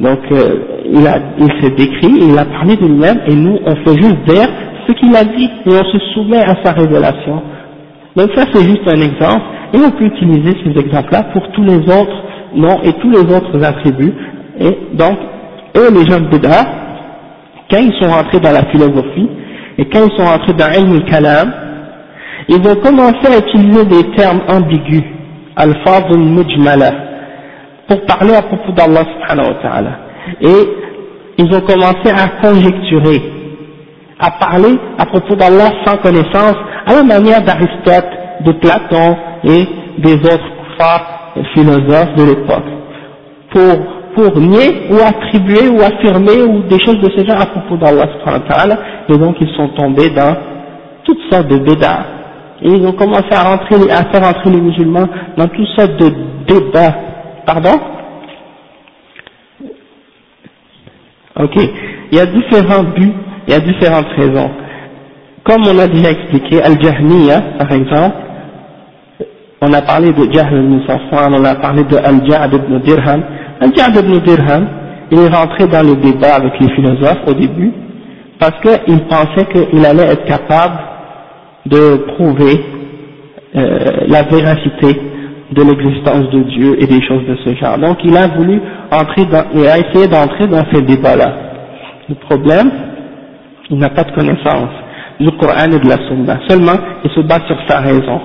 Donc, 0.00 0.20
euh, 0.30 0.84
il, 0.92 1.06
a, 1.06 1.18
il 1.38 1.50
s'est 1.60 1.74
décrit, 1.74 2.28
il 2.30 2.38
a 2.38 2.44
parlé 2.44 2.76
de 2.76 2.86
lui-même, 2.86 3.20
et 3.26 3.34
nous, 3.34 3.58
on 3.66 3.74
fait 3.84 4.00
juste 4.00 4.18
dire 4.28 4.48
ce 4.86 4.92
qu'il 4.92 5.14
a 5.16 5.24
dit, 5.24 5.50
et 5.66 5.70
on 5.70 5.84
se 5.84 5.98
soumet 6.14 6.42
à 6.42 6.56
sa 6.62 6.72
révélation. 6.72 7.42
Donc 8.18 8.30
ça 8.34 8.46
c'est 8.52 8.64
juste 8.64 8.82
un 8.88 9.00
exemple, 9.00 9.44
et 9.72 9.78
on 9.78 9.90
peut 9.92 10.06
utiliser 10.06 10.52
ces 10.64 10.80
exemples-là 10.80 11.22
pour 11.32 11.48
tous 11.52 11.62
les 11.62 11.78
autres 11.78 12.22
noms 12.52 12.80
et 12.82 12.92
tous 12.94 13.10
les 13.10 13.20
autres 13.20 13.62
attributs. 13.62 14.12
Et 14.58 14.76
donc, 14.94 15.16
eux 15.76 15.88
les 15.92 16.04
gens 16.04 16.18
de 16.18 16.36
quand 17.70 17.78
ils 17.78 17.94
sont 18.00 18.10
rentrés 18.10 18.40
dans 18.40 18.50
la 18.50 18.64
philosophie, 18.70 19.28
et 19.78 19.84
quand 19.84 20.00
ils 20.04 20.18
sont 20.18 20.24
rentrés 20.24 20.54
dans 20.54 20.66
Ilm 20.66 20.96
al-Kalam, 20.96 21.52
ils 22.48 22.56
ont 22.56 22.74
commencé 22.82 23.24
à 23.32 23.38
utiliser 23.38 23.84
des 23.84 24.10
termes 24.16 24.40
ambigus, 24.48 25.04
al-fadl 25.54 26.16
mujmala, 26.18 26.90
pour 27.86 28.04
parler 28.06 28.34
à 28.34 28.42
propos 28.42 28.72
d'Allah 28.72 29.04
subhanahu 29.12 29.48
wa 29.48 29.62
ta'ala. 29.62 29.90
Et 30.40 31.38
ils 31.38 31.54
ont 31.54 31.60
commencé 31.60 32.10
à 32.10 32.26
conjecturer, 32.42 33.22
à 34.18 34.32
parler 34.32 34.76
à 34.98 35.06
propos 35.06 35.36
d'Allah 35.36 35.70
sans 35.84 35.98
connaissance, 35.98 36.56
à 36.88 36.94
la 36.94 37.02
manière 37.02 37.42
d'Aristote, 37.42 38.08
de 38.44 38.52
Platon 38.52 39.16
et 39.44 39.66
des 39.98 40.14
autres 40.14 40.52
philosophes 41.54 42.14
de 42.16 42.24
l'époque, 42.24 42.64
pour, 43.52 43.76
pour 44.14 44.40
nier 44.40 44.86
ou 44.90 44.96
attribuer 44.96 45.68
ou 45.68 45.80
affirmer 45.82 46.42
ou 46.42 46.62
des 46.62 46.78
choses 46.80 47.00
de 47.00 47.10
ce 47.16 47.26
genre 47.26 47.40
à 47.40 47.46
propos 47.46 47.76
d'Allah 47.76 48.06
et 49.08 49.18
donc 49.18 49.36
ils 49.40 49.54
sont 49.56 49.68
tombés 49.76 50.10
dans 50.10 50.34
toutes 51.04 51.20
sortes 51.30 51.48
de 51.48 51.58
bédas 51.58 52.04
Et 52.62 52.68
ils 52.70 52.86
ont 52.86 52.92
commencé 52.92 53.28
à, 53.32 53.42
rentrer, 53.50 53.76
à 53.90 54.04
faire 54.10 54.26
entrer 54.28 54.50
les 54.50 54.60
musulmans 54.60 55.08
dans 55.36 55.46
toutes 55.48 55.68
sortes 55.76 55.96
de 55.96 56.10
débats. 56.46 56.94
Pardon? 57.46 57.78
Ok. 61.40 61.56
Il 62.10 62.18
y 62.18 62.20
a 62.20 62.26
différents 62.26 62.82
buts, 62.84 63.12
il 63.46 63.52
y 63.52 63.56
a 63.56 63.60
différentes 63.60 64.08
raisons. 64.16 64.50
Comme 65.48 65.62
on 65.66 65.78
a 65.78 65.86
déjà 65.88 66.10
expliqué, 66.10 66.62
Al-Jahmiya, 66.62 67.40
par 67.58 67.72
exemple, 67.72 68.16
on 69.62 69.72
a 69.72 69.80
parlé 69.80 70.12
de 70.12 70.30
Jahl 70.30 70.52
ibn 70.52 70.80
Safwan, 70.86 71.32
on 71.32 71.44
a 71.44 71.54
parlé 71.54 71.84
de 71.84 71.96
Al-Ja'd 71.96 72.52
ibn 72.52 72.78
Dirham. 72.80 73.22
Al-Ja'd 73.58 73.96
ibn 73.96 74.18
Dirham, 74.26 74.68
il 75.10 75.18
est 75.20 75.34
rentré 75.34 75.66
dans 75.66 75.80
le 75.88 75.96
débat 75.96 76.34
avec 76.34 76.52
les 76.60 76.68
philosophes 76.74 77.22
au 77.26 77.32
début, 77.32 77.72
parce 78.38 78.60
qu'il 78.60 79.00
pensait 79.06 79.46
qu'il 79.50 79.86
allait 79.86 80.12
être 80.12 80.26
capable 80.26 80.78
de 81.64 81.96
prouver 82.14 82.60
euh, 83.56 83.78
la 84.06 84.24
véracité 84.24 85.00
de 85.50 85.62
l'existence 85.62 86.28
de 86.30 86.42
Dieu 86.42 86.76
et 86.78 86.86
des 86.86 87.00
choses 87.06 87.24
de 87.26 87.36
ce 87.42 87.54
genre. 87.56 87.78
Donc 87.78 88.04
il 88.04 88.14
a 88.18 88.28
voulu 88.28 88.60
entrer 88.90 89.24
dans, 89.24 89.44
a 89.66 89.78
essayé 89.78 90.08
d'entrer 90.08 90.46
dans 90.46 90.64
ce 90.70 90.80
débat-là. 90.80 91.32
Le 92.10 92.16
problème, 92.16 92.70
il 93.70 93.78
n'a 93.78 93.88
pas 93.88 94.04
de 94.04 94.12
connaissance 94.12 94.87
du 95.19 95.31
Coran 95.37 95.65
et 95.71 95.79
de 95.79 95.87
la 95.89 95.97
Sunna. 96.07 96.39
Seulement, 96.47 96.77
il 97.03 97.11
se 97.11 97.21
base 97.21 97.43
sur 97.47 97.57
sa 97.67 97.79
raison. 97.79 98.19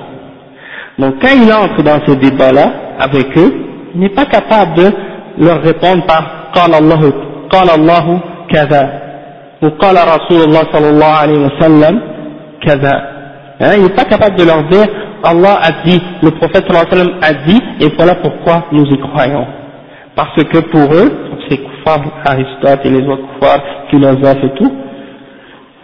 Donc 0.99 1.15
quand 1.21 1.29
il 1.35 1.53
entre 1.53 1.83
dans 1.83 2.01
ce 2.07 2.13
débat-là 2.13 2.73
avec 3.01 3.37
eux, 3.39 3.53
il 3.95 4.01
n'est 4.01 4.09
pas 4.09 4.27
capable 4.27 4.75
de 4.75 4.93
leur 5.39 5.63
répondre 5.63 6.05
par 6.07 6.39
قال 6.55 6.75
الله 6.75 7.13
قال 7.51 7.69
الله 7.79 8.21
كذا 8.49 8.85
وقال 9.63 9.97
رسول 9.97 10.41
الله 10.49 10.63
صلى 10.73 10.89
الله 10.91 11.13
عليه 11.23 11.39
وسلم 11.47 12.01
كذا 12.67 12.95
hein, 13.61 13.73
il 13.77 13.83
n'est 13.83 13.95
pas 13.95 14.05
capable 14.05 14.37
de 14.37 14.45
leur 14.45 14.63
dire 14.65 14.87
Allah 15.23 15.59
a 15.63 15.85
dit, 15.85 16.01
le 16.23 16.31
prophète 16.31 16.65
sallallahu 16.67 16.87
alayhi 16.87 16.95
wa 16.95 17.05
sallam 17.05 17.15
a 17.23 17.33
dit 17.47 17.61
et 17.81 17.89
voilà 17.97 18.15
pourquoi 18.15 18.65
nous 18.73 18.85
y 18.87 18.99
croyons 18.99 19.47
parce 20.19 20.35
que 20.35 20.59
pour 20.59 20.93
eux, 20.95 21.13
ces 21.49 21.59
kuffars, 21.59 22.03
Aristote 22.25 22.81
et 22.85 22.91
les 22.91 23.07
autres 23.07 23.23
kuffars, 23.35 23.63
philosophes 23.89 24.43
et 24.43 24.51
tout, 24.57 24.73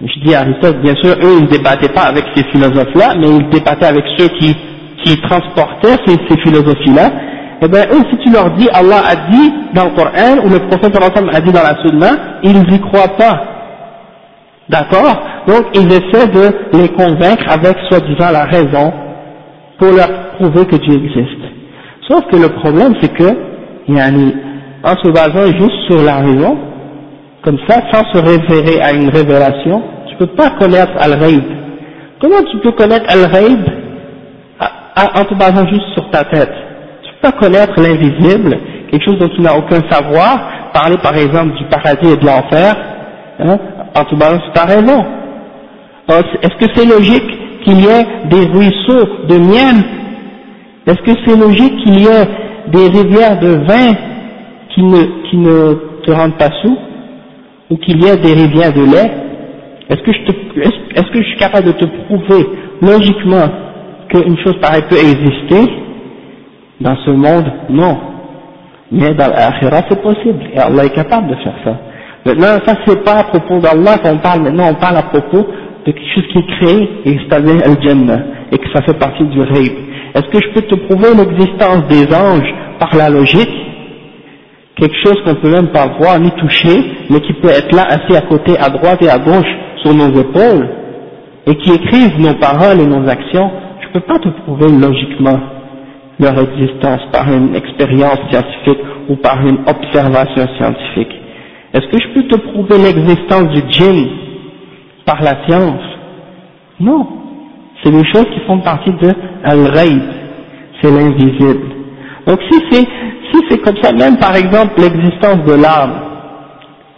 je 0.02 0.20
dis 0.26 0.34
Aristote, 0.34 0.82
bien 0.82 0.95
sûr, 0.95 1.12
eux 1.12 1.38
ils 1.39 1.43
ne 1.43 1.50
débattaient 1.50 1.93
pas 1.93 2.04
avec 2.04 2.24
ces 2.36 2.43
philosophes-là, 2.45 3.16
mais 3.20 3.28
ils 3.28 3.50
débattaient 3.50 3.88
avec 3.88 4.06
ceux 4.18 4.28
qui, 4.39 4.56
qui 5.04 5.20
transportaient 5.22 5.97
ces, 6.06 6.16
ces 6.30 6.38
philosophies-là, 6.41 7.12
eh 7.62 7.68
bien 7.68 7.82
eux, 7.91 8.04
si 8.10 8.18
tu 8.20 8.32
leur 8.32 8.52
dis 8.52 8.70
Allah 8.74 9.02
a 9.06 9.16
dit 9.30 9.54
dans 9.74 9.86
le 9.86 9.89
Coran, 9.91 10.45
ou 10.45 10.50
le 10.50 10.60
prophète 10.70 10.95
a 10.95 11.41
dit 11.41 11.52
dans 11.52 11.64
la 11.64 11.76
Sunna, 11.82 12.39
ils 12.43 12.62
n'y 12.72 12.80
croient 12.80 13.18
pas. 13.18 13.43
D'accord? 14.70 15.22
Donc 15.47 15.66
ils 15.74 15.91
essaient 15.91 16.28
de 16.28 16.78
les 16.78 16.89
convaincre 16.89 17.43
avec 17.50 17.76
soi-disant 17.89 18.32
la 18.32 18.45
raison 18.45 18.93
pour 19.78 19.91
leur 19.91 20.10
prouver 20.38 20.66
que 20.66 20.78
Dieu 20.78 20.93
existe. 20.95 21.43
Sauf 22.08 22.26
que 22.32 22.38
le 22.38 22.50
problème 22.50 22.93
c'est 23.02 23.14
que, 23.14 23.30
en 24.84 24.95
se 24.95 25.10
basant 25.10 25.45
juste 25.58 25.89
sur 25.89 26.02
la 26.04 26.20
raison, 26.20 26.58
comme 27.44 27.58
ça, 27.68 27.82
sans 27.92 28.04
se 28.12 28.18
référer 28.18 28.82
à 28.82 28.94
une 28.94 29.10
révélation, 29.10 29.82
tu 30.10 30.16
peux 30.18 30.28
pas 30.28 30.52
connaître 30.52 30.92
Al-Ghaib. 31.00 31.44
Comment 32.20 32.44
tu 32.52 32.58
peux 32.58 32.72
connaître 32.74 33.06
Al-Ghaib 33.08 33.60
en 35.16 35.26
te 35.26 35.34
basant 35.36 35.68
juste 35.68 35.94
sur 35.94 36.10
ta 36.12 36.24
tête? 36.26 36.52
Pas 37.22 37.34
connaître 37.34 37.74
l'invisible, 37.82 38.58
quelque 38.90 39.04
chose 39.04 39.20
dont 39.20 39.28
tu 39.36 39.42
n'as 39.42 39.54
aucun 39.58 39.82
savoir, 39.90 40.40
parler 40.74 40.96
par 41.04 41.18
exemple 41.18 41.54
du 41.58 41.66
paradis 41.66 42.14
et 42.14 42.16
de 42.16 42.26
l'enfer, 42.26 42.74
hein, 43.40 43.58
en 43.94 44.06
te 44.06 44.16
basant 44.16 44.40
sur 44.42 44.54
ta 44.54 44.64
raison. 44.64 45.06
Est-ce 46.42 46.66
que 46.66 46.72
c'est 46.74 46.86
logique 46.86 47.30
qu'il 47.66 47.82
y 47.82 47.88
ait 47.88 48.06
des 48.30 48.46
ruisseaux 48.46 49.26
de 49.28 49.38
miel? 49.38 49.84
Est-ce 50.88 51.02
que 51.02 51.12
c'est 51.26 51.36
logique 51.36 51.76
qu'il 51.84 52.00
y 52.00 52.06
ait 52.06 52.28
des 52.68 52.88
rivières 52.88 53.38
de 53.38 53.66
vin 53.68 53.94
qui 54.74 54.82
ne, 54.82 55.30
qui 55.30 55.38
ne 55.38 55.74
te 56.06 56.12
rendent 56.12 56.38
pas 56.38 56.52
sous? 56.62 56.78
Ou 57.70 57.78
qu'il 57.78 58.01
y 58.01 58.07
ait 58.07 58.17
des 58.17 58.34
rivières 58.34 58.74
de 58.74 58.82
lait 58.82 59.11
Est-ce 59.89 60.01
que, 60.01 60.11
je 60.11 61.24
suis 61.24 61.38
capable 61.38 61.67
de 61.67 61.72
te 61.74 61.86
prouver 61.86 62.47
logiquement 62.82 63.47
qu'une 64.09 64.38
chose 64.39 64.57
pareille 64.61 64.84
peut 64.89 64.97
exister 64.97 65.72
dans 66.82 66.95
ce 67.05 67.11
monde, 67.11 67.51
non. 67.70 67.97
Mais 68.91 69.13
dans 69.13 69.28
l'akhirah, 69.28 69.82
c'est 69.89 70.01
possible. 70.01 70.39
Et 70.53 70.59
Allah 70.59 70.86
est 70.86 70.95
capable 70.95 71.30
de 71.30 71.36
faire 71.36 71.55
ça. 71.63 71.78
Maintenant, 72.26 72.59
ça 72.65 72.74
c'est 72.86 73.03
pas 73.03 73.20
à 73.20 73.24
propos 73.26 73.59
d'Allah 73.59 73.97
qu'on 73.99 74.17
parle, 74.17 74.41
maintenant 74.41 74.72
on 74.72 74.76
parle 74.76 74.97
à 74.97 75.03
propos 75.03 75.47
de 75.86 75.91
quelque 75.91 76.13
chose 76.13 76.26
qui 76.32 76.39
est 76.39 76.57
créé, 76.57 76.89
et 77.05 77.20
c'est-à-dire 77.20 77.61
Al-Jannah, 77.65 78.20
et 78.51 78.57
que 78.57 78.70
ça 78.74 78.82
fait 78.82 78.97
partie 78.97 79.24
du 79.24 79.39
rêve. 79.41 79.74
Est-ce 80.15 80.28
que 80.28 80.39
je 80.41 80.53
peux 80.53 80.61
te 80.61 80.76
prouver 80.76 81.09
l'existence 81.15 81.88
des 81.88 82.13
anges 82.13 82.53
par 82.80 82.95
la 82.95 83.09
logique? 83.09 83.68
Quelque 84.80 84.96
chose 85.04 85.22
qu'on 85.26 85.36
peut 85.36 85.52
même 85.52 85.68
pas 85.68 85.88
voir 86.00 86.20
ni 86.20 86.32
toucher, 86.32 86.80
mais 87.10 87.20
qui 87.20 87.34
peut 87.34 87.50
être 87.50 87.76
là 87.76 87.84
assis 87.90 88.16
à 88.16 88.22
côté, 88.22 88.58
à 88.58 88.70
droite 88.70 89.02
et 89.02 89.10
à 89.10 89.20
gauche, 89.20 89.50
sur 89.84 89.94
nos 89.94 90.10
épaules, 90.10 90.70
et 91.48 91.56
qui 91.56 91.74
écrivent 91.74 92.20
nos 92.20 92.36
paroles 92.36 92.80
et 92.80 92.86
nos 92.86 93.08
actions, 93.08 93.52
je 93.82 93.88
peux 93.94 94.06
pas 94.06 94.20
te 94.20 94.30
prouver 94.44 94.68
logiquement 94.70 95.40
leur 96.20 96.38
existence 96.40 97.02
par 97.12 97.32
une 97.32 97.56
expérience 97.56 98.20
scientifique 98.30 98.80
ou 99.10 99.16
par 99.18 99.40
une 99.46 99.60
observation 99.68 100.48
scientifique. 100.58 101.14
Est-ce 101.74 101.88
que 101.88 101.98
je 102.02 102.14
peux 102.14 102.28
te 102.28 102.38
prouver 102.38 102.78
l'existence 102.78 103.50
du 103.50 103.62
djinn 103.72 104.08
par 105.06 105.22
la 105.22 105.46
science? 105.46 105.82
Non. 106.80 107.08
C'est 107.84 107.92
des 107.92 108.06
choses 108.14 108.26
qui 108.34 108.40
font 108.48 108.60
partie 108.60 108.92
de 108.92 109.10
al-ghaib, 109.44 110.02
c'est 110.82 110.92
l'invisible. 110.92 111.79
Donc 112.28 112.39
si 112.51 112.59
c'est 112.72 112.86
si 113.32 113.39
c'est 113.49 113.59
comme 113.59 113.78
ça, 113.82 113.91
même 113.91 114.17
par 114.17 114.36
exemple 114.36 114.80
l'existence 114.80 115.43
de 115.45 115.53
l'âme, 115.53 115.93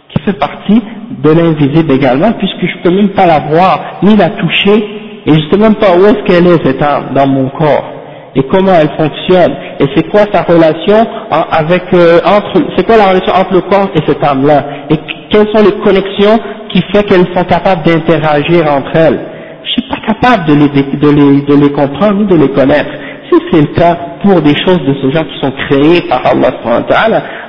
qui 0.08 0.22
fait 0.24 0.38
partie 0.38 0.82
de 1.22 1.30
l'invisible 1.30 1.92
également, 1.92 2.32
puisque 2.32 2.60
je 2.66 2.82
peux 2.82 2.94
même 2.94 3.10
pas 3.10 3.26
la 3.26 3.40
voir, 3.40 3.98
ni 4.02 4.16
la 4.16 4.30
toucher, 4.30 4.84
et 5.26 5.32
je 5.32 5.50
sais 5.50 5.58
même 5.58 5.74
pas 5.76 5.96
où 5.96 6.04
est-ce 6.06 6.22
qu'elle 6.24 6.46
est 6.46 6.64
cette 6.64 6.82
âme 6.82 7.12
dans 7.14 7.26
mon 7.26 7.48
corps 7.50 7.92
et 8.34 8.42
comment 8.44 8.72
elle 8.72 8.90
fonctionne 8.96 9.54
et 9.78 9.84
c'est 9.94 10.08
quoi 10.08 10.22
sa 10.32 10.42
relation 10.42 10.96
avec 11.30 11.82
euh, 11.92 12.18
entre 12.24 12.62
c'est 12.76 12.86
quoi 12.86 12.96
la 12.96 13.08
relation 13.08 13.32
entre 13.34 13.52
le 13.52 13.60
corps 13.60 13.88
et 13.94 14.00
cette 14.06 14.24
âme 14.24 14.46
là 14.46 14.64
et 14.90 14.96
quelles 15.30 15.48
sont 15.54 15.62
les 15.62 15.78
connexions 15.82 16.38
qui 16.70 16.82
fait 16.92 17.04
qu'elles 17.04 17.26
sont 17.34 17.44
capables 17.44 17.82
d'interagir 17.84 18.64
entre 18.70 18.96
elles. 18.96 19.20
Je 19.64 19.70
suis 19.72 19.88
pas 19.88 19.98
capable 20.06 20.46
de 20.46 20.54
les, 20.54 20.68
de 20.68 21.10
les 21.10 21.42
de 21.42 21.54
les 21.54 21.72
comprendre 21.72 22.20
ni 22.20 22.26
de 22.26 22.36
les 22.36 22.48
connaître 22.50 22.90
si 23.32 23.40
c'est 23.50 23.60
le 23.60 23.74
cas 23.74 23.96
pour 24.22 24.40
des 24.42 24.54
choses 24.64 24.80
de 24.86 24.94
ce 25.00 25.10
genre 25.10 25.24
qui 25.24 25.40
sont 25.40 25.52
créées 25.68 26.02
par 26.08 26.20
Allah 26.26 26.50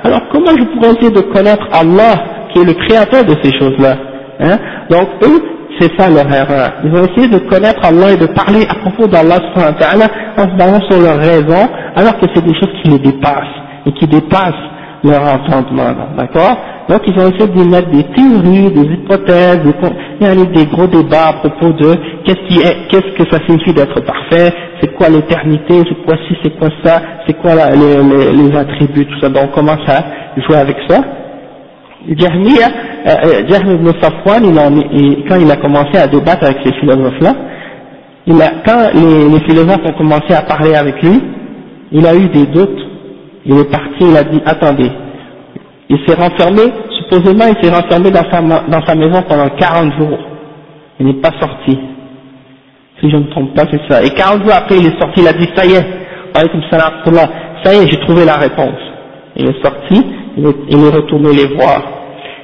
alors 0.02 0.20
comment 0.32 0.50
je 0.58 0.64
pourrais 0.64 0.92
essayer 0.92 1.10
de 1.10 1.20
connaître 1.20 1.66
Allah 1.72 2.48
qui 2.52 2.60
est 2.60 2.64
le 2.64 2.74
créateur 2.74 3.24
de 3.24 3.34
ces 3.42 3.52
choses 3.58 3.78
là 3.78 3.96
hein? 4.40 4.56
Donc 4.90 5.08
eux 5.24 5.42
c'est 5.80 5.90
ça 5.98 6.08
leur 6.08 6.30
erreur. 6.32 6.72
Ils 6.84 6.94
ont 6.94 7.04
essayé 7.04 7.28
de 7.28 7.38
connaître 7.38 7.80
Allah 7.84 8.12
et 8.12 8.16
de 8.16 8.26
parler 8.26 8.64
à 8.68 8.74
propos 8.76 9.08
d'Allah 9.08 9.38
en 10.36 10.42
se 10.42 10.56
basant 10.56 10.80
sur 10.88 11.00
leur 11.00 11.18
raison, 11.18 11.68
alors 11.96 12.18
que 12.20 12.26
c'est 12.34 12.44
des 12.44 12.54
choses 12.54 12.70
qui 12.82 12.90
les 12.90 12.98
dépassent 12.98 13.58
et 13.86 13.92
qui 13.92 14.06
dépassent 14.06 14.52
leur 15.04 15.22
entendement, 15.22 15.94
d'accord? 16.16 16.56
Donc 16.88 17.00
ils 17.06 17.18
ont 17.18 17.28
essayé 17.30 17.46
de 17.46 17.64
mettre 17.70 17.90
des 17.90 18.04
théories, 18.04 18.70
des 18.72 18.94
hypothèses, 18.94 19.60
des, 19.62 19.74
il 20.20 20.52
des 20.52 20.66
gros 20.66 20.86
débats 20.86 21.28
à 21.28 21.32
propos 21.34 21.72
de 21.72 21.94
qu'est-ce 22.24 23.14
que 23.16 23.30
ça 23.30 23.38
signifie 23.46 23.72
d'être 23.72 24.00
parfait, 24.00 24.52
c'est 24.80 24.94
quoi 24.94 25.08
l'éternité, 25.08 25.82
c'est 25.88 26.04
quoi 26.04 26.16
ci, 26.28 26.36
c'est 26.42 26.58
quoi 26.58 26.68
ça, 26.82 27.00
c'est 27.26 27.34
quoi 27.34 27.52
les, 27.54 28.56
attributs, 28.56 29.06
tout 29.06 29.20
ça. 29.20 29.28
Donc 29.28 29.44
on 29.50 29.54
commence 29.54 29.88
à 29.88 30.40
jouer 30.40 30.56
avec 30.56 30.76
ça. 30.88 31.00
Jahmiya, 32.06 32.66
euh, 32.66 33.10
euh, 33.24 33.48
Jahm 33.48 33.70
ibn 33.70 33.90
Safwan, 34.00 34.44
il 34.44 35.24
quand 35.26 35.36
il 35.36 35.50
a 35.50 35.56
commencé 35.56 35.96
à 35.96 36.06
débattre 36.06 36.44
avec 36.44 36.58
ces 36.64 36.72
philosophes-là, 36.80 37.32
quand 38.26 38.88
les, 38.94 39.40
philosophes 39.46 39.84
ont 39.86 39.98
commencé 39.98 40.34
à 40.34 40.42
parler 40.42 40.74
avec 40.74 41.02
lui, 41.02 41.20
il 41.92 42.06
a 42.06 42.14
eu 42.14 42.28
des 42.28 42.46
doutes, 42.46 42.80
il 43.46 43.58
est 43.58 43.70
parti, 43.70 44.00
il 44.00 44.16
a 44.16 44.24
dit, 44.24 44.40
attendez, 44.46 44.90
il 45.88 45.98
s'est 46.06 46.14
renfermé, 46.14 46.62
supposément 46.98 47.44
il 47.46 47.62
s'est 47.62 47.74
renfermé 47.74 48.10
dans 48.10 48.84
sa, 48.86 48.94
maison 48.94 49.22
pendant 49.28 49.48
40 49.50 49.92
jours, 49.98 50.18
il 50.98 51.06
n'est 51.06 51.20
pas 51.20 51.32
sorti, 51.40 51.78
si 53.00 53.10
je 53.10 53.16
ne 53.16 53.22
me 53.22 53.30
trompe 53.30 53.54
pas 53.54 53.64
c'est 53.70 53.80
ça, 53.88 54.02
et 54.02 54.10
40 54.10 54.44
jours 54.44 54.54
après 54.56 54.76
il 54.78 54.86
est 54.86 54.98
sorti, 54.98 55.20
il 55.20 55.28
a 55.28 55.32
dit, 55.32 55.48
ça 55.54 55.66
y 55.66 55.72
est, 55.72 55.86
ça 56.34 57.74
y 57.74 57.76
est, 57.76 57.90
j'ai 57.90 58.00
trouvé 58.00 58.24
la 58.24 58.36
réponse, 58.36 58.80
il 59.36 59.46
est 59.46 59.62
sorti, 59.62 60.06
il 60.36 60.46
est, 60.46 60.96
retourné 60.96 61.32
les 61.32 61.54
voir, 61.54 61.82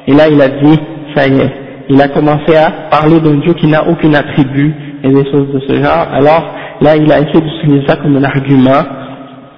et 0.07 0.13
là 0.13 0.29
il 0.29 0.41
a 0.41 0.49
dit, 0.49 0.79
ça 1.15 1.27
y 1.27 1.39
est, 1.41 1.53
il 1.89 2.01
a 2.01 2.09
commencé 2.09 2.55
à 2.57 2.71
parler 2.91 3.21
d'un 3.21 3.37
Dieu 3.37 3.55
qui 3.55 3.67
n'a 3.67 3.89
aucun 3.89 4.15
attribut 4.15 4.75
et 5.03 5.09
des 5.09 5.25
choses 5.31 5.49
de 5.53 5.61
ce 5.67 5.83
genre. 5.83 6.07
Alors 6.13 6.55
là 6.81 6.97
il 6.97 7.11
a 7.11 7.19
essayé 7.19 7.41
d'utiliser 7.41 7.85
ça 7.89 7.97
comme 7.97 8.17
un 8.17 8.23
argument 8.23 8.85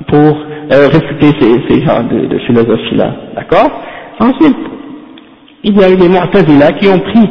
pour 0.08 0.38
euh, 0.70 0.88
réfuter 0.88 1.30
ces, 1.40 1.62
ces 1.68 1.80
genres 1.84 2.04
de, 2.04 2.26
de 2.26 2.38
philosophie-là. 2.40 3.10
D'accord 3.36 3.70
Ensuite, 4.20 4.56
il 5.64 5.76
y 5.78 5.82
a 5.84 5.90
eu 5.90 5.96
des 5.96 6.08
Mu'tazila 6.08 6.72
qui 6.72 6.88
ont 6.88 6.98
pris 6.98 7.28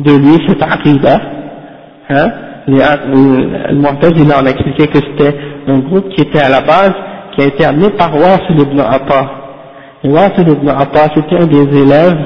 de 0.00 0.12
lui 0.12 0.38
cette 0.46 0.62
aqidah, 0.62 1.20
hein, 2.08 2.30
le 2.66 3.74
Mu'tazila 3.74 4.36
on 4.42 4.46
a 4.46 4.50
expliqué 4.50 4.86
que 4.86 4.98
c'était 4.98 5.36
un 5.66 5.78
groupe 5.80 6.08
qui 6.10 6.22
était 6.22 6.40
à 6.40 6.48
la 6.48 6.60
base, 6.60 6.92
qui 7.34 7.42
a 7.42 7.46
été 7.46 7.64
amené 7.64 7.90
par 7.90 8.14
Wasil 8.14 8.58
ibn 8.60 8.80
Atta. 8.80 9.30
Et 10.04 10.08
ibn 10.08 10.68
Atta, 10.68 11.08
c'était 11.14 11.36
un 11.42 11.46
des 11.46 11.78
élèves 11.82 12.18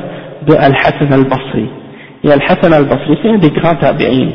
de 0.46 0.54
Al-Hassan 0.54 1.12
al-Basri. 1.12 1.68
Et 2.22 2.30
Al-Hassan 2.32 2.72
al-Basri, 2.72 3.18
c'est 3.22 3.30
un 3.30 3.38
des 3.38 3.50
grands 3.50 3.74
tabi'in, 3.76 4.28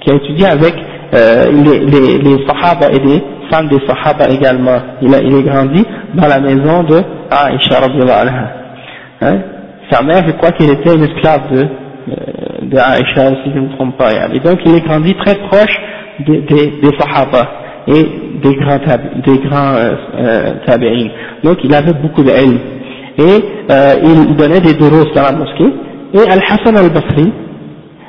qui 0.00 0.10
a 0.10 0.14
étudié 0.14 0.46
avec 0.46 0.74
euh, 1.14 1.50
les, 1.52 1.78
les, 1.80 2.18
les 2.18 2.46
Sahaba 2.46 2.88
et 2.92 2.98
les 2.98 3.22
femmes 3.50 3.68
des 3.68 3.78
Sahaba 3.86 4.28
également. 4.30 4.78
Il, 5.02 5.14
a, 5.14 5.18
est 5.18 5.42
grandi 5.42 5.84
dans 6.14 6.26
la 6.26 6.40
maison 6.40 6.82
de 6.84 6.96
Aisha. 7.30 7.80
Hein? 9.22 9.38
Sa 9.90 10.02
mère, 10.02 10.24
je 10.26 10.32
crois 10.32 10.50
qu'elle 10.52 10.70
était 10.70 10.94
une 10.94 11.04
esclave 11.04 11.50
de, 11.52 11.58
euh, 11.60 11.66
de 12.62 12.76
Aisha, 12.76 13.28
si 13.44 13.50
je 13.52 13.58
ne 13.58 13.68
me 13.68 13.76
trompe 13.76 13.96
pas. 13.96 14.10
Et 14.32 14.40
donc 14.40 14.58
il 14.64 14.74
est 14.76 14.80
grandi 14.86 15.14
très 15.14 15.34
proche 15.48 15.76
des, 16.26 16.44
Sahaba 16.98 17.48
et 17.88 18.06
des 18.42 18.54
grands, 18.56 18.78
des 19.24 19.40
euh, 19.52 19.96
euh. 20.18 21.08
Donc 21.44 21.58
il 21.62 21.74
avait 21.74 21.94
beaucoup 21.94 22.22
d'elle. 22.22 22.58
Et 23.18 23.44
il 24.04 24.36
donnait 24.36 24.60
des 24.60 24.74
duros 24.74 25.04
dans 25.14 25.22
la 25.22 25.32
mosquée. 25.32 25.72
Et 26.14 26.20
Al-Hassan 26.20 26.76
al-Basri 26.76 27.32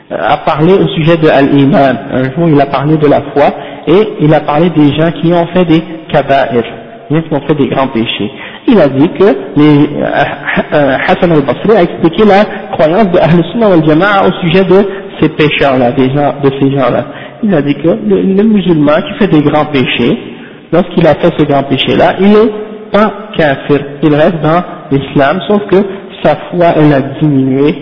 a 0.09 0.37
parlé 0.37 0.73
au 0.73 0.87
sujet 0.89 1.17
de 1.17 1.27
Al-Iman. 1.27 1.97
Un 2.11 2.23
jour 2.23 2.47
il 2.47 2.59
a 2.59 2.67
parlé 2.67 2.97
de 2.97 3.07
la 3.07 3.21
foi 3.33 3.47
et 3.87 4.09
il 4.21 4.33
a 4.33 4.39
parlé 4.41 4.69
des 4.69 4.95
gens 4.97 5.11
qui 5.21 5.33
ont 5.33 5.47
fait 5.47 5.65
des 5.65 5.83
kaba'ir, 6.11 6.63
qui 7.09 7.15
ont 7.33 7.41
fait 7.47 7.55
des 7.55 7.67
grands 7.67 7.87
péchés. 7.87 8.31
Il 8.67 8.79
a 8.79 8.87
dit 8.87 9.09
que 9.09 9.25
les, 9.55 9.89
Hassan 11.07 11.31
al-Basri 11.31 11.77
a 11.77 11.83
expliqué 11.83 12.23
la 12.25 12.43
croyance 12.71 13.11
de 13.11 13.17
Ahl-Sunnah 13.17 13.73
al-Jama'a 13.73 14.27
au 14.27 14.31
sujet 14.45 14.63
de 14.63 14.87
ces 15.19 15.29
pécheurs-là, 15.29 15.91
de 15.91 16.49
ces 16.59 16.71
gens-là 16.71 17.05
il 17.43 17.53
a 17.53 17.61
dit 17.61 17.75
que 17.75 17.89
le, 17.89 18.43
musulman 18.43 19.01
qui 19.01 19.19
fait 19.19 19.27
des 19.27 19.41
grands 19.41 19.65
péchés, 19.65 20.17
lorsqu'il 20.71 21.05
a 21.07 21.15
fait 21.15 21.31
ce 21.37 21.45
grand 21.45 21.63
péché-là, 21.63 22.15
il 22.19 22.29
n'est 22.29 22.51
pas 22.91 23.29
kafir, 23.37 23.79
il 24.03 24.13
reste 24.15 24.41
dans 24.41 24.63
l'islam, 24.91 25.39
sauf 25.47 25.61
que 25.69 25.77
sa 26.23 26.35
foi, 26.49 26.67
elle 26.77 26.93
a 26.93 27.01
diminué, 27.21 27.75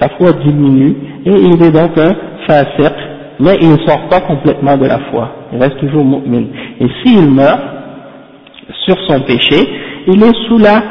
sa 0.00 0.08
foi 0.10 0.32
diminue, 0.44 0.96
et 1.24 1.30
il 1.30 1.62
est 1.62 1.70
donc 1.70 1.96
un 1.96 2.14
fasir, 2.46 2.90
mais 3.40 3.58
il 3.60 3.70
ne 3.70 3.78
sort 3.78 4.08
pas 4.08 4.20
complètement 4.20 4.76
de 4.76 4.86
la 4.86 4.98
foi, 5.10 5.30
il 5.52 5.60
reste 5.60 5.78
toujours 5.78 6.04
mu'min. 6.04 6.44
Et 6.80 6.86
s'il 7.02 7.30
meurt 7.30 7.60
sur 8.84 8.96
son 9.08 9.20
péché, 9.20 9.56
il 10.06 10.22
est 10.22 10.34
sous 10.48 10.58
la 10.58 10.82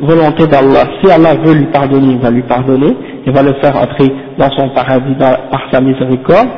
volonté 0.00 0.46
d'Allah. 0.46 0.84
Si 1.02 1.10
Allah 1.10 1.34
veut 1.42 1.54
lui 1.54 1.66
pardonner, 1.66 2.12
il 2.12 2.18
va 2.18 2.30
lui 2.30 2.42
pardonner, 2.42 2.96
il 3.26 3.32
va 3.32 3.42
le 3.42 3.54
faire 3.54 3.76
entrer 3.76 4.12
dans 4.38 4.50
son 4.50 4.68
paradis 4.70 5.14
par 5.18 5.62
sa 5.70 5.80
miséricorde, 5.80 6.48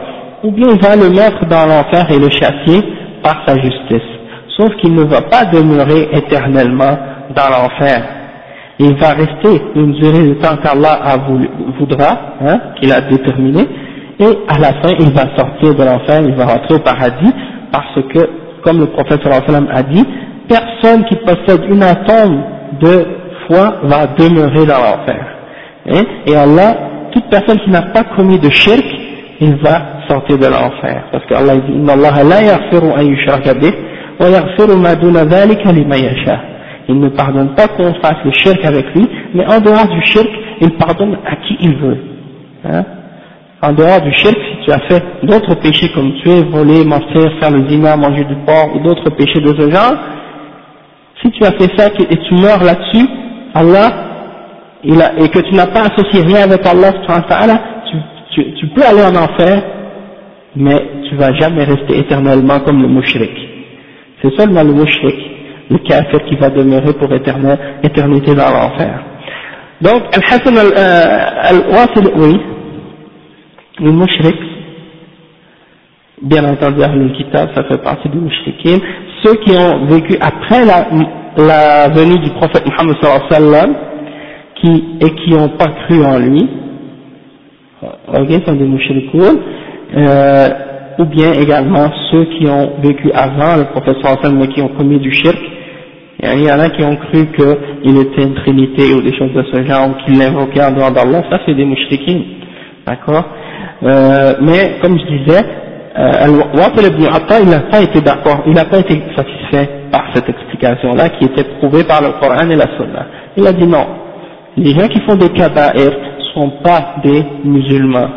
ou 0.42 0.50
bien 0.50 0.68
il 0.72 0.80
va 0.80 0.96
le 0.96 1.10
mettre 1.10 1.46
dans 1.46 1.66
l'enfer 1.66 2.06
et 2.10 2.18
le 2.18 2.30
chasser 2.30 2.82
par 3.22 3.42
sa 3.46 3.56
justice. 3.56 4.08
Sauf 4.56 4.74
qu'il 4.76 4.94
ne 4.94 5.02
va 5.02 5.22
pas 5.22 5.44
demeurer 5.46 6.08
éternellement 6.12 6.96
dans 7.34 7.48
l'enfer. 7.50 8.02
Il 8.78 8.94
va 8.96 9.10
rester 9.10 9.62
une 9.74 9.92
durée 9.92 10.28
de 10.28 10.34
temps 10.34 10.56
qu'Allah 10.62 11.16
voudra, 11.78 12.34
hein, 12.42 12.60
qu'il 12.78 12.92
a 12.92 13.00
déterminé, 13.00 13.66
et 14.18 14.38
à 14.48 14.58
la 14.58 14.72
fin 14.82 14.92
il 14.98 15.10
va 15.12 15.34
sortir 15.36 15.74
de 15.74 15.82
l'enfer, 15.82 16.22
il 16.26 16.34
va 16.34 16.44
rentrer 16.44 16.74
au 16.74 16.80
paradis, 16.80 17.32
parce 17.72 18.02
que, 18.12 18.28
comme 18.62 18.80
le 18.80 18.86
prophète 18.86 19.20
a 19.26 19.82
dit, 19.82 20.04
personne 20.48 21.04
qui 21.06 21.16
possède 21.16 21.64
une 21.70 21.82
atome 21.82 22.42
de 22.80 23.06
foi 23.46 23.76
va 23.84 24.06
demeurer 24.08 24.66
dans 24.66 24.78
l'enfer. 24.78 25.26
Hein, 25.88 26.02
et 26.26 26.36
Allah, 26.36 26.76
toute 27.12 27.30
personne 27.30 27.58
qui 27.60 27.70
n'a 27.70 27.82
pas 27.82 28.04
commis 28.14 28.38
de 28.38 28.50
shirk, 28.50 28.84
il 29.40 29.56
va 29.56 30.02
sortir 30.08 30.38
de 30.38 30.46
l'enfer. 30.46 31.04
Parce 31.12 31.24
qu'Allah 31.26 31.56
dit 31.56 31.72
Inna 31.72 31.94
Allah 31.94 32.24
la 32.24 32.42
yaghfiru 32.42 32.90
an 32.90 33.02
wa 34.18 34.28
yaghfiru 34.28 34.76
ma. 34.76 34.94
Il 36.88 37.00
ne 37.00 37.08
pardonne 37.08 37.54
pas 37.54 37.68
qu'on 37.68 37.94
fasse 37.94 38.18
le 38.24 38.30
shirk 38.32 38.64
avec 38.64 38.86
lui, 38.94 39.08
mais 39.34 39.44
en 39.46 39.60
dehors 39.60 39.88
du 39.88 40.00
shirk, 40.06 40.28
il 40.60 40.70
pardonne 40.72 41.18
à 41.26 41.36
qui 41.36 41.56
il 41.60 41.76
veut. 41.76 41.98
Hein? 42.64 42.84
En 43.62 43.72
dehors 43.72 44.00
du 44.02 44.12
shirk, 44.16 44.36
si 44.36 44.64
tu 44.64 44.72
as 44.72 44.80
fait 44.88 45.02
d'autres 45.22 45.54
péchés 45.56 45.90
comme 45.94 46.12
tuer, 46.22 46.42
voler, 46.50 46.84
mentir, 46.84 47.32
faire 47.40 47.50
le 47.50 47.68
zina, 47.68 47.96
manger 47.96 48.24
du 48.24 48.36
porc 48.46 48.76
ou 48.76 48.80
d'autres 48.80 49.10
péchés 49.10 49.40
de 49.40 49.54
ce 49.58 49.70
genre, 49.70 49.94
si 51.22 51.30
tu 51.30 51.44
as 51.44 51.52
fait 51.52 51.70
ça 51.76 51.88
et 51.88 52.16
tu 52.16 52.34
meurs 52.34 52.62
là-dessus, 52.62 53.08
Allah, 53.54 53.88
et 54.84 55.28
que 55.28 55.40
tu 55.40 55.54
n'as 55.54 55.66
pas 55.66 55.86
associé 55.86 56.22
rien 56.22 56.44
avec 56.44 56.64
Allah, 56.66 56.92
tu, 58.34 58.54
tu, 58.54 58.66
peux 58.68 58.82
aller 58.82 59.02
en 59.02 59.16
enfer 59.16 59.62
mais 60.56 60.82
tu 61.08 61.16
vas 61.16 61.32
jamais 61.34 61.64
rester 61.64 61.98
éternellement 61.98 62.60
comme 62.60 62.80
le 62.80 62.88
mouchrik. 62.88 63.30
C'est 64.22 64.34
seulement 64.36 64.62
le 64.62 64.72
mouchrik, 64.72 65.18
le 65.70 65.78
kafir 65.78 66.24
qui 66.26 66.36
va 66.36 66.50
demeurer 66.50 66.92
pour 66.94 67.12
éternité 67.12 68.34
dans 68.34 68.50
l'enfer. 68.50 69.02
Donc, 69.80 70.02
Al-Hassan 70.14 70.56
al-Wasil, 70.56 72.10
oui, 72.16 72.40
le 73.80 73.92
mouchrik, 73.92 74.36
bien 76.22 76.44
entendu, 76.44 76.80
le 76.80 77.08
kitab, 77.10 77.50
ça 77.54 77.64
fait 77.64 77.82
partie 77.82 78.08
du 78.08 78.18
mouchrikin, 78.18 78.78
ceux 79.22 79.34
qui 79.36 79.50
ont 79.56 79.84
vécu 79.86 80.16
après 80.20 80.64
la, 80.64 81.88
venue 81.88 82.18
du 82.20 82.30
prophète 82.30 82.64
Muhammad 82.66 82.96
sallallahu 83.02 83.74
qui, 84.54 84.84
et 85.00 85.10
qui 85.10 85.30
n'ont 85.32 85.50
pas 85.50 85.68
cru 85.86 86.02
en 86.04 86.18
lui, 86.18 86.48
ok, 87.82 88.46
sont 88.46 88.54
des 88.54 88.64
mouchrikoun, 88.64 89.38
euh, 89.94 90.48
ou 90.98 91.04
bien 91.04 91.32
également 91.32 91.90
ceux 92.10 92.24
qui 92.36 92.46
ont 92.48 92.72
vécu 92.82 93.12
avant 93.12 93.56
le 93.56 93.64
professeur 93.64 94.18
Hassan 94.18 94.38
mais 94.38 94.48
qui 94.48 94.62
ont 94.62 94.68
commis 94.68 94.98
du 94.98 95.12
shirk. 95.12 95.36
Il 96.34 96.44
y 96.44 96.50
en 96.52 96.58
a 96.58 96.70
qui 96.70 96.82
ont 96.82 96.96
cru 96.96 97.26
qu'il 97.32 97.98
était 97.98 98.22
une 98.22 98.34
trinité 98.34 98.92
ou 98.94 99.00
des 99.00 99.16
choses 99.16 99.32
de 99.32 99.42
ce 99.52 99.64
genre, 99.64 99.96
qu'il 100.04 100.18
l'invoquait 100.18 100.64
en 100.64 100.72
dehors 100.72 100.90
d'Allah, 100.90 101.22
ça 101.30 101.38
c'est 101.46 101.54
des 101.54 101.64
mouchriquins, 101.64 102.20
d'accord? 102.86 103.24
Euh, 103.82 104.34
Mais 104.40 104.78
comme 104.82 104.98
je 104.98 105.06
disais, 105.06 105.40
euh, 105.98 106.88
ibn 106.88 107.06
Atta, 107.06 107.40
il 107.40 107.48
n'a 107.48 107.60
pas 107.60 107.80
été 107.82 108.00
d'accord, 108.00 108.42
il 108.46 108.52
n'a 108.54 108.64
pas 108.64 108.78
été 108.80 109.00
satisfait 109.16 109.68
par 109.90 110.04
cette 110.14 110.28
explication-là 110.28 111.10
qui 111.10 111.24
était 111.26 111.44
prouvée 111.58 111.84
par 111.84 112.00
le 112.02 112.08
Coran 112.20 112.48
et 112.50 112.56
la 112.56 112.66
Sunna. 112.76 113.06
Il 113.36 113.46
a 113.46 113.52
dit 113.52 113.66
non, 113.66 113.86
les 114.56 114.70
gens 114.72 114.88
qui 114.88 115.00
font 115.00 115.16
des 115.16 115.28
kaba'ir 115.30 115.90
ne 115.90 116.24
sont 116.34 116.50
pas 116.62 116.96
des 117.04 117.22
musulmans, 117.44 118.08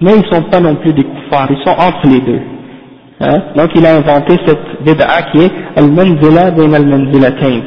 mais 0.00 0.12
ils 0.16 0.22
ne 0.28 0.34
sont 0.34 0.42
pas 0.50 0.60
non 0.60 0.76
plus 0.76 0.92
des 0.92 1.04
kuffars, 1.04 1.48
ils 1.50 1.64
sont 1.64 1.76
entre 1.78 2.06
les 2.08 2.20
deux. 2.20 2.40
Hein? 3.20 3.42
Donc 3.56 3.70
il 3.74 3.86
a 3.86 3.96
inventé 3.96 4.36
cette 4.46 4.82
bid'a 4.82 5.22
qui 5.32 5.38
est 5.42 5.52
al-manzila 5.76 6.50
bin 6.50 6.72
al-manzilatayn. 6.72 7.62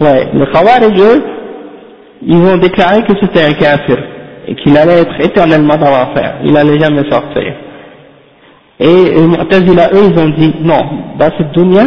Ouais, 0.00 0.28
les 0.32 0.46
khawarij, 0.46 1.22
ils 2.22 2.36
ont 2.36 2.56
déclaré 2.56 3.02
que 3.02 3.12
c'était 3.20 3.44
un 3.44 3.52
kafir 3.52 3.98
et 4.48 4.54
qu'il 4.54 4.76
allait 4.76 5.00
être 5.00 5.20
éternellement 5.20 5.76
dans 5.76 5.90
l'enfer, 5.90 6.36
il 6.42 6.52
n'allait 6.52 6.78
jamais 6.78 7.08
sortir. 7.10 7.52
Et 8.78 9.10
les 9.14 9.26
Mu'tazila, 9.26 9.90
eux, 9.92 10.10
ils 10.10 10.18
ont 10.18 10.28
dit, 10.30 10.54
non, 10.62 10.80
dans 11.18 11.30
cette 11.36 11.52
dunya, 11.52 11.84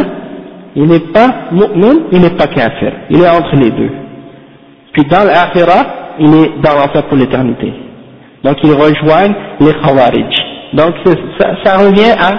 il 0.76 0.86
n'est 0.86 1.00
pas 1.12 1.48
mu'min, 1.50 2.02
il 2.12 2.20
n'est 2.20 2.36
pas 2.36 2.46
kafir, 2.46 2.92
il 3.10 3.20
est 3.20 3.28
entre 3.28 3.56
les 3.56 3.70
deux. 3.70 3.90
Puis 4.92 5.04
dans 5.06 5.24
l'akhirah, 5.24 5.86
il 6.20 6.34
est 6.34 6.50
dans 6.62 6.74
l'enfer 6.74 7.02
pour 7.08 7.16
l'éternité. 7.16 7.72
Donc 8.44 8.56
ils 8.62 8.72
rejoignent 8.72 9.34
les 9.58 9.72
Khawarij. 9.72 10.53
Donc 10.74 10.94
ça, 11.38 11.76
revient 11.78 12.14
à, 12.18 12.32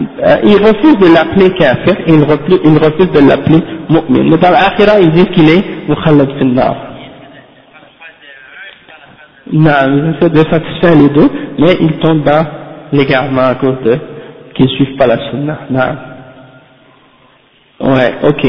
euh, 0.00 0.36
refusent 0.64 0.98
de 0.98 1.12
l'appeler 1.12 1.50
kafir, 1.54 1.96
et 2.06 2.12
refusent, 2.22 2.60
ils 2.64 2.78
refusent 2.78 3.12
de 3.12 3.28
l'appeler 3.28 3.58
mu'min. 3.90 4.30
Mais 4.30 4.36
dans 4.38 4.50
l'akhira, 4.50 5.00
ils 5.00 5.10
disent 5.10 5.30
qu'il 5.34 5.48
est 5.50 5.88
mukhallad 5.88 6.30
finnar. 6.38 6.76
Non, 9.52 9.72
ils 9.88 10.14
essaient 10.14 10.30
de 10.30 10.50
satisfaire 10.50 10.94
les 10.94 11.08
deux, 11.08 11.28
mais 11.58 11.76
ils 11.80 11.98
tombent 11.98 12.22
dans 12.22 12.46
l'égarement 12.92 13.42
à 13.42 13.54
cause 13.56 13.80
de 13.84 13.96
qu'ils 14.54 14.66
ne 14.66 14.70
suivent 14.70 14.96
pas 14.96 15.08
la 15.08 15.18
sunna. 15.30 15.58
Non. 15.70 15.96
Ouais, 17.92 18.14
ok. 18.22 18.46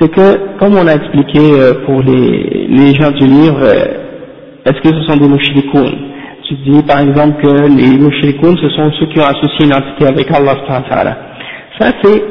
C'est 0.00 0.08
que, 0.08 0.58
comme 0.58 0.76
on 0.76 0.86
a 0.88 0.94
expliqué 0.94 1.38
euh, 1.38 1.84
pour 1.86 2.02
les, 2.02 2.66
les 2.68 2.94
gens 2.94 3.12
du 3.12 3.26
livre, 3.26 3.60
euh, 3.62 4.64
est-ce 4.64 4.80
que 4.80 4.88
ce 4.88 5.02
sont 5.06 5.16
des 5.16 5.28
mushrikoun 5.28 6.15
Tu 6.48 6.54
dis 6.54 6.80
par 6.84 7.00
exemple 7.00 7.42
que 7.42 7.66
les 7.66 7.98
mushrikoun 7.98 8.56
ce 8.58 8.68
sont 8.70 8.88
ceux 9.00 9.06
qui 9.06 9.18
ont 9.18 9.24
associé 9.24 9.66
une 9.66 9.74
entité 9.74 10.06
avec 10.06 10.30
Allah 10.30 10.54
Ça 11.76 11.88
c'est, 12.04 12.22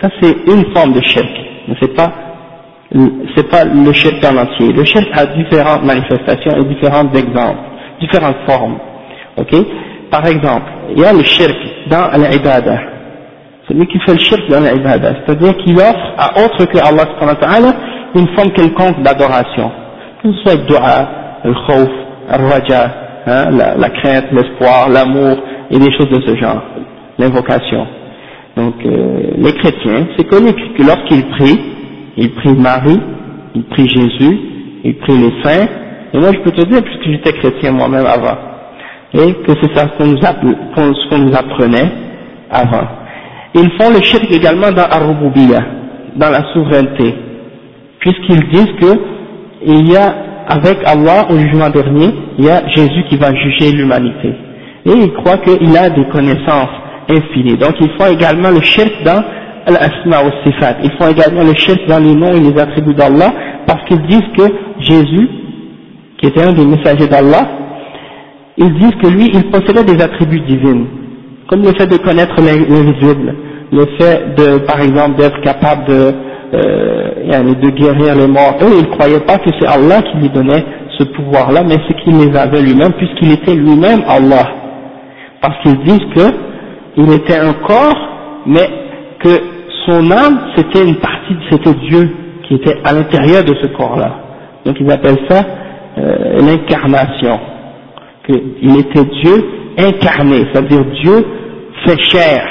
ça 0.00 0.08
c'est 0.20 0.34
une 0.46 0.74
forme 0.74 0.94
de 0.94 1.02
shirk, 1.02 1.28
mais 1.68 1.74
c'est 1.78 1.94
pas, 1.94 2.10
c'est 3.36 3.46
pas 3.50 3.64
le 3.66 3.92
shirk 3.92 4.24
en 4.24 4.38
entier. 4.38 4.72
Le 4.72 4.84
shirk 4.86 5.06
a 5.12 5.26
différentes 5.26 5.84
manifestations 5.84 6.56
et 6.56 6.64
différents 6.64 7.12
exemples, 7.12 7.58
différentes 8.00 8.38
formes. 8.46 8.78
Ok? 9.36 9.54
Par 10.10 10.26
exemple, 10.26 10.70
il 10.96 11.02
y 11.02 11.04
a 11.04 11.12
le 11.12 11.22
shirk 11.22 11.56
dans 11.90 12.08
l'ibada. 12.16 12.78
Celui 13.68 13.86
qui 13.86 13.98
fait 14.00 14.14
le 14.14 14.18
shirk 14.20 14.48
dans 14.48 14.60
l'ibada, 14.60 15.12
c'est-à-dire 15.26 15.54
qu'il 15.58 15.76
offre 15.76 16.14
à 16.16 16.42
autre 16.42 16.64
que 16.64 16.78
Allah 16.78 17.04
une 18.14 18.28
forme 18.34 18.50
quelconque 18.52 19.02
d'adoration, 19.02 19.70
que 20.22 20.32
ce 20.32 20.38
soit 20.42 20.56
dua, 20.66 21.08
le 21.44 21.52
khawf, 21.52 21.90
le 22.30 22.46
raja, 22.46 23.07
hein, 23.28 23.50
la, 23.50 23.90
crainte, 23.90 24.26
l'espoir, 24.32 24.88
l'amour 24.88 25.38
et 25.70 25.78
des 25.78 25.92
choses 25.96 26.08
de 26.08 26.20
ce 26.26 26.36
genre, 26.36 26.62
l'invocation. 27.18 27.86
Donc 28.56 28.74
euh, 28.84 29.20
les 29.36 29.52
chrétiens, 29.52 30.06
c'est 30.16 30.24
connu 30.24 30.52
que 30.52 30.82
lorsqu'ils 30.82 31.24
prient, 31.26 31.60
ils 32.16 32.34
prient 32.34 32.54
Marie, 32.54 33.00
ils 33.54 33.64
prient 33.64 33.88
Jésus, 33.88 34.38
ils 34.84 34.96
prient 34.96 35.18
les 35.18 35.42
saints, 35.42 35.68
et 36.12 36.18
moi 36.18 36.30
je 36.32 36.38
peux 36.40 36.50
te 36.50 36.66
dire, 36.66 36.82
puisque 36.82 37.04
j'étais 37.04 37.32
chrétien 37.32 37.72
moi-même 37.72 38.06
avant, 38.06 38.38
et 39.14 39.34
que 39.34 39.52
c'est 39.62 39.76
ça 39.76 39.88
qu'on 39.96 40.06
nous, 40.06 41.34
apprenait 41.34 41.92
avant. 42.50 42.88
Ils 43.54 43.70
font 43.80 43.90
le 43.90 44.02
shirk 44.02 44.30
également 44.30 44.70
dans 44.70 44.84
Arububiyya, 44.84 45.60
dans 46.16 46.30
la 46.30 46.52
souveraineté, 46.52 47.14
puisqu'ils 48.00 48.48
disent 48.48 48.72
que 48.80 48.98
il 49.64 49.90
y 49.90 49.96
a 49.96 50.27
avec 50.48 50.78
Allah 50.86 51.26
au 51.30 51.38
jugement 51.38 51.70
dernier, 51.70 52.10
il 52.38 52.44
y 52.44 52.50
a 52.50 52.66
Jésus 52.68 53.04
qui 53.08 53.16
va 53.16 53.34
juger 53.34 53.72
l'humanité. 53.72 54.34
Et 54.86 54.92
ils 54.92 55.12
croient 55.12 55.38
qu'il 55.38 55.76
a 55.76 55.90
des 55.90 56.04
connaissances 56.08 56.70
infinies. 57.10 57.56
Donc 57.56 57.74
ils 57.80 57.90
font 57.98 58.10
également 58.10 58.50
le 58.50 58.60
shirk 58.62 58.92
dans 59.04 59.22
l'asma 59.66 60.24
ou 60.24 60.30
sifat. 60.44 60.76
Ils 60.82 60.92
font 60.98 61.10
également 61.10 61.42
le 61.42 61.54
shirk 61.54 61.86
dans 61.88 61.98
les 61.98 62.14
noms 62.14 62.32
et 62.32 62.40
les 62.40 62.58
attributs 62.58 62.94
d'Allah 62.94 63.32
parce 63.66 63.84
qu'ils 63.84 64.02
disent 64.06 64.30
que 64.36 64.44
Jésus, 64.80 65.28
qui 66.18 66.26
était 66.26 66.42
un 66.42 66.52
des 66.52 66.64
messagers 66.64 67.08
d'Allah, 67.08 67.46
ils 68.56 68.74
disent 68.74 68.96
que 69.02 69.08
lui, 69.08 69.30
il 69.32 69.50
possédait 69.50 69.84
des 69.84 70.02
attributs 70.02 70.40
divins, 70.40 70.84
comme 71.48 71.62
le 71.62 71.72
fait 71.78 71.86
de 71.86 71.96
connaître 71.98 72.34
l'invisible, 72.38 73.34
le 73.70 73.86
fait 73.98 74.34
de, 74.36 74.58
par 74.58 74.80
exemple, 74.80 75.16
d'être 75.16 75.40
capable 75.42 75.84
de, 75.86 76.14
euh, 76.54 77.54
de 77.54 77.70
guérir 77.70 78.14
les 78.14 78.26
morts. 78.26 78.56
Eux, 78.62 78.72
ils 78.78 78.88
ne 78.88 78.96
croyaient 78.96 79.20
pas 79.20 79.38
que 79.38 79.50
c'est 79.60 79.66
Allah 79.66 80.02
qui 80.02 80.16
lui 80.18 80.28
donnait 80.30 80.64
ce 80.98 81.04
pouvoir-là, 81.04 81.62
mais 81.64 81.76
c'est 81.86 81.94
qu'il 82.00 82.18
les 82.18 82.36
avait 82.36 82.60
lui-même, 82.60 82.92
puisqu'il 82.92 83.32
était 83.32 83.54
lui-même 83.54 84.02
Allah. 84.08 84.48
Parce 85.40 85.62
qu'ils 85.62 85.78
disent 85.84 86.06
que 86.14 86.30
il 86.96 87.12
était 87.12 87.36
un 87.36 87.52
corps, 87.52 87.96
mais 88.46 88.68
que 89.20 89.28
son 89.86 90.10
âme, 90.10 90.40
c'était 90.56 90.84
une 90.84 90.96
partie, 90.96 91.36
c'était 91.50 91.74
Dieu 91.74 92.10
qui 92.46 92.54
était 92.54 92.78
à 92.84 92.92
l'intérieur 92.92 93.44
de 93.44 93.54
ce 93.62 93.68
corps-là. 93.68 94.10
Donc 94.64 94.76
ils 94.80 94.90
appellent 94.90 95.20
ça 95.28 95.44
euh, 95.98 96.38
l'incarnation 96.40 97.38
qu'il 98.26 98.78
était 98.78 99.04
Dieu 99.04 99.44
incarné, 99.78 100.46
c'est-à-dire 100.52 100.84
Dieu 101.02 101.24
fait 101.86 102.00
chair. 102.02 102.42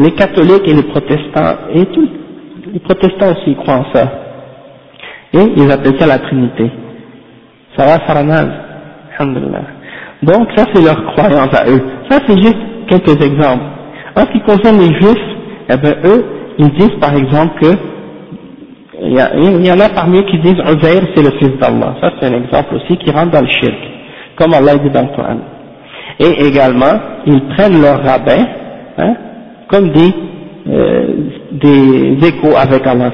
Les 0.00 0.12
catholiques 0.12 0.66
et 0.66 0.72
les 0.72 0.82
protestants, 0.84 1.56
et 1.74 1.84
tous, 1.86 2.08
les 2.72 2.80
protestants 2.80 3.32
aussi 3.32 3.54
croient 3.56 3.80
en 3.80 3.94
ça. 3.94 4.04
Et 5.34 5.52
ils 5.56 5.70
appellent 5.70 5.98
ça 5.98 6.06
la 6.06 6.18
Trinité. 6.18 6.70
Ça 7.76 7.84
va, 7.84 8.06
Saranaz 8.06 8.48
Alhamdulillah. 9.18 9.62
Donc 10.22 10.48
ça 10.56 10.64
c'est 10.72 10.82
leur 10.82 11.04
croyance 11.12 11.54
à 11.54 11.68
eux. 11.68 11.82
Ça 12.08 12.18
c'est 12.26 12.36
juste 12.38 12.56
quelques 12.88 13.22
exemples. 13.22 13.64
En 14.16 14.22
ce 14.22 14.32
qui 14.32 14.40
concerne 14.40 14.78
les 14.78 14.92
juifs, 15.00 15.28
eh 15.68 15.76
bien 15.76 15.94
eux, 16.04 16.24
ils 16.58 16.70
disent 16.70 16.98
par 17.00 17.14
exemple 17.14 17.60
que 17.60 17.76
il 19.02 19.66
y, 19.66 19.72
en 19.72 19.80
a 19.80 19.88
parmi 19.88 20.18
eux 20.18 20.24
qui 20.30 20.38
disent 20.38 20.58
Uzair 20.58 21.02
c'est 21.14 21.22
le 21.22 21.30
fils 21.38 21.58
d'Allah. 21.58 21.94
Ça 22.00 22.12
c'est 22.18 22.26
un 22.26 22.42
exemple 22.42 22.74
aussi 22.76 22.96
qui 22.98 23.10
rentre 23.10 23.32
dans 23.32 23.40
le 23.40 23.48
shirk, 23.48 23.78
comme 24.36 24.54
Allah 24.54 24.76
dit 24.76 24.90
dans 24.90 25.02
le 25.02 25.16
Coran. 25.16 25.38
Et 26.18 26.46
également, 26.46 27.00
ils 27.26 27.40
prennent 27.48 27.80
leur 27.80 28.02
rabbin 28.02 28.44
hein, 28.98 29.14
comme 29.70 29.90
des, 29.90 30.12
euh, 30.68 31.06
des 31.52 32.26
échos 32.28 32.56
avec 32.56 32.86
Allah. 32.86 33.10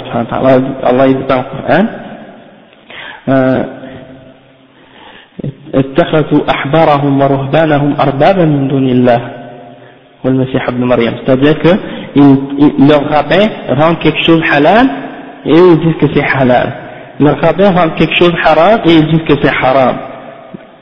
Allah 0.83 1.09
dit 1.09 1.15
dans 1.29 1.37
le 1.37 1.45
Coran 1.53 1.87
اتخذوا 5.75 6.51
أحبارهم 6.51 7.21
ورهبانهم 7.21 7.95
أربابا 8.01 8.45
من 8.45 8.69
دون 8.69 8.89
الله 8.89 9.21
والمسيح 10.25 10.69
ابن 10.69 10.85
مريم 10.85 11.13
c'est-à-dire 11.27 11.59
que 11.59 11.73
leur 12.89 13.03
rabbin 13.11 13.47
rend 13.81 13.95
quelque 13.97 14.23
chose 14.25 14.41
halal 14.53 14.87
et 15.45 15.51
ils 15.53 15.79
disent 15.85 15.99
que 16.01 16.07
c'est 16.15 16.25
halal. 16.25 16.73
Le 17.21 17.31
rabbin 17.31 17.71
rend 17.71 17.91
quelque 17.91 18.15
chose 18.17 18.33
haram 18.45 18.81
et 18.87 18.93
ils 18.93 19.07
disent 19.07 19.25
que 19.29 19.35
c'est 19.43 19.53
haram. 19.63 19.97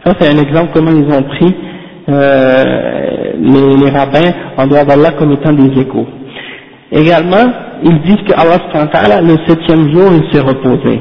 Ça 0.04 0.12
c'est 0.18 0.28
un 0.34 0.38
exemple 0.38 0.70
comment 0.74 0.90
ils 0.90 1.12
ont 1.12 1.22
pris 1.22 1.54
euh, 2.08 3.23
les, 3.38 3.76
les, 3.76 3.90
rabbins 3.90 4.32
en 4.56 4.66
dehors 4.66 4.84
d'Allah 4.84 5.12
comme 5.18 5.32
étant 5.32 5.52
des 5.52 5.80
échos. 5.80 6.06
Également, 6.92 7.44
ils 7.82 8.00
disent 8.02 8.22
que 8.26 8.32
Allah 8.34 9.20
le 9.20 9.36
septième 9.46 9.92
jour 9.92 10.10
il 10.12 10.32
s'est 10.32 10.44
reposé. 10.44 11.00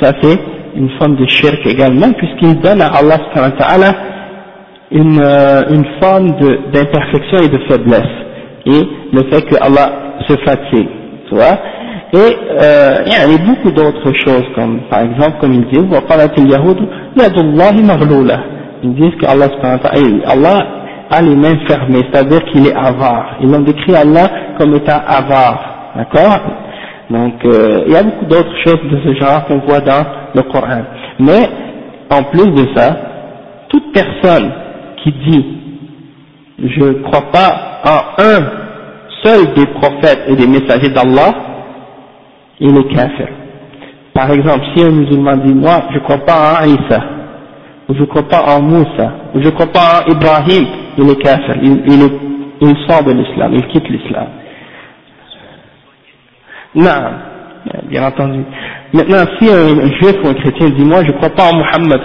Ça 0.00 0.12
c'est 0.22 0.38
une 0.76 0.90
forme 0.98 1.16
de 1.16 1.26
shirk 1.26 1.66
également 1.66 2.12
puisqu'il 2.12 2.60
donne 2.60 2.82
à 2.82 2.88
Allah 2.88 3.94
une, 4.90 5.20
euh, 5.20 5.62
une 5.70 5.84
forme 6.00 6.32
d'imperfection 6.72 7.38
et 7.38 7.48
de 7.48 7.58
faiblesse 7.68 8.02
et 8.66 8.82
le 9.12 9.22
fait 9.30 9.42
que 9.42 9.56
Allah 9.60 10.18
se 10.28 10.36
fatigue. 10.44 10.88
Tu 11.28 11.34
vois 11.34 11.58
et 12.12 12.18
euh, 12.18 13.02
il 13.04 13.12
y 13.12 13.16
a 13.16 13.26
beaucoup 13.44 13.72
d'autres 13.72 14.12
choses, 14.24 14.44
comme 14.54 14.80
par 14.88 15.00
exemple, 15.00 15.38
comme 15.40 15.52
ils 15.54 15.66
disent, 15.66 15.86
ils 18.82 18.94
disent 18.94 19.14
qu'Allah 19.20 19.48
Allah 20.26 20.66
a 21.10 21.22
les 21.22 21.36
mains 21.36 21.58
fermées, 21.66 22.02
c'est-à-dire 22.10 22.44
qu'il 22.46 22.66
est 22.66 22.74
avare. 22.74 23.36
Ils 23.40 23.54
ont 23.54 23.60
décrit 23.60 23.94
Allah 23.94 24.28
comme 24.58 24.74
étant 24.74 25.00
avare, 25.06 25.92
d'accord 25.96 26.40
Donc 27.10 27.44
euh, 27.44 27.84
il 27.86 27.92
y 27.92 27.96
a 27.96 28.02
beaucoup 28.02 28.26
d'autres 28.26 28.56
choses 28.64 28.80
de 28.90 29.00
ce 29.04 29.14
genre 29.18 29.44
qu'on 29.46 29.58
voit 29.58 29.80
dans 29.80 30.04
le 30.34 30.42
Coran. 30.42 30.82
Mais 31.20 31.48
en 32.10 32.22
plus 32.24 32.50
de 32.50 32.68
ça, 32.76 32.96
toute 33.68 33.92
personne 33.92 34.50
qui 35.02 35.12
dit 35.12 35.56
je 36.58 36.84
ne 36.84 36.92
crois 37.02 37.30
pas 37.32 37.80
en 37.84 38.22
un 38.22 38.66
seul 39.22 39.52
des 39.54 39.66
prophètes 39.66 40.24
et 40.28 40.36
des 40.36 40.46
messagers 40.46 40.88
d'Allah, 40.88 41.34
il 42.60 42.76
est 42.76 42.94
kafir. 42.94 43.28
Par 44.14 44.30
exemple, 44.30 44.64
si 44.74 44.82
un 44.82 44.90
musulman 44.90 45.36
dit, 45.36 45.52
moi, 45.52 45.82
je 45.90 45.96
ne 45.96 46.02
crois 46.04 46.24
pas 46.24 46.58
en 46.62 46.64
Isa, 46.64 47.02
ou 47.88 47.94
je 47.94 48.04
crois 48.04 48.26
pas 48.28 48.42
en 48.48 48.62
Moussa, 48.62 49.12
ou 49.34 49.40
je 49.40 49.48
crois 49.50 49.66
pas 49.66 50.02
en 50.02 50.10
Ibrahim, 50.10 50.66
il 50.98 51.10
est 51.10 51.22
kafir, 51.22 51.56
il, 51.62 51.82
il 52.60 52.76
sort 52.88 53.04
de 53.04 53.12
l'islam, 53.12 53.54
il 53.54 53.66
quitte 53.68 53.88
l'islam. 53.88 54.26
Non, 56.74 56.90
bien 57.88 58.06
entendu. 58.06 58.40
Maintenant, 58.92 59.24
si 59.38 59.48
un, 59.48 59.90
juif 59.98 60.16
ou 60.24 60.28
un 60.28 60.34
chrétien 60.34 60.70
dit, 60.70 60.84
moi, 60.84 61.02
je 61.04 61.12
crois 61.12 61.30
pas 61.30 61.44
en 61.44 61.56
Muhammad, 61.56 62.00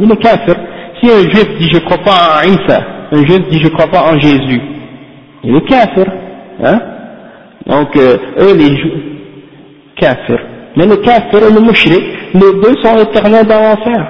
il 0.00 0.12
est 0.12 0.16
kafir. 0.16 0.56
Si 1.00 1.10
un 1.10 1.30
juif 1.30 1.58
dit, 1.58 1.70
je 1.70 1.78
crois 1.78 1.98
pas 1.98 2.40
en 2.40 2.48
Isa, 2.48 2.80
un 3.12 3.24
juif 3.24 3.48
dit, 3.48 3.60
je 3.60 3.68
crois 3.68 3.86
pas 3.86 4.12
en 4.12 4.18
Jésus, 4.18 4.60
il 5.42 5.56
est 5.56 5.68
kafir. 5.68 6.06
Hein? 6.62 6.80
Donc, 7.66 7.96
euh, 7.96 8.16
eux, 8.40 8.54
les 8.56 8.76
juifs, 8.76 9.02
kafir. 9.96 10.38
Mais 10.76 10.86
le 10.86 10.96
kafir 10.96 11.48
et 11.48 11.52
le 11.52 11.60
mushrik, 11.60 12.04
les 12.34 12.40
deux 12.40 12.74
sont 12.82 12.98
éternels 12.98 13.46
dans 13.46 13.60
l'enfer. 13.60 14.06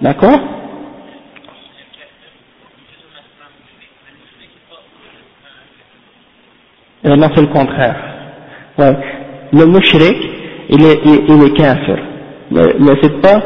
D'accord 0.00 0.38
euh, 7.06 7.16
Non, 7.16 7.28
c'est 7.34 7.40
le 7.40 7.46
contraire. 7.48 7.96
Ouais. 8.78 8.96
Le 9.52 9.66
mushrik, 9.66 10.16
il 10.68 10.84
est, 10.84 11.00
il, 11.04 11.42
est 11.44 11.56
kafir. 11.56 11.98
Mais, 12.50 12.62
mais 12.78 12.92
c'est 13.02 13.20
pas 13.20 13.42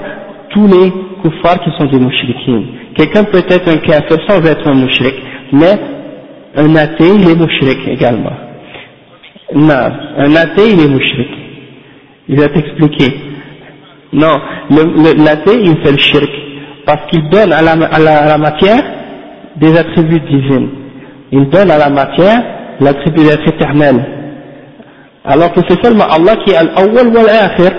tous 0.50 0.66
les 0.66 0.92
kuffars 1.22 1.60
qui 1.62 1.70
sont 1.78 1.86
des 1.86 1.98
mushrikin. 1.98 2.62
Quelqu'un 2.96 3.24
peut 3.24 3.38
être 3.48 3.68
un 3.68 3.78
kafir 3.78 4.18
sans 4.28 4.44
être 4.44 4.66
un 4.66 4.74
mushrik, 4.74 5.14
mais 5.52 5.78
un 6.56 6.74
athée, 6.76 7.14
il 7.14 7.28
est 7.28 7.36
mushrik 7.36 7.86
également. 7.86 8.32
Non, 9.54 9.90
un 10.18 10.36
athée, 10.36 10.70
il 10.72 10.80
est 10.80 10.88
mushrik. 10.88 11.28
Il 12.28 12.40
va 12.40 12.48
t'expliquer. 12.48 13.29
Non, 14.12 14.40
l'athée, 14.70 15.60
il 15.62 15.76
fait 15.84 15.92
le 15.92 15.98
shirk, 15.98 16.30
parce 16.84 17.06
qu'il 17.10 17.28
donne 17.30 17.52
à 17.52 17.62
la, 17.62 18.38
matière 18.38 18.82
des 19.56 19.76
attributs 19.76 20.20
divins. 20.20 20.66
Il 21.30 21.48
donne 21.48 21.70
à 21.70 21.78
la 21.78 21.90
matière 21.90 22.42
l'attribut 22.80 23.22
d'être 23.22 23.46
éternel. 23.46 24.04
Alors 25.24 25.52
que 25.52 25.60
c'est 25.68 25.80
seulement 25.84 26.06
Allah 26.10 26.34
qui 26.44 26.52
est 26.52 26.56
al-awwal 26.56 27.08
wal-akhir. 27.08 27.70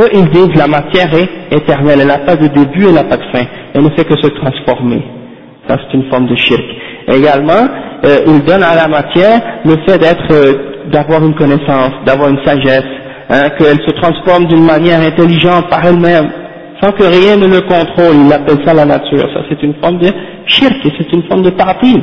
Eux, 0.00 0.08
ils 0.12 0.28
disent 0.30 0.54
la 0.56 0.66
matière 0.66 1.14
est 1.14 1.54
éternelle, 1.54 2.00
elle 2.02 2.08
n'a 2.08 2.18
pas 2.18 2.36
de 2.36 2.48
début, 2.48 2.86
elle 2.88 2.94
n'a 2.94 3.04
pas 3.04 3.16
de 3.16 3.24
fin, 3.32 3.44
elle 3.74 3.82
ne 3.82 3.90
fait 3.90 4.04
que 4.04 4.16
se 4.20 4.28
transformer. 4.28 5.02
Ça, 5.66 5.76
c'est 5.78 5.96
une 5.96 6.10
forme 6.10 6.26
de 6.26 6.36
shirk. 6.36 6.64
Également, 7.08 7.68
euh, 8.04 8.18
il 8.26 8.44
donne 8.44 8.62
à 8.62 8.74
la 8.74 8.88
matière 8.88 9.40
le 9.64 9.76
fait 9.86 9.98
d'être, 9.98 10.32
euh, 10.32 10.90
d'avoir 10.90 11.24
une 11.24 11.34
connaissance, 11.34 11.92
d'avoir 12.04 12.28
une 12.30 12.42
sagesse, 12.44 12.84
hein, 13.30 13.48
qu'elle 13.58 13.78
se 13.86 13.92
transforme 14.00 14.46
d'une 14.46 14.64
manière 14.64 15.00
intelligente 15.00 15.68
par 15.70 15.84
elle-même, 15.84 16.28
sans 16.82 16.92
que 16.92 17.04
rien 17.04 17.36
ne 17.36 17.46
le 17.46 17.60
contrôle, 17.62 18.16
il 18.26 18.32
appelle 18.32 18.58
ça 18.64 18.74
la 18.74 18.84
nature, 18.84 19.28
ça 19.34 19.40
c'est 19.48 19.62
une 19.62 19.74
forme 19.82 19.98
de 19.98 20.10
shirk, 20.46 20.76
c'est 20.98 21.12
une 21.12 21.22
forme 21.24 21.42
de 21.42 21.50
partie. 21.50 22.00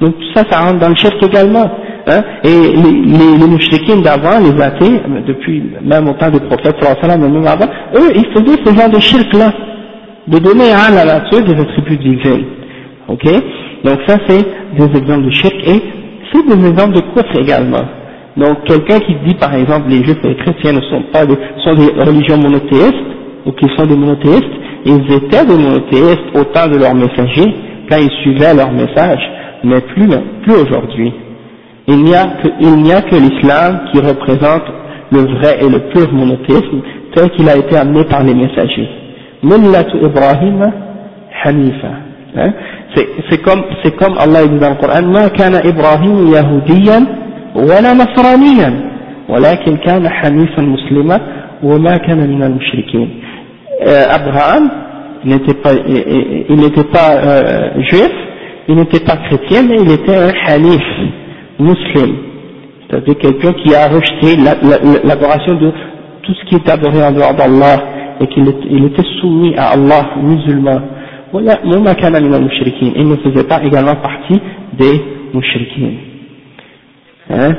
Donc 0.00 0.14
ça, 0.34 0.42
ça 0.50 0.60
rentre 0.60 0.80
dans 0.80 0.88
le 0.88 0.96
shirk 0.96 1.22
également. 1.22 1.70
Hein, 2.08 2.20
et 2.42 2.48
les, 2.48 2.92
les, 3.06 3.96
les 3.96 4.02
d'avant, 4.02 4.38
les 4.40 4.60
athées, 4.60 5.00
depuis 5.26 5.62
même 5.82 6.08
au 6.08 6.14
temps 6.14 6.30
des 6.30 6.40
prophètes, 6.40 6.76
même 6.82 7.46
avant, 7.46 7.66
eux, 7.94 8.10
ils 8.16 8.26
faisaient 8.34 8.58
ce 8.64 8.74
genre 8.74 8.90
de 8.90 8.98
shirk 8.98 9.32
là. 9.34 9.52
de 10.26 10.38
donner 10.38 10.70
à 10.72 10.90
la 10.90 11.04
nature 11.04 11.42
des 11.44 11.60
attributs 11.60 11.96
divins. 11.98 12.42
Ok? 13.08 13.24
Donc 13.84 13.98
ça 14.06 14.16
c'est 14.28 14.44
des 14.76 14.98
exemples 14.98 15.24
de 15.26 15.30
shirk 15.30 15.54
et 15.66 15.82
c'est 16.32 16.46
des 16.46 16.68
exemples 16.68 16.94
de 16.94 17.00
kufr 17.00 17.40
également. 17.40 17.84
Donc 18.36 18.64
quelqu'un 18.64 18.98
qui 19.00 19.14
dit 19.26 19.34
par 19.34 19.54
exemple 19.54 19.88
les 19.88 20.02
juifs 20.04 20.18
et 20.24 20.28
les 20.28 20.36
chrétiens 20.36 20.72
ne 20.72 20.80
sont 20.82 21.02
pas 21.12 21.26
des, 21.26 21.36
sont 21.64 21.74
des 21.74 21.92
religions 22.02 22.38
monothéistes, 22.38 23.12
ou 23.44 23.52
qu'ils 23.52 23.70
sont 23.76 23.86
des 23.86 23.96
monothéistes, 23.96 24.54
ils 24.86 25.12
étaient 25.12 25.44
des 25.44 25.56
monothéistes 25.56 26.34
au 26.34 26.44
temps 26.44 26.68
de 26.68 26.78
leurs 26.78 26.94
messagers, 26.94 27.54
quand 27.90 27.98
ils 27.98 28.10
suivaient 28.22 28.54
leur 28.54 28.72
message, 28.72 29.20
mais 29.64 29.80
plus, 29.80 30.08
plus 30.42 30.54
aujourd'hui. 30.54 31.12
Il 31.88 32.04
n'y 32.04 32.14
a 32.14 32.24
que, 32.42 32.48
il 32.60 32.76
n'y 32.76 32.92
a 32.92 33.02
que 33.02 33.16
l'islam 33.16 33.80
qui 33.92 33.98
représente 34.00 34.62
le 35.10 35.20
vrai 35.38 35.58
et 35.60 35.68
le 35.68 35.80
pur 35.90 36.10
monothéisme 36.12 36.80
tel 37.14 37.28
qu'il 37.30 37.48
a 37.48 37.56
été 37.56 37.76
amené 37.76 38.04
par 38.04 38.22
les 38.22 38.34
messagers. 38.34 38.88
Ibrahim 39.42 40.72
Hanifa. 41.44 41.88
Hein? 42.36 42.52
C'est 42.94 43.42
comme, 43.42 43.62
c'est 43.82 43.94
comme 43.96 44.16
Allah 44.18 44.46
dit 44.46 44.58
dans 44.58 44.70
le 44.70 44.76
Coran, 44.76 45.02
ما 47.55 47.65
كان 47.65 47.67
إبراهيم 47.67 47.67
يهوديا 47.67 47.67
ولا 47.75 47.93
نصرانيا 47.93 48.91
ولكن 49.29 49.77
كان 49.77 50.09
حنيفا 50.09 50.61
مسلما 50.61 51.21
وما 51.63 51.97
كان 51.97 52.29
من 52.29 52.43
المشركين. 52.43 53.09
Abraham 54.09 54.69
n'était 55.23 55.53
pas, 55.53 55.73
il 55.73 56.55
n'était 56.55 56.83
pas 56.83 57.09
euh, 57.13 57.81
juif, 57.89 58.11
il 58.67 58.75
n'était 58.75 58.99
pas 58.99 59.17
chrétien, 59.17 59.61
mais 59.69 59.77
il 59.83 59.91
était 59.91 60.15
un 60.15 60.31
hanif, 60.47 60.83
musulman. 61.59 62.15
C'est-à-dire 62.89 63.17
quelqu'un 63.17 63.53
qui 63.53 63.75
a 63.75 63.87
rejeté 63.87 64.37
l'adoration 65.03 65.55
de 65.55 65.71
tout 66.23 66.33
ce 66.33 66.45
qui 66.45 66.55
est 66.55 66.69
adoré 66.69 67.03
en 67.03 67.11
dehors 67.11 67.33
d'Allah 67.33 67.77
et 68.21 68.27
qu'il 68.27 68.47
était 68.85 69.03
soumis 69.19 69.55
à 69.57 69.71
Allah 69.73 70.09
musulman. 70.21 70.81
Il 71.33 71.43
ne 73.07 73.15
faisait 73.17 73.43
pas 73.47 73.61
également 73.63 73.95
partie 73.95 74.39
des 74.79 75.01
mushrikin. 75.33 75.91
Hein 77.30 77.54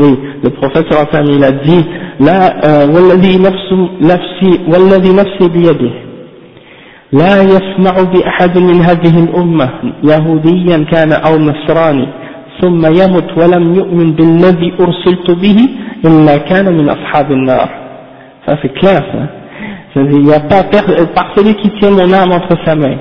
oui, 0.00 0.16
le 0.44 0.50
prophète 0.50 0.86
il 1.26 1.44
a 1.44 1.50
dit 1.52 1.84
لا 2.20 2.84
والذي 2.84 3.38
نفس 3.38 3.68
نفسي 4.00 4.60
والذي 4.68 5.12
نفسي 5.12 5.48
بيده 5.48 5.92
لا 7.12 7.42
يسمع 7.42 8.02
بأحد 8.12 8.58
من 8.58 8.80
هذه 8.82 9.24
الأمة 9.24 9.68
يهوديا 10.04 10.84
كان 10.92 11.12
أو 11.12 11.38
نصراني 11.38 12.08
ثم 12.60 12.86
يمت 12.86 13.28
ولم 13.38 13.74
يؤمن 13.74 14.12
بالذي 14.12 14.72
أرسلت 14.80 15.30
به 15.30 15.58
إلا 16.04 16.36
كان 16.36 16.66
من 16.78 16.88
أصحاب 16.88 17.32
النار 17.32 17.68
ça 18.46 18.56
c'est 18.62 18.72
clair 18.80 19.00
ça 19.12 20.00
il 20.00 20.22
n'y 20.22 20.32
a 20.32 20.40
pas 20.40 20.62
par 21.14 21.26
celui 21.36 21.54
qui 21.56 21.70
tient 21.80 21.90
mon 21.90 22.12
âme 22.12 22.32
entre 22.32 22.56
sa 22.64 22.74
main 22.74 22.96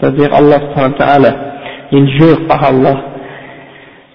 c'est-à-dire 0.00 0.30
Allah 0.32 0.58
subhanahu 0.66 0.92
wa 0.92 0.98
ta'ala 0.98 1.30
il 1.92 2.08
jure 2.18 2.46
par 2.48 2.64
Allah 2.64 2.96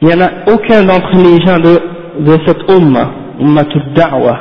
il 0.03 0.07
n'y 0.09 0.13
en 0.21 0.25
a 0.25 0.53
aucun 0.53 0.83
d'entre 0.83 1.11
les 1.15 1.45
gens 1.45 1.57
de, 1.59 2.23
de 2.23 2.37
cette 2.45 2.69
umma 2.69 3.09
ummatul 3.39 3.81
da'wa 3.95 4.37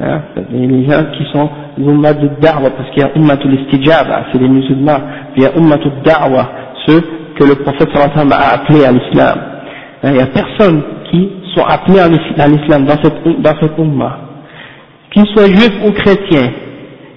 hein, 0.00 0.20
les 0.50 0.84
gens 0.86 1.04
qui 1.16 1.24
sont 1.32 1.48
ummatul 1.78 2.30
da'wa 2.40 2.70
parce 2.70 2.90
qu'il 2.90 3.02
y 3.02 3.06
a 3.06 3.10
ummatul 3.14 3.54
istijaba 3.54 4.26
c'est 4.32 4.38
les 4.40 4.48
musulmans 4.48 5.00
puis 5.34 5.42
il 5.42 5.42
y 5.42 5.46
a 5.46 5.56
ummatul 5.56 5.92
da'wa 6.04 6.48
ceux 6.86 7.02
que 7.38 7.44
le 7.44 7.54
prophète 7.56 7.88
sallallahu 7.92 8.32
a 8.32 8.54
appelés 8.54 8.84
à 8.84 8.92
l'islam. 8.92 9.38
Hein, 10.02 10.10
il 10.10 10.12
n'y 10.12 10.20
a 10.22 10.26
personne 10.26 10.82
qui 11.10 11.30
soit 11.54 11.70
appelé 11.70 11.98
à 12.00 12.08
l'islam 12.08 12.84
dans 12.84 12.96
cette, 13.02 13.40
dans 13.40 13.54
cette 13.60 13.78
umma, 13.78 14.18
qu'il 15.10 15.26
soit 15.26 15.46
juif 15.46 15.72
ou 15.86 15.92
chrétien, 15.92 16.50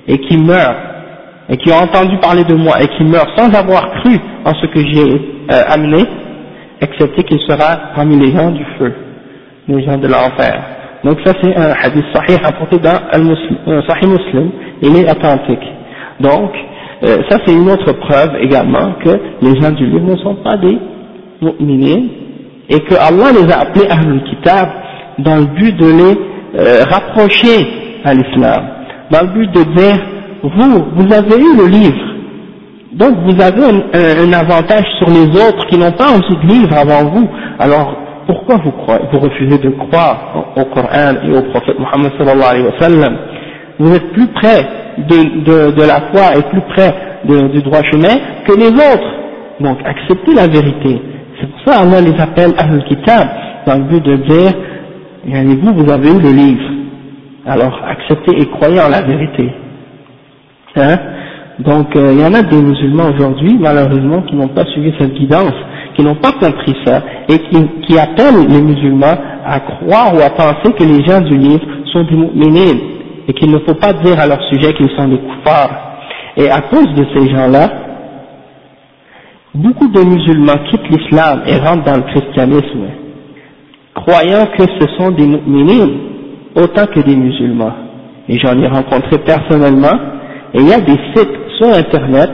et 0.07 0.17
qui 0.19 0.37
meurt, 0.37 0.75
et 1.49 1.57
qui 1.57 1.71
a 1.71 1.81
entendu 1.81 2.17
parler 2.17 2.43
de 2.43 2.55
moi, 2.55 2.81
et 2.81 2.87
qui 2.97 3.03
meurt 3.03 3.29
sans 3.37 3.53
avoir 3.53 3.91
cru 4.01 4.17
en 4.45 4.53
ce 4.53 4.65
que 4.67 4.79
j'ai 4.79 5.11
euh, 5.51 5.61
amené, 5.69 6.03
excepté 6.81 7.23
qu'il 7.23 7.39
sera 7.41 7.93
parmi 7.95 8.17
les 8.17 8.31
gens 8.31 8.51
du 8.51 8.63
feu, 8.77 8.93
les 9.67 9.83
gens 9.83 9.97
de 9.97 10.07
l'enfer. 10.07 10.63
Donc 11.03 11.19
ça 11.25 11.33
c'est 11.41 11.55
un 11.55 11.73
hadith 11.81 12.05
sahih 12.13 12.39
apporté 12.43 12.77
dans 12.79 12.99
un 13.13 13.81
sahih 13.87 14.07
muslim, 14.07 14.51
il 14.81 14.95
est 14.97 15.09
authentique. 15.09 15.67
Donc, 16.19 16.51
euh, 17.03 17.17
ça 17.29 17.37
c'est 17.45 17.53
une 17.53 17.69
autre 17.69 17.91
preuve 17.93 18.37
également 18.41 18.93
que 19.03 19.09
les 19.41 19.61
gens 19.61 19.71
du 19.71 19.85
livre 19.85 20.11
ne 20.11 20.17
sont 20.17 20.35
pas 20.35 20.57
des 20.57 20.77
mu'minines, 21.41 22.09
et 22.69 22.79
que 22.79 22.95
Allah 22.95 23.31
les 23.39 23.51
a 23.51 23.59
appelés 23.59 23.87
Ahlul 23.89 24.23
Kitab 24.23 24.69
dans 25.19 25.37
le 25.37 25.45
but 25.45 25.75
de 25.77 25.85
les 25.85 26.19
euh, 26.59 26.83
rapprocher 26.89 27.67
à 28.03 28.13
l'islam, 28.13 28.63
dans 29.11 29.21
le 29.21 29.27
but 29.27 29.51
de 29.51 29.63
dire, 29.75 29.97
vous, 30.43 30.85
vous 30.95 31.13
avez 31.13 31.37
eu 31.37 31.57
le 31.57 31.67
livre, 31.67 32.13
donc 32.97 33.15
vous 33.25 33.39
avez 33.39 33.63
un, 33.63 34.33
avantage 34.33 34.85
sur 34.97 35.07
les 35.09 35.27
autres 35.27 35.67
qui 35.67 35.77
n'ont 35.77 35.91
pas 35.91 36.09
aussi 36.09 36.35
de 36.35 36.47
livre 36.47 36.75
avant 36.75 37.09
vous, 37.11 37.29
alors 37.59 37.95
pourquoi 38.25 38.57
vous, 38.57 38.71
croyez, 38.71 39.03
vous 39.11 39.19
refusez 39.19 39.59
de 39.59 39.69
croire 39.69 40.53
au, 40.55 40.65
Coran 40.65 41.13
et 41.23 41.31
au 41.31 41.43
prophète 41.43 41.77
Mohammed 41.79 42.11
sallallahu 42.17 42.49
alayhi 42.49 42.65
wa 42.65 42.79
sallam? 42.79 43.17
Vous 43.77 43.95
êtes 43.95 44.11
plus 44.13 44.27
près 44.27 44.67
de, 44.97 45.71
de, 45.75 45.81
la 45.83 46.01
foi 46.11 46.37
et 46.37 46.41
plus 46.49 46.61
près 46.73 46.91
du 47.25 47.61
droit 47.61 47.83
chemin 47.83 48.15
que 48.47 48.53
les 48.53 48.69
autres, 48.69 49.13
donc 49.59 49.77
acceptez 49.85 50.33
la 50.33 50.47
vérité. 50.47 50.99
C'est 51.39 51.47
pour 51.51 51.73
ça 51.73 51.81
Allah 51.81 52.01
les 52.01 52.19
appelle 52.19 52.53
Ahl 52.57 52.83
Kitab, 52.85 53.27
dans 53.67 53.77
le 53.77 53.83
but 53.83 54.03
de 54.03 54.15
dire, 54.15 54.51
vous, 55.61 55.73
vous 55.75 55.91
avez 55.91 56.09
eu 56.09 56.19
le 56.19 56.31
livre, 56.31 56.69
alors 57.45 57.79
acceptez 57.87 58.41
et 58.41 58.45
croyez 58.47 58.81
en 58.81 58.89
la 58.89 59.03
vérité. 59.03 59.51
Hein? 60.77 60.97
Donc 61.59 61.95
euh, 61.95 62.13
il 62.13 62.19
y 62.19 62.25
en 62.25 62.33
a 62.33 62.43
des 62.43 62.61
musulmans 62.61 63.09
aujourd'hui, 63.13 63.57
malheureusement, 63.59 64.21
qui 64.23 64.35
n'ont 64.35 64.47
pas 64.49 64.65
suivi 64.65 64.93
cette 64.99 65.13
guidance, 65.13 65.55
qui 65.95 66.03
n'ont 66.03 66.15
pas 66.15 66.31
compris 66.33 66.75
ça, 66.85 67.01
et 67.29 67.39
qui, 67.39 67.97
appellent 67.97 68.47
les 68.47 68.61
musulmans 68.61 69.17
à 69.45 69.59
croire 69.59 70.13
ou 70.13 70.19
à 70.21 70.29
penser 70.29 70.73
que 70.77 70.83
les 70.83 71.03
gens 71.05 71.21
du 71.21 71.35
livre 71.35 71.65
sont 71.91 72.03
des 72.03 72.15
mu'minines, 72.15 72.79
et 73.27 73.33
qu'il 73.33 73.51
ne 73.51 73.59
faut 73.59 73.73
pas 73.73 73.93
dire 73.93 74.19
à 74.19 74.27
leur 74.27 74.41
sujet 74.49 74.73
qu'ils 74.73 74.91
sont 74.95 75.07
des 75.07 75.17
koufars. 75.17 75.71
Et 76.37 76.49
à 76.49 76.61
cause 76.61 76.93
de 76.93 77.05
ces 77.15 77.29
gens-là, 77.31 77.69
beaucoup 79.55 79.87
de 79.87 80.01
musulmans 80.01 80.59
quittent 80.69 80.89
l'islam 80.89 81.41
et 81.47 81.57
rentrent 81.57 81.85
dans 81.85 81.95
le 81.97 82.03
christianisme, 82.03 82.85
croyant 83.95 84.45
que 84.55 84.63
ce 84.79 84.87
sont 84.97 85.09
des 85.09 85.25
musulmans 85.25 86.07
autant 86.55 86.85
que 86.87 86.99
des 86.99 87.15
musulmans. 87.15 87.73
Et 88.29 88.37
j'en 88.39 88.57
ai 88.59 88.67
rencontré 88.67 89.17
personnellement, 89.19 89.97
et 90.53 90.59
il 90.59 90.67
y 90.67 90.73
a 90.73 90.79
des 90.79 90.97
sites 91.15 91.46
sur 91.57 91.67
internet 91.67 92.29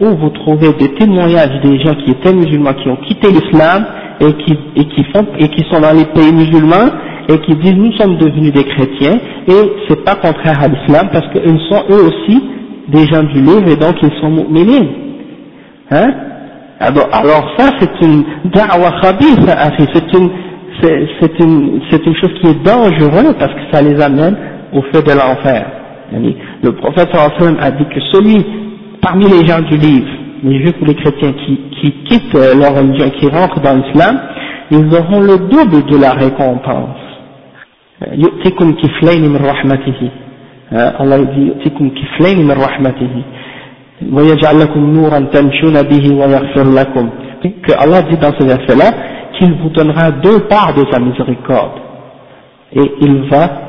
où 0.00 0.06
vous 0.16 0.30
trouvez 0.30 0.72
des 0.74 0.94
témoignages 0.94 1.60
des 1.62 1.80
gens 1.80 1.94
qui 1.94 2.12
étaient 2.12 2.32
musulmans, 2.32 2.72
qui 2.74 2.88
ont 2.88 2.96
quitté 2.96 3.28
l'islam 3.28 3.84
et 4.20 4.32
qui, 4.44 4.58
et 4.76 4.84
qui 4.84 5.06
et 5.38 5.48
qui 5.48 5.64
sont 5.70 5.80
dans 5.80 5.92
les 5.92 6.04
pays 6.06 6.32
musulmans 6.32 6.90
et 7.28 7.38
qui 7.40 7.54
disent 7.56 7.76
nous 7.76 7.92
sommes 7.92 8.16
devenus 8.16 8.52
des 8.52 8.64
chrétiens 8.64 9.18
et 9.46 9.72
c'est 9.88 10.04
pas 10.04 10.14
contraire 10.14 10.62
à 10.62 10.68
l'islam 10.68 11.08
parce 11.12 11.26
qu'ils 11.32 11.60
sont 11.68 11.82
eux 11.90 12.06
aussi 12.06 12.42
des 12.88 13.06
gens 13.06 13.22
du 13.24 13.40
livre 13.40 13.68
et 13.68 13.76
donc 13.76 13.96
ils 14.02 14.12
sont 14.20 14.30
musulmans. 14.30 14.88
Hein? 15.90 16.14
Alors, 16.80 17.54
ça 17.58 17.70
c'est 17.80 18.06
une 18.06 18.22
da'wa 18.54 19.00
c'est 19.02 20.16
une, 20.16 20.30
c'est 20.80 21.40
une, 21.40 21.80
c'est 21.90 22.06
une 22.06 22.14
chose 22.14 22.32
qui 22.40 22.46
est 22.50 22.62
dangereuse 22.64 23.34
parce 23.38 23.52
que 23.52 23.60
ça 23.72 23.82
les 23.82 24.00
amène 24.00 24.36
au 24.72 24.82
feu 24.82 25.02
de 25.02 25.10
l'enfer. 25.12 25.66
Le 26.62 26.72
prophète 26.72 27.08
a 27.14 27.70
dit 27.72 27.84
que 27.84 28.00
celui 28.12 28.44
parmi 29.07 29.25
les 29.25 29.45
gens 29.45 29.61
du 29.61 29.77
livre, 29.77 30.09
les 30.43 30.59
juifs 30.59 30.75
ou 30.81 30.85
les 30.85 30.95
chrétiens 30.95 31.33
qui, 31.33 31.59
qui 31.79 31.91
quittent 32.05 32.33
leur 32.33 32.75
religion 32.75 33.05
et 33.07 33.11
qui 33.11 33.27
rentrent 33.27 33.59
dans 33.61 33.75
l'islam, 33.75 34.19
ils 34.71 34.87
auront 34.95 35.21
le 35.21 35.37
double 35.49 35.85
de 35.85 35.97
la 35.97 36.11
récompense. 36.11 37.03
يؤتكم 38.11 38.73
كفلين 38.73 39.29
من 39.29 39.41
رحمته 39.45 40.09
Allah 40.99 41.17
dit 41.33 41.37
يؤتكم 41.37 41.89
كفلين 41.89 42.45
من 42.47 42.51
رحمته 42.51 43.23
que 47.65 47.73
Allah 47.83 48.01
dit 48.09 48.17
dans 48.17 48.33
ce 48.39 48.43
verset-là 48.45 48.91
qu'il 49.37 49.53
vous 49.53 49.69
donnera 49.69 50.11
deux 50.11 50.39
parts 50.47 50.73
de 50.73 50.83
sa 50.91 50.99
miséricorde 50.99 51.79
et 52.75 52.91
il 53.01 53.29
va 53.29 53.43
euh, 53.43 53.66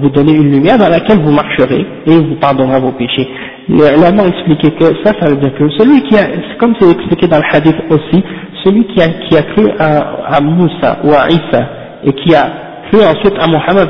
vous 0.00 0.10
donner 0.10 0.32
une 0.32 0.50
lumière 0.50 0.78
dans 0.78 0.88
laquelle 0.88 1.18
vous 1.18 1.32
marcherez 1.32 1.84
et 2.06 2.16
vous 2.16 2.36
pardonnera 2.36 2.78
vos 2.78 2.92
péchés. 2.92 3.28
A 3.68 4.26
expliqué 4.26 4.70
que 4.72 4.84
ça, 5.04 5.12
ça 5.18 5.28
veut 5.28 5.36
dire 5.36 5.54
que 5.54 5.68
celui 5.70 6.02
qui 6.02 6.16
a, 6.16 6.24
comme 6.58 6.74
c'est 6.78 6.90
expliqué 6.90 7.26
dans 7.26 7.38
le 7.38 7.44
hadith 7.52 7.76
aussi, 7.90 8.22
celui 8.64 8.84
qui 8.86 9.02
a, 9.02 9.08
qui 9.08 9.36
a 9.36 9.42
cru 9.42 9.68
à, 9.78 10.36
à 10.36 10.40
Moussa 10.40 10.98
ou 11.04 11.10
à 11.10 11.28
Isa 11.28 11.68
et 12.04 12.12
qui 12.12 12.34
a 12.34 12.48
cru 12.90 13.02
ensuite 13.02 13.34
à 13.40 13.46
Mohammed 13.48 13.88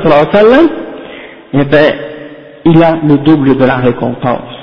eh 1.53 1.63
ben, 1.63 1.93
il 2.65 2.83
a 2.83 2.97
le 3.07 3.17
double 3.19 3.55
de 3.55 3.65
la 3.65 3.77
récompense 3.77 4.57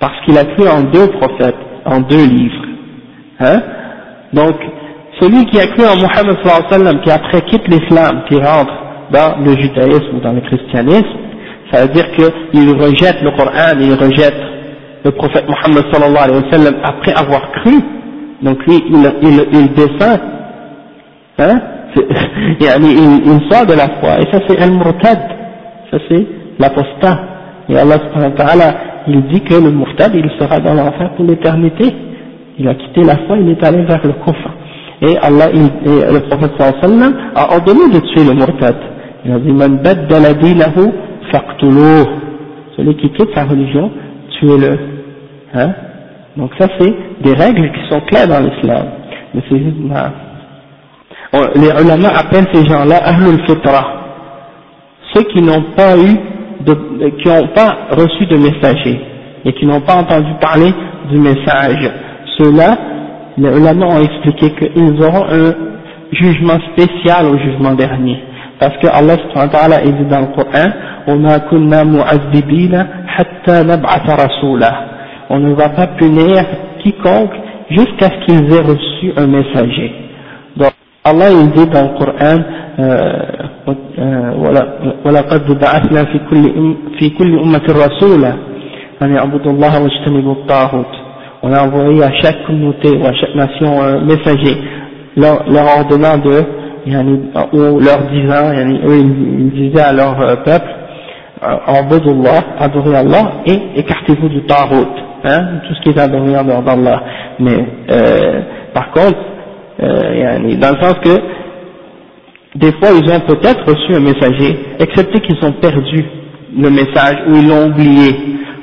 parce 0.00 0.18
qu'il 0.24 0.36
a 0.38 0.44
cru 0.44 0.66
en 0.68 0.82
deux 0.82 1.08
prophètes, 1.08 1.56
en 1.84 2.00
deux 2.00 2.24
livres. 2.24 2.64
Hein? 3.40 3.60
Donc, 4.32 4.56
celui 5.20 5.44
qui 5.46 5.60
a 5.60 5.66
cru 5.66 5.84
en 5.84 5.96
Mohammed 5.96 7.00
qui 7.02 7.10
après 7.10 7.42
quitte 7.42 7.68
l'islam, 7.68 8.22
qui 8.28 8.36
rentre 8.36 8.72
dans 9.12 9.38
le 9.44 9.52
judaïsme 9.60 10.16
ou 10.16 10.20
dans 10.20 10.32
le 10.32 10.40
christianisme, 10.40 11.18
Ça 11.72 11.82
veut 11.82 11.92
dire 11.92 12.10
qu'ils 12.12 12.70
rejettent 12.72 13.22
le 13.22 13.30
Coran, 13.36 13.78
ils 13.80 13.94
rejettent 13.94 14.42
le 15.04 15.10
prophète 15.12 15.44
Mohammed 15.48 15.84
sallallahu 15.92 16.24
alayhi 16.24 16.44
wa 16.44 16.50
sallam 16.50 16.74
après 16.82 17.12
avoir 17.12 17.52
cru. 17.52 17.74
Donc 18.42 18.58
lui, 18.66 18.82
il, 18.88 19.12
il, 19.22 19.46
il 19.52 19.72
descend, 19.74 20.20
hein, 21.38 21.60
il, 22.60 23.22
il 23.24 23.50
sort 23.50 23.66
de 23.66 23.74
la 23.74 23.88
foi. 24.00 24.18
Et 24.20 24.32
ça 24.32 24.40
c'est 24.48 24.58
al-murtad, 24.60 25.18
ça 25.90 25.98
c'est 26.08 26.26
l'apostat. 26.58 27.18
Et 27.68 27.78
Allah 27.78 27.98
subhanahu 28.04 28.30
wa 28.32 28.36
ta'ala, 28.36 28.74
il 29.06 29.22
dit 29.28 29.40
que 29.42 29.54
le 29.54 29.70
murtad, 29.70 30.12
il 30.14 30.28
sera 30.40 30.58
dans 30.58 30.74
l'enfer 30.74 31.10
pour 31.16 31.24
l'éternité. 31.24 31.94
Il 32.58 32.66
a 32.68 32.74
quitté 32.74 33.02
la 33.04 33.16
foi, 33.26 33.38
il 33.38 33.48
est 33.48 33.64
allé 33.64 33.84
vers 33.84 34.04
le 34.04 34.12
kufr. 34.24 34.50
Et 35.02 35.16
Allah, 35.18 35.50
et 35.52 36.12
le 36.12 36.20
prophète 36.28 36.50
sallallahu 36.58 36.78
alayhi 36.82 36.82
wa 36.82 36.88
sallam 36.88 37.14
a 37.36 37.54
ordonné 37.54 37.94
de 37.94 38.00
tuer 38.00 38.24
le 38.24 38.34
murtad. 38.34 38.76
Il 39.24 39.32
a 39.32 39.38
dit, 39.38 39.52
man 39.52 39.78
baddala 39.78 40.34
dinahu 40.34 40.92
faqtuluh. 41.30 42.06
Celui 42.76 42.96
qui 42.96 43.10
quitte 43.10 43.34
sa 43.34 43.44
religion, 43.44 43.90
tuez-le. 44.38 44.78
Hein? 45.54 45.72
Donc 46.36 46.52
ça 46.58 46.68
c'est 46.78 46.94
des 47.22 47.34
règles 47.34 47.70
qui 47.72 47.88
sont 47.90 48.00
claires 48.02 48.28
dans 48.28 48.40
l'islam. 48.40 48.86
Mais 49.34 49.42
c'est 49.48 49.62
les 51.56 51.68
ulama 51.82 52.08
appellent 52.08 52.48
ces 52.52 52.64
gens-là 52.66 52.96
ahlul 53.04 53.40
fitra. 53.46 53.84
Ceux 55.14 55.22
qui 55.24 55.42
n'ont 55.42 55.64
pas 55.76 55.96
eu 55.96 56.16
de, 56.64 57.08
qui 57.22 57.28
n'ont 57.28 57.48
pas 57.48 57.88
reçu 57.90 58.26
de 58.26 58.36
messager 58.36 59.00
et 59.44 59.52
qui 59.52 59.66
n'ont 59.66 59.80
pas 59.80 59.96
entendu 59.96 60.30
parler 60.40 60.72
du 61.10 61.18
message. 61.18 61.90
Ceux-là, 62.38 62.76
les 63.36 63.48
ulama 63.48 63.86
ont 63.86 64.00
expliqué 64.00 64.50
qu'ils 64.52 65.02
auront 65.02 65.26
un 65.30 65.52
jugement 66.12 66.58
spécial 66.72 67.26
au 67.26 67.38
jugement 67.38 67.74
dernier. 67.74 68.18
Parce 68.60 68.76
que 68.76 68.88
Allah 68.88 69.16
subhanahu 69.16 69.48
wa 69.48 69.58
ta'ala 69.58 69.76
dit 69.80 70.04
dans 70.10 70.20
le 70.20 70.26
Coran, 70.36 70.68
وَمَا 71.08 71.38
كُنَّا 71.50 71.84
مُعَذِّبِينَ 71.84 72.86
حَتَّى 73.06 73.62
نَبْعَثَ 73.64 74.06
رَسُولًا 74.24 74.72
On 75.30 75.38
ne 75.38 75.54
va 75.54 75.70
pas 75.70 75.86
punir 75.98 76.44
quiconque 76.82 77.32
jusqu'à 77.70 78.08
ce 78.10 78.26
qu'ils 78.26 78.52
aient 78.52 78.60
reçu 78.60 79.12
un 79.16 79.26
messager. 79.26 79.92
Donc 80.56 80.72
Allah 81.04 81.30
il 81.30 81.50
dit 81.52 81.66
dans 81.70 81.82
le 81.88 81.98
Coran, 81.98 82.38
وَلَقَدْ 85.04 85.58
بَعَثْنَا 85.58 86.04
في 86.04 86.18
كل, 86.30 86.74
في 86.98 87.10
كل 87.10 87.38
أمة 87.38 87.66
رسولا 87.68 88.32
أن 89.02 89.14
يعبدوا 89.14 89.52
الله 89.52 89.82
واجتنبوا 89.82 90.32
الطاغوت 90.32 90.94
On 91.42 91.50
a 91.54 91.62
envoyé 91.62 92.02
à 92.02 92.12
chaque 92.20 92.44
communauté 92.46 92.90
ou 92.98 93.06
à 93.06 93.14
chaque 93.14 93.34
nation 93.34 93.80
un 93.80 94.00
messager 94.00 94.58
leur, 95.16 95.48
leur 95.50 95.78
ordonnant 95.78 96.18
de 96.18 96.59
ou 96.86 97.80
leur 97.80 97.98
disant, 98.10 98.52
ils, 98.52 99.50
disaient 99.50 99.82
à 99.82 99.92
leur 99.92 100.20
euh, 100.20 100.36
peuple, 100.36 100.68
Allah, 101.42 102.44
adorez 102.58 102.96
Allah 102.96 103.32
et 103.46 103.80
écartez-vous 103.80 104.28
du 104.28 104.42
tarot, 104.42 104.86
hein, 105.24 105.44
tout 105.66 105.74
ce 105.74 105.80
qui 105.82 105.88
est 105.90 106.00
adoré 106.00 106.36
en 106.36 106.44
dehors 106.44 106.62
d'Allah. 106.62 107.02
Mais 107.38 107.66
euh, 107.90 108.40
par 108.74 108.90
contre, 108.92 109.18
euh, 109.82 110.56
dans 110.56 110.70
le 110.70 110.82
sens 110.82 110.94
que 111.02 111.20
des 112.56 112.72
fois 112.72 112.90
ils 112.92 113.10
ont 113.10 113.20
peut-être 113.20 113.64
reçu 113.66 113.94
un 113.94 114.00
messager, 114.00 114.58
excepté 114.78 115.20
qu'ils 115.20 115.44
ont 115.44 115.52
perdu 115.52 116.04
le 116.56 116.70
message 116.70 117.16
ou 117.28 117.36
ils 117.36 117.48
l'ont 117.48 117.68
oublié 117.68 118.14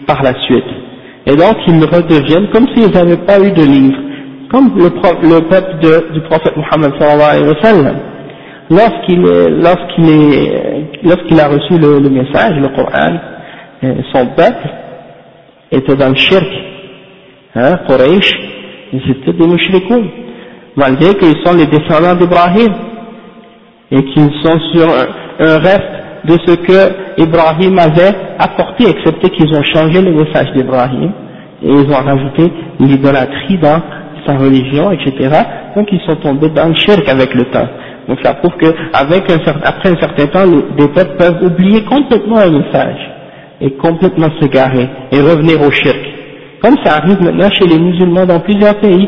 par 0.05 0.22
la 0.22 0.34
suite. 0.41 0.65
Et 1.26 1.36
donc 1.36 1.57
ils 1.68 1.84
redeviennent 1.86 2.49
comme 2.53 2.68
s'ils 2.76 2.91
n'avaient 2.91 3.26
pas 3.26 3.39
eu 3.39 3.51
de 3.51 3.63
livre 3.63 3.97
comme 4.52 4.78
le, 4.78 4.84
le 4.84 5.39
peuple 5.50 6.12
du 6.14 6.22
prophète 6.22 6.56
Muhammad 6.56 6.93
sallallahu 7.00 7.30
alayhi 7.30 7.48
wa 7.48 7.62
sallam, 7.62 7.98
lorsqu'il 8.70 9.26
a 11.39 11.48
reçu 11.48 11.78
le, 11.78 12.00
le, 12.00 12.10
message, 12.10 12.56
le 12.60 12.68
Coran, 12.70 13.14
euh, 13.84 13.95
son 14.14 14.26
peuple 14.28 14.70
était 15.72 15.95
dans 15.95 16.10
le 16.10 16.16
shirk, 16.16 16.48
hein, 17.56 17.80
Quraysh, 17.88 18.32
ils 18.93 19.12
étaient 19.12 19.34
des 19.34 19.48
mushrikoun, 19.48 20.08
malgré 20.76 21.14
qu'ils 21.16 21.36
sont 21.45 21.56
les 21.58 21.66
descendants 21.68 22.16
d'Ibrahim, 22.16 22.74
et 23.91 24.04
qu'ils 24.04 24.32
sont 24.43 24.60
sur 24.74 24.88
un, 24.89 25.08
un, 25.45 25.58
reste 25.60 25.91
de 26.26 26.38
ce 26.45 26.56
que 26.56 27.22
Ibrahim 27.22 27.78
avait 27.80 28.14
apporté, 28.39 28.89
excepté 28.89 29.30
qu'ils 29.30 29.54
ont 29.56 29.64
changé 29.64 30.02
le 30.02 30.12
message 30.12 30.52
d'Ibrahim, 30.54 31.12
et 31.64 31.70
ils 31.70 31.89
ont 31.91 32.04
rajouté 32.04 32.52
l'idolâtrie 32.80 33.58
dans 33.58 33.82
sa 34.28 34.38
religion, 34.38 34.92
etc. 34.92 35.30
Donc 35.76 35.88
ils 35.92 36.02
sont 36.02 36.16
tombés 36.18 36.50
dans 36.50 36.68
le 36.68 36.76
shirk 36.76 37.08
avec 37.10 37.34
le 37.34 37.46
temps. 37.46 37.68
Donc 38.08 38.20
ça 38.24 38.34
prouve 38.36 38.54
qu'après 38.60 39.18
un, 39.34 39.62
après 39.64 39.90
un 39.90 40.00
certain 40.00 40.28
temps, 40.28 40.46
des 40.78 40.88
peuples 40.88 41.18
peuvent 41.18 41.44
oublier 41.44 41.84
complètement 41.84 42.38
un 42.38 42.52
message 42.52 43.00
et 43.62 43.72
complètement 43.72 44.28
s'égarer 44.40 44.88
et 45.12 45.20
revenir 45.20 45.62
au 45.62 45.72
shirk. 45.72 46.00
Comme 46.62 46.76
ça 46.84 46.96
arrive 46.98 47.22
maintenant 47.22 47.50
chez 47.52 47.66
les 47.66 47.80
musulmans 47.80 48.26
dans 48.26 48.40
plusieurs 48.40 48.76
pays 48.76 49.08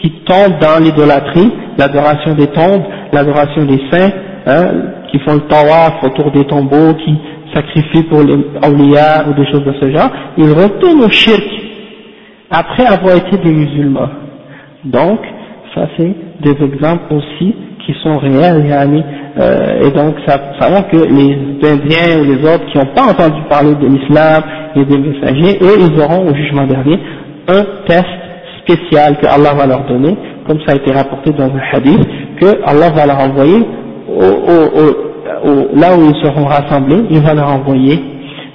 qui 0.00 0.10
tombent 0.24 0.58
dans 0.60 0.82
l'idolâtrie, 0.82 1.50
l'adoration 1.76 2.34
des 2.34 2.46
tombes, 2.48 2.82
l'adoration 3.12 3.64
des 3.64 3.80
saints, 3.90 4.10
hein, 4.46 4.68
qui 5.10 5.18
font 5.20 5.34
le 5.34 5.40
tawaf 5.40 6.02
autour 6.02 6.30
des 6.30 6.44
tombeaux, 6.44 6.94
qui 6.94 7.14
sacrifient 7.52 8.04
pour 8.04 8.22
les 8.22 8.38
awliya 8.62 9.26
ou 9.28 9.34
des 9.34 9.50
choses 9.50 9.64
de 9.64 9.74
ce 9.80 9.90
genre, 9.90 10.10
ils 10.36 10.52
retournent 10.52 11.02
au 11.04 11.10
shirk 11.10 11.42
après 12.50 12.86
avoir 12.86 13.16
été 13.16 13.36
des 13.38 13.52
musulmans. 13.52 14.08
Donc, 14.84 15.20
ça 15.74 15.88
c'est 15.96 16.14
des 16.40 16.64
exemples 16.64 17.14
aussi 17.14 17.54
qui 17.84 17.94
sont 18.02 18.18
réels, 18.18 18.64
euh, 19.38 19.88
et 19.88 19.90
donc 19.92 20.16
ça, 20.26 20.38
ça 20.60 20.82
que 20.82 20.96
les 20.96 21.38
Indiens 21.66 22.20
ou 22.20 22.24
les 22.24 22.44
autres 22.44 22.66
qui 22.70 22.78
n'ont 22.78 22.92
pas 22.94 23.10
entendu 23.10 23.40
parler 23.48 23.74
de 23.74 23.86
l'islam 23.86 24.42
et 24.76 24.84
des 24.84 24.98
messagers, 24.98 25.58
eux 25.62 25.78
ils 25.80 26.00
auront 26.00 26.28
au 26.30 26.34
jugement 26.34 26.66
dernier 26.66 26.98
un 27.48 27.64
test 27.86 28.06
spécial 28.62 29.16
que 29.18 29.26
Allah 29.26 29.54
va 29.54 29.66
leur 29.66 29.84
donner, 29.86 30.14
comme 30.46 30.58
ça 30.66 30.72
a 30.72 30.76
été 30.76 30.92
rapporté 30.92 31.32
dans 31.32 31.46
un 31.46 31.60
hadith, 31.72 32.00
que 32.40 32.46
Allah 32.66 32.90
va 32.94 33.06
leur 33.06 33.20
envoyer 33.20 33.62
au, 34.08 34.22
au, 34.22 35.48
au, 35.48 35.68
là 35.74 35.96
où 35.96 36.10
ils 36.10 36.24
seront 36.24 36.44
rassemblés, 36.44 37.04
il 37.10 37.20
va 37.20 37.34
leur 37.34 37.48
envoyer 37.48 37.98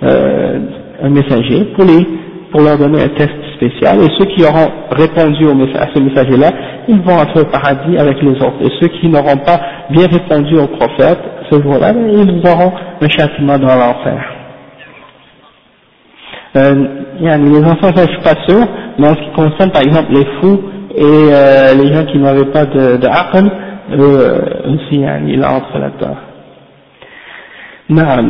euh, 0.04 0.60
un 1.02 1.10
messager 1.10 1.66
pour 1.76 1.86
les 1.86 2.06
pour 2.54 2.62
leur 2.62 2.78
donner 2.78 3.02
un 3.02 3.10
test 3.10 3.34
spécial, 3.56 3.98
et 4.00 4.08
ceux 4.20 4.26
qui 4.26 4.44
auront 4.44 4.72
répondu 4.92 5.46
à 5.76 5.88
ce 5.94 6.00
messager-là, 6.00 6.52
ils 6.88 7.02
vont 7.02 7.16
entrer 7.16 7.42
au 7.42 7.46
paradis 7.46 7.98
avec 7.98 8.22
les 8.22 8.34
autres, 8.34 8.62
et 8.62 8.70
ceux 8.80 8.90
qui 8.90 9.10
n'auront 9.10 9.38
pas 9.38 9.60
bien 9.90 10.06
répondu 10.06 10.56
au 10.60 10.68
prophète 10.68 11.18
ce 11.52 11.62
jour-là, 11.62 11.94
ben, 11.94 12.08
ils 12.10 12.48
auront 12.48 12.72
un 13.02 13.10
châtiment 13.10 13.58
dans 13.58 13.76
l'enfer. 13.76 14.24
Euh, 16.56 16.86
les 17.20 17.64
enfants, 17.66 17.90
je 17.96 18.02
suis 18.02 18.22
pas 18.22 18.36
sûr, 18.48 18.68
mais 19.00 19.08
en 19.10 19.16
ce 19.16 19.22
qui 19.22 19.32
concerne 19.36 19.72
par 19.72 19.82
exemple 19.82 20.14
les 20.14 20.26
fous 20.40 20.60
et 20.96 21.02
euh, 21.04 21.74
les 21.74 21.92
gens 21.92 22.06
qui 22.06 22.20
n'avaient 22.20 22.52
pas 22.52 22.66
de, 22.66 22.98
de 22.98 23.08
aql, 23.08 23.50
eux 23.98 24.44
aussi, 24.68 25.02
ils 25.28 25.44
entrent 25.44 25.80
là-dedans. 25.80 26.16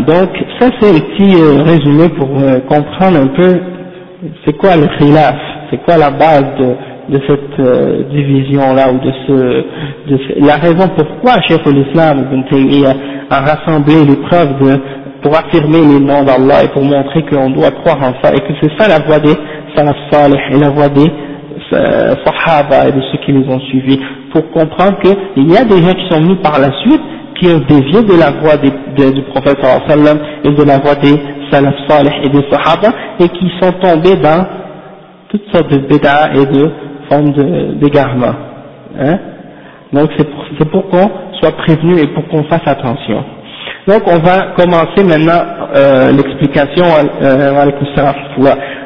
donc 0.07 0.29
ça 0.59 0.69
c'est 0.79 0.89
un 0.89 0.99
petit 0.99 1.35
euh, 1.35 1.63
résumé 1.63 2.09
pour 2.17 2.29
euh, 2.39 2.59
comprendre 2.61 3.19
un 3.19 3.27
peu 3.27 3.72
c'est 4.45 4.57
quoi 4.57 4.75
le 4.75 4.87
khilaf? 4.97 5.35
C'est 5.69 5.83
quoi 5.83 5.97
la 5.97 6.11
base 6.11 6.45
de, 6.59 7.15
de 7.17 7.21
cette 7.27 7.59
euh, 7.59 8.03
division-là 8.11 8.91
ou 8.91 8.99
de 8.99 9.11
ce, 9.27 9.33
de 10.11 10.45
la 10.47 10.55
raison 10.55 10.87
pourquoi 10.95 11.41
Cheikh 11.47 11.65
l'Islam 11.65 12.25
a 13.29 13.39
rassemblé 13.41 13.95
les 14.07 14.15
preuves 14.27 14.59
de, 14.61 14.79
pour 15.21 15.35
affirmer 15.35 15.79
les 15.81 15.99
noms 15.99 16.23
d'Allah 16.23 16.63
et 16.63 16.67
pour 16.69 16.83
montrer 16.83 17.23
qu'on 17.25 17.49
doit 17.49 17.71
croire 17.71 17.97
en 18.01 18.13
ça 18.23 18.33
et 18.33 18.39
que 18.39 18.53
c'est 18.61 18.71
ça 18.77 18.87
la 18.87 19.05
voie 19.05 19.19
des 19.19 19.33
salaf 19.75 19.95
salih 20.11 20.37
et 20.51 20.59
la 20.59 20.69
voie 20.69 20.89
des 20.89 21.09
euh, 21.73 22.13
sahaba 22.23 22.87
et 22.87 22.91
de 22.91 23.01
ceux 23.11 23.17
qui 23.25 23.31
les 23.31 23.47
ont 23.49 23.59
suivis. 23.61 23.99
Pour 24.31 24.49
comprendre 24.51 24.99
qu'il 24.99 25.51
y 25.51 25.57
a 25.57 25.63
des 25.65 25.81
gens 25.81 25.93
qui 25.93 26.07
sont 26.09 26.21
venus 26.21 26.37
par 26.43 26.59
la 26.59 26.71
suite 26.81 27.01
qui 27.39 27.47
ont 27.47 27.61
dévié 27.67 28.03
de 28.03 28.19
la 28.19 28.31
voie 28.39 28.57
des, 28.57 29.11
du 29.11 29.21
prophète 29.23 29.57
et 29.57 30.49
de 30.49 30.63
la 30.63 30.77
voie 30.79 30.95
des 30.95 31.15
salaf 31.53 31.75
salih 31.87 32.11
et 32.23 32.29
des 32.29 32.43
sahaba 32.51 32.89
et 33.19 33.29
qui 33.29 33.51
sont 33.61 33.71
tombés 33.73 34.15
dans 34.17 34.45
toutes 35.29 35.47
sortes 35.53 35.71
de 35.71 35.77
bid'a 35.87 36.33
et 36.35 36.45
de 36.45 36.71
formes 37.09 37.31
d'égarement. 37.79 38.33
Hein 38.99 39.17
Donc 39.91 40.09
c'est 40.17 40.69
pour, 40.69 40.87
qu'on 40.89 41.09
soit 41.39 41.55
prévenu 41.57 41.99
et 41.99 42.07
pour 42.07 42.27
qu'on 42.27 42.43
fasse 42.45 42.65
attention. 42.65 43.23
Donc 43.87 44.03
on 44.07 44.17
va 44.19 44.53
commencer 44.57 45.03
maintenant 45.03 45.41
euh, 45.75 46.11
l'explication 46.11 46.85
euh, 47.21 47.65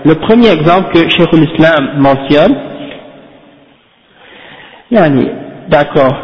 Le 0.06 0.14
premier 0.16 0.50
exemple 0.52 0.92
que 0.94 1.10
Cheikh 1.10 1.32
l'Islam 1.34 1.92
mentionne, 1.98 2.56
yani, 4.92 5.28
d'accord, 5.70 6.16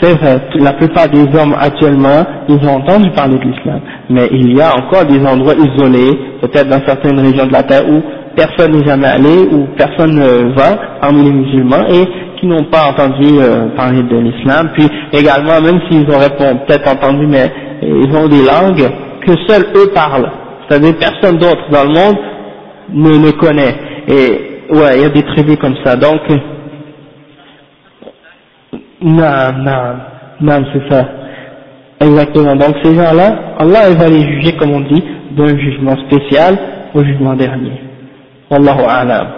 c'est 0.00 0.14
vrai, 0.14 0.40
la 0.54 0.72
plupart 0.72 1.08
des 1.08 1.24
hommes 1.38 1.54
actuellement, 1.58 2.24
ils 2.48 2.66
ont 2.66 2.76
entendu 2.76 3.10
parler 3.10 3.38
de 3.38 3.44
l'islam, 3.44 3.80
mais 4.10 4.28
il 4.32 4.56
y 4.56 4.60
a 4.60 4.74
encore 4.76 5.04
des 5.04 5.24
endroits 5.26 5.54
isolés, 5.54 6.18
peut-être 6.40 6.68
dans 6.68 6.80
certaines 6.86 7.18
régions 7.20 7.46
de 7.46 7.52
la 7.52 7.62
terre 7.62 7.88
où 7.88 8.00
personne 8.36 8.72
n'est 8.72 8.86
jamais 8.86 9.06
allé, 9.06 9.48
où 9.50 9.66
personne 9.76 10.14
ne 10.14 10.54
va 10.54 10.78
parmi 11.00 11.24
les 11.24 11.32
musulmans 11.32 11.84
et 11.88 12.04
qui 12.40 12.46
n'ont 12.46 12.64
pas 12.64 12.90
entendu 12.90 13.38
euh, 13.40 13.68
parler 13.76 14.02
de 14.02 14.16
l'islam. 14.16 14.70
Puis 14.74 14.88
également, 15.12 15.60
même 15.60 15.80
s'ils 15.90 16.08
auraient 16.10 16.36
peut-être 16.36 16.88
entendu, 16.88 17.26
mais 17.26 17.50
ils 17.82 18.16
ont 18.16 18.28
des 18.28 18.42
langues 18.44 18.90
que 19.26 19.32
seuls 19.46 19.66
eux 19.76 19.90
parlent. 19.94 20.30
C'est-à-dire 20.68 20.94
personne 20.98 21.38
d'autre 21.38 21.62
dans 21.70 21.84
le 21.84 21.90
monde 21.90 22.18
ne 22.94 23.26
le 23.26 23.32
connaît. 23.32 23.74
Et 24.08 24.74
ouais, 24.74 24.96
il 24.96 25.02
y 25.02 25.04
a 25.04 25.08
des 25.08 25.22
tribus 25.22 25.56
comme 25.56 25.76
ça. 25.84 25.96
Donc, 25.96 26.20
non, 29.02 29.52
non, 29.58 29.94
non, 30.40 30.64
c'est 30.72 30.92
ça. 30.92 31.04
Exactement. 32.00 32.56
Donc 32.56 32.74
ces 32.82 32.94
gens-là, 32.94 33.54
Allah 33.58 33.90
va 33.96 34.08
les 34.08 34.22
juger, 34.22 34.56
comme 34.56 34.72
on 34.72 34.80
dit, 34.80 35.02
d'un 35.36 35.56
jugement 35.58 35.96
spécial 36.08 36.58
au 36.94 37.04
jugement 37.04 37.34
dernier. 37.34 37.80
Wallahu 38.50 38.84
a'lam. 38.88 39.28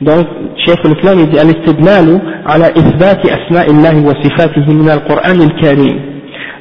Donc, 0.00 0.26
Cheikh 0.64 0.78
l'Islam 0.84 1.26
dit 1.26 1.38
al-istidlalu 1.38 2.18
ala 2.46 2.70
isbati 2.76 3.30
asma'illahi 3.30 4.04
wa 4.04 4.12
sifatihi 4.22 4.74
min 4.74 4.88
al-Qur'an 4.88 5.40
al-Karim. 5.40 5.96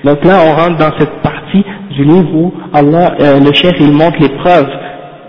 Donc 0.05 0.23
là, 0.23 0.37
on 0.47 0.53
rentre 0.53 0.77
dans 0.77 0.97
cette 0.97 1.21
partie 1.21 1.63
du 1.91 2.03
livre 2.05 2.33
où 2.33 2.53
Allah, 2.73 3.13
euh, 3.19 3.39
le 3.39 3.53
Cheikh, 3.53 3.75
il 3.79 3.91
montre 3.91 4.17
les 4.21 4.29
preuves 4.29 4.69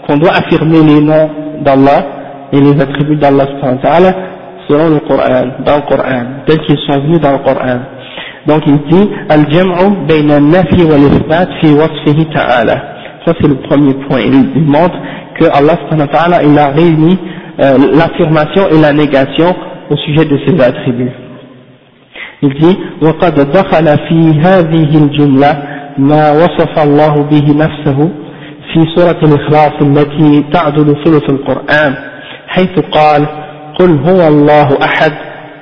qu'on 0.06 0.18
doit 0.18 0.32
affirmer 0.32 0.82
les 0.82 1.00
noms 1.00 1.30
d'Allah 1.64 2.06
et 2.52 2.60
les 2.60 2.80
attributs 2.80 3.16
d'Allah 3.16 3.46
selon 4.68 4.88
le 4.90 5.00
Coran, 5.00 5.46
dans 5.64 5.76
le 5.76 5.82
Coran, 5.82 6.22
tels 6.46 6.60
qu'ils 6.60 6.78
sont 6.88 7.00
venus 7.00 7.20
dans 7.20 7.32
le 7.32 7.38
Coran. 7.38 7.78
Donc 8.46 8.62
il 8.66 8.78
dit 8.90 9.10
al-jam'u 9.28 10.06
bayna 10.06 10.36
al-nafi 10.36 10.84
wa 10.84 10.94
al 10.94 11.48
fi 11.60 11.72
wasfihi 11.74 12.26
ta'ala. 12.32 12.74
Ça 13.24 13.32
c'est 13.40 13.48
le 13.48 13.56
premier 13.56 13.94
point. 14.08 14.20
Il, 14.20 14.62
montre 14.64 14.96
que 15.38 15.44
Allah 15.46 16.40
il 16.44 16.58
a 16.58 16.68
réuni 16.68 17.18
euh, 17.60 17.78
l'affirmation 17.94 18.68
et 18.70 18.80
la 18.80 18.92
négation 18.92 19.54
au 19.90 19.96
sujet 19.96 20.24
de 20.24 20.38
ses 20.46 20.60
attributs. 20.62 21.12
Il 22.42 22.54
dit 22.54 22.76
وقد 23.02 23.34
دخل 23.52 23.98
في 24.08 24.40
هذه 24.44 24.98
الجملة 25.04 25.62
ما 25.98 26.30
وصف 26.32 26.78
الله 26.78 27.14
به 27.30 27.54
نفسه 27.64 28.10
في 28.72 28.84
سورة 28.96 29.18
الإخلاص 29.22 29.72
التي 29.80 30.44
تعدل 30.52 30.96
ثلث 31.04 31.30
القرآن 31.30 31.94
حيث 32.48 32.78
قال 32.92 33.26
قل 33.79 33.99
هو 34.09 34.27
الله 34.27 34.67
أحد 34.83 35.13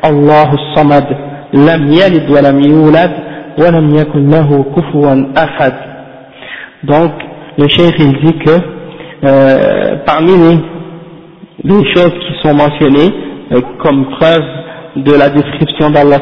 الله 0.05 0.53
الصمد 0.53 1.05
لم 1.53 1.81
يلد 1.87 2.29
ولم 2.29 2.59
يولد 2.61 3.11
ولم 3.59 3.95
يكن 3.95 4.29
له 4.29 4.65
كفوا 4.75 5.25
أحد 5.37 5.73
donc 6.83 7.11
le 7.57 7.67
cheikh 7.67 7.95
il 7.99 8.13
dit 8.23 8.37
que 8.45 8.51
euh, 9.25 9.95
parmi 10.05 10.31
les, 10.31 10.57
les 11.65 11.93
choses 11.93 12.13
qui 12.25 12.33
sont 12.41 12.53
mentionnées 12.55 13.11
euh, 13.51 13.61
comme 13.83 14.05
preuve 14.11 14.45
de 14.95 15.11
la 15.11 15.29
description 15.29 15.89
d'Allah 15.89 16.19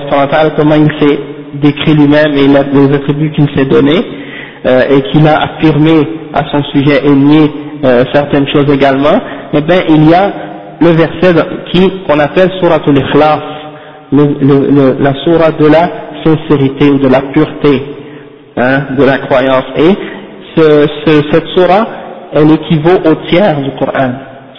comment 0.58 0.76
il 0.76 0.92
s'est 1.00 1.20
décrit 1.62 1.94
lui-même 1.94 2.34
et 2.34 2.48
les 2.48 2.96
attributs 2.96 3.32
qu'il 3.34 3.48
s'est 3.56 3.66
donnés 3.66 4.02
euh, 4.66 4.82
et 4.90 5.02
qu'il 5.12 5.28
a 5.28 5.42
affirmé 5.44 5.94
à 6.34 6.44
son 6.52 6.64
sujet 6.74 7.06
et 7.06 7.12
nié 7.12 7.52
euh, 7.86 8.04
certaines 8.14 8.48
choses 8.48 8.70
également, 8.74 9.18
eh 9.54 9.62
bien 9.62 9.78
il 9.90 10.10
y 10.10 10.14
a 10.14 10.32
le 10.83 10.91
verset 10.91 11.35
qui 11.73 11.91
qu'on 12.07 12.19
appelle 12.19 12.51
Suratul 12.61 12.99
Ikhlas, 12.99 13.41
le, 14.13 14.25
le, 14.41 14.97
la 15.01 15.15
surah 15.25 15.53
de 15.53 15.67
la 15.67 15.85
sincérité 16.25 16.91
ou 16.91 16.99
de 16.99 17.09
la 17.09 17.21
pureté 17.33 17.83
hein, 18.57 18.95
de 18.99 19.05
la 19.05 19.19
croyance. 19.19 19.65
Et 19.77 19.95
ce, 20.57 20.87
ce, 21.07 21.23
cette 21.31 21.47
surah, 21.57 21.87
elle 22.33 22.51
équivaut 22.51 22.99
au 23.11 23.15
tiers 23.29 23.57
du 23.61 23.71
Coran, 23.79 24.13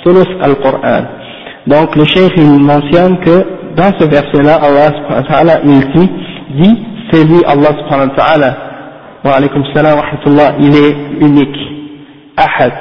Sulus 0.04 0.30
al-Coran. 0.42 1.04
Donc 1.68 1.96
le 1.96 2.06
cheikh 2.06 2.34
il 2.38 2.60
mentionne 2.60 3.20
que 3.20 3.46
dans 3.76 3.92
ce 4.00 4.06
verset-là, 4.06 4.56
Allah 4.56 4.88
subhanahu 4.98 5.24
wa 5.24 5.30
ta'ala, 5.30 5.60
il 5.64 5.80
dit, 5.92 6.12
dit 6.62 6.84
c'est 7.12 7.24
lui 7.26 7.42
Allah 7.46 7.70
subhanahu 7.80 8.10
wa 8.10 8.16
ta'ala, 8.16 8.58
wa 9.24 9.32
alaykum 9.32 9.64
salam 9.74 9.96
wa 9.98 10.02
rahmatullah, 10.02 10.56
il 10.60 10.76
est 10.76 10.96
unique, 11.22 11.58
ahad. 12.38 12.74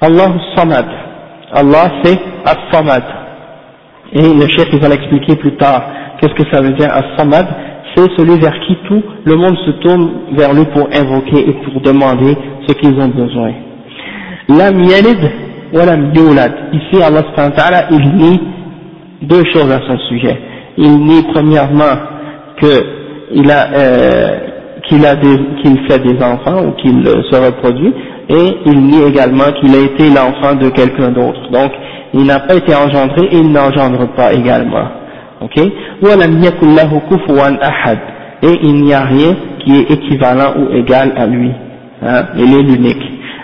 Allah 0.00 0.32
samad, 0.56 0.86
Allah 1.52 1.92
c'est 2.02 2.18
As-Samad. 2.44 3.02
Et 4.12 4.22
le 4.22 4.48
chef 4.48 4.68
il 4.72 4.80
va 4.80 4.88
l'expliquer 4.88 5.36
plus 5.36 5.56
tard. 5.56 5.82
Qu'est-ce 6.20 6.34
que 6.34 6.50
ça 6.52 6.60
veut 6.60 6.72
dire 6.72 6.88
As-Samad? 6.92 7.46
C'est 7.94 8.10
celui 8.16 8.38
vers 8.38 8.58
qui 8.66 8.76
tout 8.86 9.02
le 9.24 9.36
monde 9.36 9.56
se 9.64 9.70
tourne 9.82 10.10
vers 10.32 10.52
lui 10.52 10.64
pour 10.66 10.88
invoquer 10.92 11.48
et 11.48 11.52
pour 11.64 11.80
demander 11.80 12.36
ce 12.66 12.74
qu'ils 12.74 12.98
ont 13.00 13.08
besoin. 13.08 13.52
Lam 14.48 14.82
yalid 14.84 15.18
wa 15.72 15.84
lam 15.86 16.12
yulad. 16.14 16.52
Ici 16.72 17.02
Allah 17.02 17.22
il 17.90 18.16
nie 18.16 18.40
deux 19.22 19.44
choses 19.52 19.70
à 19.70 19.80
son 19.86 19.98
sujet. 20.08 20.38
Il 20.76 20.98
nie 20.98 21.22
premièrement 21.32 21.96
qu'il 22.60 23.50
a 23.50 23.68
euh, 23.72 24.38
qu'il 24.88 25.00
qu 25.62 25.88
fait 25.88 25.98
des 25.98 26.22
enfants 26.22 26.66
ou 26.66 26.72
qu'il 26.72 27.06
euh, 27.06 27.22
se 27.30 27.36
reproduit, 27.36 27.92
et 28.28 28.56
il 28.66 28.80
nie 28.80 29.02
également 29.02 29.52
qu'il 29.60 29.74
a 29.74 29.78
été 29.78 30.08
l'enfant 30.08 30.54
de 30.54 30.68
quelqu'un 30.70 31.10
d'autre. 31.10 31.50
Donc, 31.50 31.72
il 32.14 32.24
n'a 32.24 32.40
pas 32.40 32.54
été 32.54 32.74
engendré 32.74 33.26
et 33.30 33.36
il 33.36 33.52
n'engendre 33.52 34.06
pas 34.16 34.32
également. 34.32 34.88
Ok? 35.40 35.58
Et 38.42 38.58
il 38.62 38.74
n'y 38.84 38.92
a 38.92 39.00
rien 39.00 39.36
qui 39.64 39.76
est 39.76 39.90
équivalent 39.90 40.54
ou 40.58 40.74
égal 40.74 41.12
à 41.16 41.26
lui. 41.26 41.50
Hein, 42.02 42.24
il 42.36 42.54
est 42.54 42.62
l'unique. 42.62 43.02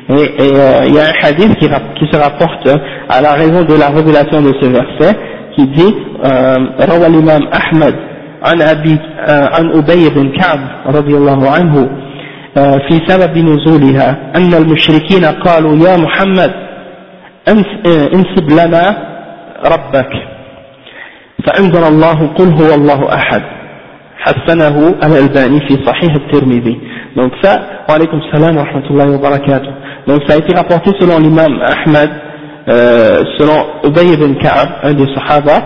Et, 0.09 0.14
et 0.14 0.55
euh, 0.55 0.84
il 0.86 0.95
y 0.95 0.99
a 0.99 1.05
un 1.05 1.12
hadith 1.22 1.57
qui, 1.59 1.66
se 1.66 2.16
rapporte 2.16 2.68
à 3.09 3.20
la 3.20 3.32
raison 3.32 3.64
de 3.64 3.74
la 3.74 3.88
révélation 3.88 4.43
de 4.43 4.53
ce 4.61 4.66
verset, 4.66 5.16
qui 5.55 5.66
dit 5.68 5.95
euh, 6.24 6.57
«Ahmad» 7.72 7.95
عن 8.45 8.62
أبي 8.62 8.99
عن 9.28 9.70
أبي 9.70 10.09
بن 10.09 10.32
كعب 10.38 10.61
رضي 10.86 11.14
الله 11.16 11.51
عنه 11.51 11.88
في 12.88 13.01
سبب 13.07 13.38
نزولها 13.38 14.32
أن 14.36 14.55
المشركين 14.55 15.24
قالوا 15.24 15.76
يا 15.76 15.97
محمد 15.97 16.53
انسب 18.14 18.51
لنا 18.51 18.84
ربك. 19.64 20.12
فأنزل 21.47 21.84
الله 21.84 22.26
قل 22.38 22.49
هو 22.49 22.74
الله 22.74 23.14
أحد. 23.14 23.43
حسنه 24.18 24.95
الألباني 25.07 25.61
في 25.66 25.74
صحيح 25.86 26.14
الترمذي. 26.14 26.80
Donc 27.16 27.32
ça 27.43 27.59
وعليكم 27.88 28.18
السلام 28.18 28.57
ورحمة 28.57 28.86
الله 28.90 29.11
وبركاته. 29.14 29.72
Donc 30.07 30.22
ça 30.28 30.34
a 30.34 30.36
été 30.38 30.57
rapporté 30.57 30.90
selon 31.01 31.18
l'imam 31.18 31.53
Ahmad 31.62 32.11
euh, 32.68 33.24
selon 33.38 33.59
Ubay 33.84 34.14
ibn 34.14 34.34
Ka'ab 34.34 34.68
un 34.84 34.95
des 34.95 35.07
sahaba 35.14 35.62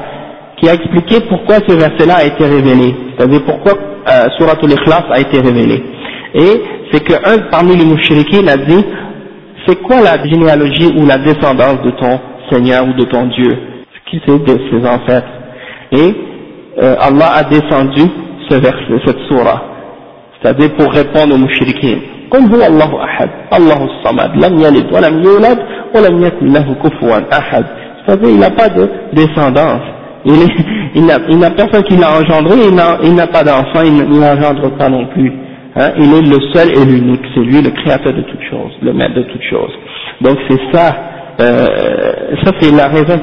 qui 0.58 0.70
a 0.70 0.74
expliqué 0.74 1.22
pourquoi 1.30 1.56
ce 1.68 1.74
verset 1.76 2.06
là 2.06 2.16
a 2.18 2.26
été 2.26 2.46
révélé 2.46 2.96
c'est-à-dire 3.18 3.42
pourquoi 3.46 3.74
euh, 3.74 4.30
Surat 4.38 4.54
al-Ikhlas 4.62 5.06
a 5.12 5.20
été 5.20 5.40
révélé 5.40 5.84
et 6.34 6.62
c'est 6.92 7.04
qu'un 7.04 7.40
parmi 7.52 7.76
les 7.76 7.86
mouchriquins 7.86 8.48
a 8.48 8.58
dit 8.58 8.86
c'est 9.68 9.82
quoi 9.82 9.98
la 10.02 10.24
généalogie 10.28 10.92
ou 10.98 11.06
la 11.06 11.18
descendance 11.18 11.82
de 11.84 11.92
ton 11.92 12.20
Seigneur 12.52 12.84
ou 12.88 12.94
de 12.94 13.06
ton 13.06 13.28
Dieu 13.28 13.58
Qui 14.10 14.20
c'est 14.26 14.44
de 14.44 14.58
ses 14.70 14.88
ancêtres 14.88 15.28
Et 15.92 16.16
euh, 16.82 16.96
Allah 17.00 17.32
a 17.36 17.44
descendu 17.44 18.02
ce 18.50 18.56
verset, 18.56 19.02
cette 19.06 19.20
surah, 19.30 19.62
c'est-à-dire 20.42 20.72
pour 20.78 20.92
répondre 20.92 21.36
aux 21.36 21.38
mouchriquins. 21.38 22.00
قل 22.32 22.42
هو 22.56 22.66
الله 22.68 23.04
أحد 23.04 23.30
الله 23.58 23.80
الصمد 23.92 24.46
لم 24.46 24.60
يلد 24.60 24.94
ولم 24.94 25.24
يولد 25.24 25.60
ولم 25.96 26.24
يكن 26.26 26.46
له 26.54 26.76
كفوا 26.84 27.38
أحد 27.40 27.66
c'est-à-dire 28.06 28.30
il 28.30 28.40
n'a 28.40 28.50
pas 28.52 28.70
de 28.70 28.90
descendance 29.14 29.84
il 30.26 31.06
n'a 31.40 31.50
personne 31.52 31.84
qui 31.84 31.98
l'a 31.98 32.12
engendré 32.20 32.56
il 33.04 33.14
n'a 33.16 33.28
pas 33.28 33.44
d'enfant 33.44 33.82
il 33.86 34.20
n'engendre 34.20 34.70
pas 34.78 34.90
non 34.90 35.08
plus 35.08 35.32
Hein, 35.74 35.92
il 35.98 36.14
est 36.14 36.22
le 36.22 36.38
seul 36.54 36.70
et 36.70 36.84
l'unique, 36.86 37.22
c'est 37.34 37.40
lui 37.40 37.62
le 37.62 37.70
créateur 37.70 38.14
de 38.14 38.22
toutes 38.24 38.44
choses, 38.50 38.74
le 38.82 38.92
maître 38.92 39.14
de 39.14 39.24
toutes 39.24 39.44
choses. 39.50 39.72
Donc 40.20 40.38
c'est 40.50 40.60
ça, 40.74 40.94
euh, 41.40 42.36
ça 42.44 42.52
c'est 42.60 42.76
la 42.76 42.90
raison 42.90 43.20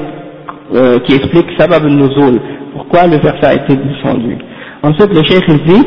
euh, 0.73 0.99
qui 1.01 1.13
explique 1.13 1.45
Sabab 1.59 1.85
al-Nuzul, 1.85 2.39
pourquoi 2.73 3.05
le 3.05 3.17
verset 3.17 3.45
a 3.45 3.53
été 3.53 3.75
descendu. 3.75 4.35
Ensuite 4.81 5.13
le 5.13 5.23
cheikh 5.23 5.43
il 5.47 5.63
dit, 5.63 5.85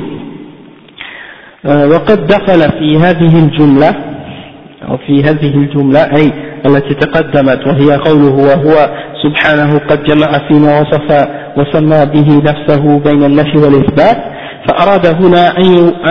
وقد 1.65 2.27
دخل 2.27 2.61
في 2.79 2.97
هذه 2.99 3.39
الجملة 3.39 3.95
أو 4.89 4.97
في 5.07 5.23
هذه 5.23 5.55
الجملة 5.55 6.01
أي 6.01 6.33
التي 6.68 6.94
تقدمت 6.94 7.68
وهي 7.68 7.96
قوله 7.98 8.36
وهو 8.50 8.90
سبحانه 9.24 9.80
قد 9.90 10.04
جمع 10.04 10.28
فيما 10.48 10.80
وصف 10.80 11.28
وسمى 11.58 12.06
به 12.06 12.42
نفسه 12.50 13.00
بين 13.00 13.24
النفي 13.24 13.58
والإثبات 13.58 14.18
فأراد 14.68 15.06
هنا 15.06 15.58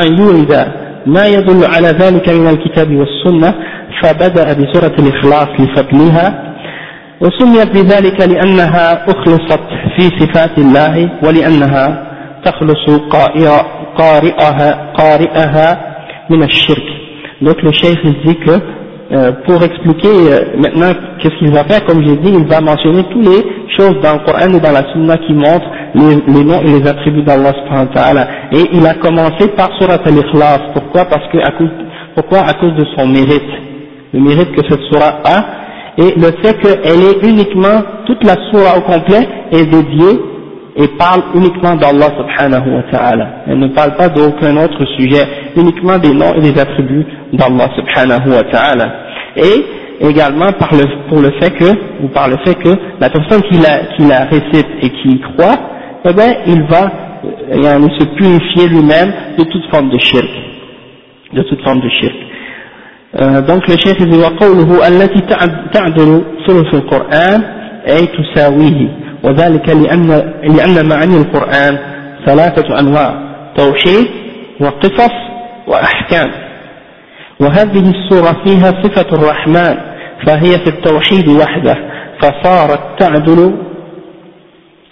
أن 0.03 0.19
يورد 0.19 0.73
ما 1.07 1.27
يدل 1.27 1.65
على 1.65 1.89
ذلك 1.89 2.29
من 2.29 2.49
الكتاب 2.49 2.89
والسنة 2.97 3.55
فبدأ 4.03 4.53
بسورة 4.53 4.95
الإخلاص 4.99 5.49
لفضلها 5.59 6.55
وسميت 7.21 7.71
بذلك 7.77 8.21
لأنها 8.21 9.05
أخلصت 9.11 9.61
في 9.97 10.03
صفات 10.03 10.59
الله 10.59 11.11
ولأنها 11.23 12.03
تخلص 12.45 13.01
قارئها, 13.99 14.93
قارئها 14.99 15.81
من 16.31 16.43
الشرك. 16.43 16.97
donc 17.43 17.63
le 17.63 17.73
cheikh 17.73 17.99
dit 18.25 18.37
que 18.37 18.61
euh, 19.13 19.33
pour 19.47 19.63
expliquer 19.63 20.09
euh, 20.09 20.57
maintenant 20.59 20.93
qu'est-ce 21.21 21.37
qu'il 21.39 21.53
va 21.53 21.65
faire. 21.65 21.85
Comme 21.85 22.05
j'ai 22.05 22.17
dit 22.17 22.33
il 22.37 22.47
va 22.47 22.61
mentionner 22.61 23.05
toutes 23.05 23.25
les 23.25 23.43
choses 23.77 24.01
dans 24.03 24.15
le 24.15 24.25
Coran 24.25 24.53
et 24.53 24.61
dans 24.61 24.73
la 24.73 24.93
Sunna 24.93 25.17
qui 25.19 25.33
montrent 25.33 25.71
les, 25.95 26.45
noms 26.45 26.61
et 26.61 26.81
les 26.81 26.87
attributs 26.89 27.23
d'Allah 27.23 27.53
subhanahu 27.53 27.95
ta'ala. 27.95 28.29
Et 28.53 28.65
il 28.73 28.87
a 28.87 28.95
commencé 28.95 29.49
par 29.57 29.71
Surat 29.79 30.01
al-Ikhlas. 30.05 30.73
Pourquoi? 30.75 31.05
Parce 31.05 31.27
que 31.31 31.39
Pourquoi? 32.15 32.39
À 32.41 32.55
cause 32.55 32.75
de 32.75 32.85
son 32.97 33.07
mérite, 33.07 33.43
le 34.13 34.21
mérite 34.21 34.53
que 34.53 34.63
cette 34.69 34.83
surah 34.91 35.21
a, 35.25 35.45
et 35.99 36.13
le 36.17 36.31
fait 36.43 36.59
qu'elle 36.61 37.03
est 37.03 37.27
uniquement, 37.27 37.83
toute 38.07 38.23
la 38.25 38.35
surah 38.51 38.79
au 38.79 38.83
complet 38.83 39.27
est 39.53 39.65
dédiée 39.67 40.21
et 40.76 40.88
parle 40.98 41.24
uniquement 41.36 41.76
d'Allah 41.76 42.10
subhanahu 42.18 42.76
wa 42.76 42.84
ta'ala. 42.92 43.28
Elle 43.48 43.60
ne 43.60 43.68
parle 43.68 43.96
pas 43.96 44.08
d'aucun 44.10 44.56
autre 44.58 44.86
sujet, 44.98 45.24
uniquement 45.56 45.98
des 45.98 46.14
noms 46.14 46.34
et 46.36 46.42
des 46.42 46.60
attributs 46.60 47.06
d'Allah 47.34 47.68
subhanahu 47.76 48.30
wa 48.30 48.44
ta'ala. 48.44 48.94
Et 49.36 50.08
également 50.08 50.52
par 50.54 50.74
le, 50.74 50.86
pour 51.10 51.22
le 51.22 51.32
fait 51.40 51.52
que, 51.52 52.04
ou 52.04 52.08
par 52.14 52.30
le 52.30 52.38
fait 52.46 52.56
que 52.56 52.70
la 53.00 53.10
personne 53.10 53.42
qui 53.44 53.58
la, 53.58 53.80
qui 53.96 54.04
la 54.08 54.26
récite 54.26 54.68
et 54.82 54.90
qui 54.90 55.10
y 55.10 55.20
croit, 55.20 55.58
eh 56.06 56.14
bien, 56.14 56.36
il 56.48 56.64
va 56.64 56.92
euh, 57.24 57.88
se 58.00 58.06
purifier 58.16 58.70
lui-même 58.70 59.14
de 59.38 59.44
toute 59.44 59.66
forme 59.72 59.90
de 59.90 59.98
shirk. 60.00 60.30
De 61.34 61.42
toute 61.44 61.62
forme 61.64 61.82
de 61.82 61.90
shirk. 61.90 62.16
Euh, 63.20 63.42
donc 63.42 63.68
le 63.68 63.76
chef 63.76 63.98
dit 63.98 64.18
وقوله 64.18 64.88
التي 64.88 65.22
تعدل 65.74 66.24
ثلث 66.48 66.74
القرآن 66.74 67.44
أي 67.88 68.08
تساويه 68.08 69.05
وذلك 69.25 69.69
لأن 69.69 70.09
لأن 70.43 70.89
معاني 70.89 71.17
القرآن 71.17 71.79
ثلاثة 72.27 72.79
أنواع 72.81 73.15
توحيد 73.57 74.07
وقصص 74.61 75.13
وأحكام 75.67 76.31
وهذه 77.41 77.91
السورة 77.91 78.37
فيها 78.45 78.83
صفة 78.83 79.07
الرحمن 79.17 79.77
فهي 80.27 80.51
في 80.59 80.67
التوحيد 80.69 81.29
وحده 81.29 81.77
فصارت 82.23 82.81
تعدل 82.99 83.55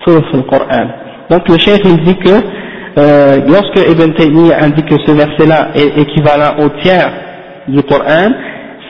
ثلث 0.07 0.35
القرآن 0.35 0.91
donc 1.31 1.49
le 1.49 1.57
chef 1.59 1.81
il 1.85 2.05
dit 2.05 2.17
que 2.17 2.35
euh, 2.99 3.37
lorsque 3.49 3.91
Ibn 3.91 4.13
Taymiyyah 4.13 4.63
indique 4.63 4.87
que 4.87 4.97
ce 5.07 5.11
verset-là 5.13 5.69
est 5.75 5.99
équivalent 6.03 6.63
au 6.65 6.69
tiers 6.83 7.11
du 7.67 7.83
Coran, 7.83 8.31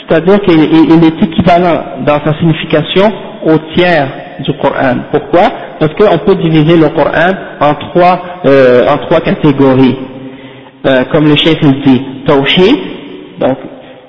c'est-à-dire 0.08 0.40
qu'il 0.40 0.60
est 0.60 1.22
équivalent 1.22 1.80
dans 2.04 2.18
sa 2.24 2.36
signification 2.38 3.06
au 3.46 3.56
tiers 3.74 4.08
du 4.40 4.52
Coran. 4.54 4.96
Pourquoi? 5.12 5.48
Parce 5.78 5.92
qu'on 5.94 6.18
peut 6.18 6.34
diviser 6.36 6.76
le 6.76 6.88
Coran 6.88 7.32
en 7.60 7.74
trois, 7.74 8.20
euh, 8.46 8.82
en 8.88 8.98
trois 9.06 9.20
catégories. 9.20 9.96
Euh, 10.86 11.04
comme 11.12 11.24
le 11.28 11.36
chef 11.36 11.56
il 11.62 11.80
dit, 11.82 12.02
Tawhid, 12.26 12.76
donc 13.40 13.58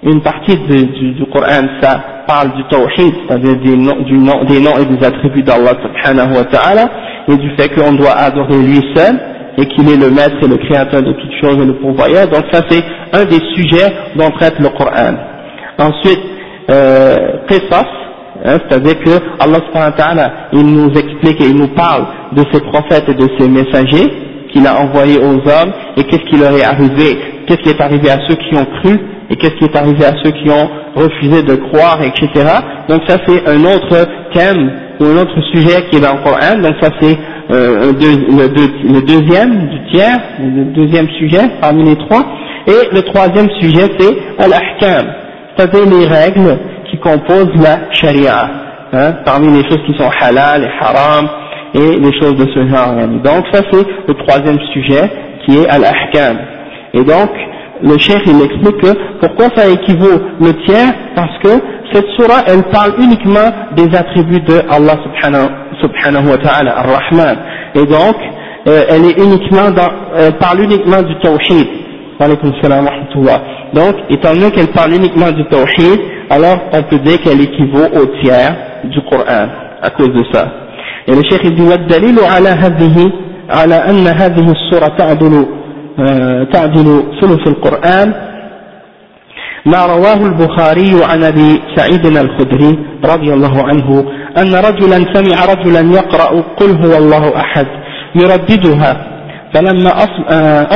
une 0.04 0.22
partie 0.22 0.56
du, 0.58 1.26
Coran, 1.32 1.68
ça 1.82 2.04
parle 2.28 2.54
du 2.56 2.64
Tawhid, 2.66 3.14
c'est-à-dire 3.28 3.56
des 3.58 3.78
noms, 3.78 4.02
du 4.04 4.18
nom, 4.18 4.44
des 4.46 4.60
noms 4.60 4.78
et 4.78 4.86
des 4.86 5.04
attributs 5.06 5.42
d'Allah 5.44 5.74
subhanahu 5.82 6.38
wa 6.38 6.44
ta'ala, 6.46 6.90
et 7.28 7.38
du 7.38 7.50
fait 7.56 7.70
qu'on 7.70 7.94
doit 7.94 8.12
adorer 8.12 8.58
lui 8.58 8.82
seul, 8.94 9.20
et 9.58 9.66
qu'il 9.68 9.90
est 9.90 9.98
le 9.98 10.12
maître 10.12 10.36
et 10.44 10.48
le 10.48 10.58
créateur 10.58 11.02
de 11.02 11.14
toutes 11.14 11.34
choses 11.42 11.58
et 11.62 11.66
le 11.66 11.76
pourvoyeur. 11.76 12.28
Donc 12.28 12.44
ça 12.52 12.62
c'est 12.70 12.84
un 13.14 13.26
des 13.26 13.40
sujets 13.56 13.92
dont 14.16 14.30
traite 14.32 14.60
le 14.60 14.70
Coran. 14.70 15.16
Ensuite, 15.80 16.22
euh, 16.70 17.16
Qisas, 17.48 17.86
hein, 18.44 18.58
c'est-à-dire 18.68 19.00
que 19.00 19.12
Allah 19.40 19.60
subhanahu 19.68 20.32
il 20.54 20.66
nous 20.66 20.90
explique 20.90 21.42
et 21.42 21.50
il 21.50 21.56
nous 21.56 21.74
parle 21.76 22.06
de 22.34 22.44
ses 22.52 22.62
prophètes 22.62 23.08
et 23.08 23.14
de 23.14 23.28
ses 23.38 23.48
messagers 23.48 24.12
qu'il 24.52 24.66
a 24.68 24.82
envoyés 24.82 25.20
aux 25.20 25.36
hommes 25.36 25.74
et 25.98 26.04
qu'est-ce 26.04 26.26
qui 26.30 26.38
leur 26.38 26.54
est 26.54 26.64
arrivé, 26.64 27.18
qu'est-ce 27.46 27.62
qui 27.62 27.70
est 27.70 27.82
arrivé 27.82 28.10
à 28.10 28.20
ceux 28.28 28.36
qui 28.36 28.56
ont 28.56 28.66
cru 28.82 29.00
et 29.30 29.36
qu'est-ce 29.36 29.56
qui 29.56 29.66
est 29.66 29.76
arrivé 29.76 30.06
à 30.06 30.14
ceux 30.24 30.32
qui 30.32 30.50
ont 30.50 30.70
refusé 30.96 31.44
de 31.44 31.56
croire, 31.56 32.00
etc. 32.02 32.30
Donc 32.88 33.02
ça 33.08 33.18
c'est 33.28 33.48
un 33.48 33.60
autre 33.66 34.08
thème 34.34 34.72
ou 35.00 35.06
un 35.06 35.18
autre 35.18 35.42
sujet 35.54 35.84
qui 35.90 35.98
est 35.98 36.02
dans 36.02 36.14
le 36.14 36.24
Coran, 36.24 36.62
donc 36.62 36.76
ça 36.82 36.90
c'est 37.02 37.18
euh, 37.52 37.92
le, 37.92 39.02
deuxième 39.02 39.68
du 39.68 39.92
tiers, 39.92 40.18
le 40.40 40.66
deuxième 40.74 41.08
sujet 41.20 41.42
parmi 41.62 41.84
les 41.84 41.98
trois, 41.98 42.26
et 42.68 42.96
le 42.96 43.02
troisième 43.02 43.50
sujet 43.60 43.92
c'est 44.00 44.44
al-ahkam, 44.44 45.06
c'est-à-dire 45.56 45.86
les 45.86 46.08
règles 46.08 46.58
qui 47.06 47.12
composent 47.12 47.62
la 47.62 47.94
sharia, 47.94 48.50
hein, 48.94 49.14
parmi 49.26 49.48
les 49.52 49.68
choses 49.70 49.82
qui 49.86 49.98
sont 49.98 50.10
halal 50.22 50.64
et 50.64 50.84
haram, 50.84 51.30
et 51.74 52.00
les 52.00 52.20
choses 52.20 52.36
de 52.36 52.46
ce 52.54 52.68
genre. 52.68 52.96
Donc 53.24 53.46
ça 53.52 53.62
c'est 53.72 53.86
le 54.08 54.14
troisième 54.26 54.60
sujet 54.74 55.12
qui 55.46 55.58
est 55.58 55.68
al-ahkam. 55.70 56.38
Et 56.94 57.04
donc, 57.04 57.30
le 57.84 57.98
cheikh 57.98 58.22
il 58.26 58.42
explique 58.42 58.78
que 58.82 58.96
pourquoi 59.20 59.48
ça 59.56 59.68
équivaut 59.68 60.22
le 60.40 60.54
tiers? 60.66 60.94
Parce 61.16 61.38
que 61.44 61.50
cette 61.92 62.08
surah 62.18 62.44
elle 62.48 62.64
parle 62.72 62.94
uniquement 62.98 63.52
des 63.76 63.96
attributs 63.96 64.42
de 64.42 64.62
Allah 64.70 64.98
subhanahu, 65.04 65.50
subhanahu 65.82 66.30
wa 66.30 66.38
ta'ala, 66.38 66.80
ar-Rahman 66.80 67.38
et 67.76 67.86
donc 67.86 68.16
euh, 68.68 68.84
elle 68.90 69.06
est 69.06 69.20
uniquement 69.22 69.70
dans, 69.70 69.92
elle 70.18 70.38
parle 70.38 70.62
uniquement 70.62 71.02
du 71.04 71.14
tawhid 71.20 71.85
donc 73.74 73.96
étant 74.10 74.34
donné 74.34 74.52
qu'elle 74.52 74.68
parle 74.68 74.94
uniquement 74.94 75.32
du 75.32 75.44
tawhid 75.46 76.00
alors 76.30 76.58
on 76.74 76.84
peut 76.84 77.00
dire 77.00 77.22
qu'elle 77.22 77.42
équivaut 77.42 77.88
au 78.02 78.06
tiers 78.22 78.56
du 78.86 79.02
Coran 79.10 79.48
à 79.82 79.90
cause 79.92 80.10
de 80.10 80.24
ça. 80.34 80.48
Et 81.08 81.12
le 81.12 81.22
cheikh 81.30 81.54
dit 81.54 81.62
والدليل 81.62 82.20
على 82.20 82.50
هذه 82.50 83.12
على 83.50 83.76
أن 83.76 84.08
هذه 84.08 84.52
السورة 84.52 84.88
تعدل 84.98 85.46
تعدل 86.54 87.04
ثلث 87.22 87.48
القرآن 87.48 88.14
ما 89.66 89.86
رواه 89.86 90.26
البخاري 90.26 91.04
عن 91.04 91.24
أبي 91.24 91.62
سعيد 91.76 92.06
الخدري 92.06 92.80
رضي 93.06 93.34
الله 93.34 93.64
عنه 93.64 94.06
أن 94.38 94.56
رجلا 94.56 95.14
سمع 95.14 95.46
رجلا 95.54 95.80
يقرأ 95.80 96.42
قل 96.58 96.72
هو 96.86 96.98
الله 96.98 97.38
أحد 97.38 97.68
يرددها 98.16 99.15
فلما 99.56 99.92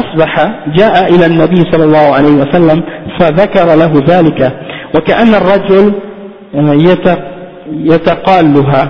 أصبح 0.01 0.51
جاء 0.76 1.15
إلى 1.15 1.26
النبي 1.26 1.72
صلى 1.72 1.84
الله 1.84 2.15
عليه 2.15 2.31
وسلم 2.31 2.84
فذكر 3.19 3.76
له 3.76 4.03
ذلك. 4.07 4.53
وكأن 4.95 5.34
الرجل 5.34 5.93
يتقالها. 7.72 8.89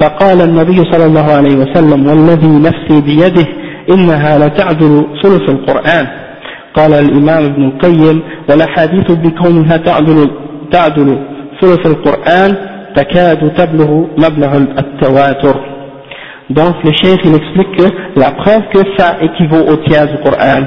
فقال 0.00 0.40
النبي 0.40 0.76
صلى 0.92 1.04
الله 1.06 1.32
عليه 1.32 1.56
وسلم 1.56 2.06
والذي 2.06 2.48
نفسي 2.48 3.00
بيده 3.00 3.46
إنها 3.94 4.38
لتعدل 4.38 5.06
ثلث 5.22 5.50
القرآن. 5.50 6.06
قال 6.74 6.92
الإمام 6.94 7.44
ابن 7.44 7.64
القيم 7.64 8.22
والأحاديث 8.48 9.12
بكونها 9.12 9.76
تعدل, 9.76 10.30
تعدل 10.72 11.18
ثلث 11.60 11.86
القرآن 11.86 12.56
تكاد 12.96 13.54
تبلغ 13.54 14.04
مبلغ 14.18 14.56
التواتر. 14.56 15.73
Donc 16.50 16.74
le 16.84 16.92
chef 16.92 17.18
il 17.24 17.34
explique 17.34 17.76
que 17.76 17.84
la 18.16 18.32
preuve 18.32 18.62
que 18.72 18.80
ça 18.96 19.16
équivaut 19.20 19.64
au 19.68 19.76
tiers 19.88 20.06
du 20.06 20.18
Coran 20.22 20.62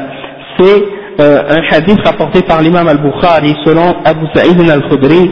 c'est 0.57 0.83
euh, 1.19 1.43
un 1.49 1.75
hadith 1.75 1.99
rapporté 2.05 2.41
par 2.41 2.61
l'imam 2.61 2.87
al-Bukhari 2.87 3.55
selon 3.65 3.95
Abu 4.05 4.25
Sa'id 4.33 4.59
al-Khudri 4.69 5.31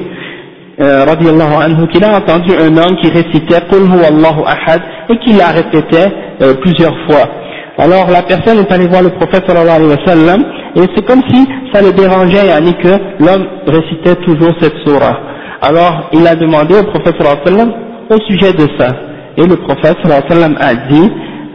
euh, 0.79 1.05
anhu 1.05 1.87
qu'il 1.87 2.03
a 2.03 2.17
entendu 2.17 2.51
un 2.53 2.75
homme 2.77 2.97
qui 3.01 3.09
récitait 3.09 3.61
Qul 3.69 3.83
Allahu 3.91 4.43
ahad 4.45 4.81
et 5.09 5.17
qui 5.19 5.33
la 5.33 5.47
répétait 5.47 6.11
euh, 6.41 6.53
plusieurs 6.55 6.95
fois 7.07 7.29
Alors 7.77 8.09
la 8.09 8.21
personne 8.23 8.59
est 8.59 8.71
allée 8.71 8.87
voir 8.87 9.03
le 9.03 9.09
prophète 9.09 9.43
sallallahu 9.47 9.75
alayhi 9.75 9.91
wa 9.91 10.05
sallam, 10.07 10.45
et 10.75 10.81
c'est 10.95 11.05
comme 11.05 11.21
si 11.29 11.45
ça 11.73 11.81
le 11.81 11.91
dérangeait, 11.91 12.47
yani 12.47 12.73
que 12.75 12.87
l'homme 13.19 13.47
récitait 13.67 14.15
toujours 14.23 14.53
cette 14.61 14.75
surah. 14.85 15.19
Alors 15.61 16.09
il 16.13 16.25
a 16.25 16.35
demandé 16.35 16.75
au 16.75 16.83
prophète 16.83 17.15
sallallahu 17.17 17.41
alayhi 17.45 17.57
wa 17.57 17.63
sallam 17.63 17.73
au 18.09 18.17
sujet 18.29 18.53
de 18.53 18.67
ça. 18.79 18.87
Et 19.37 19.45
le 19.45 19.55
prophète 19.57 19.97
sallam 20.29 20.55
a 20.59 20.75
dit, 20.75 21.11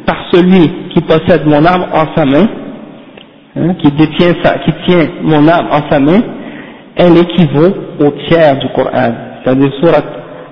par 0.07 0.17
celui 0.33 0.71
qui 0.93 1.01
possède 1.01 1.47
mon 1.47 1.65
âme 1.65 1.87
en 1.93 2.15
sa 2.15 2.25
main, 2.25 2.47
hein, 3.57 3.75
qui 3.81 3.91
détient 3.93 4.35
ça, 4.43 4.59
qui 4.65 4.73
tient 4.87 5.07
mon 5.23 5.47
âme 5.49 5.67
en 5.71 5.91
sa 5.91 5.99
main, 5.99 6.21
elle 6.97 7.17
équivaut 7.17 7.73
au 8.01 8.11
tiers 8.29 8.59
du 8.59 8.69
Coran. 8.75 9.13
C'est-à-dire 9.43 9.73
surat 9.81 10.03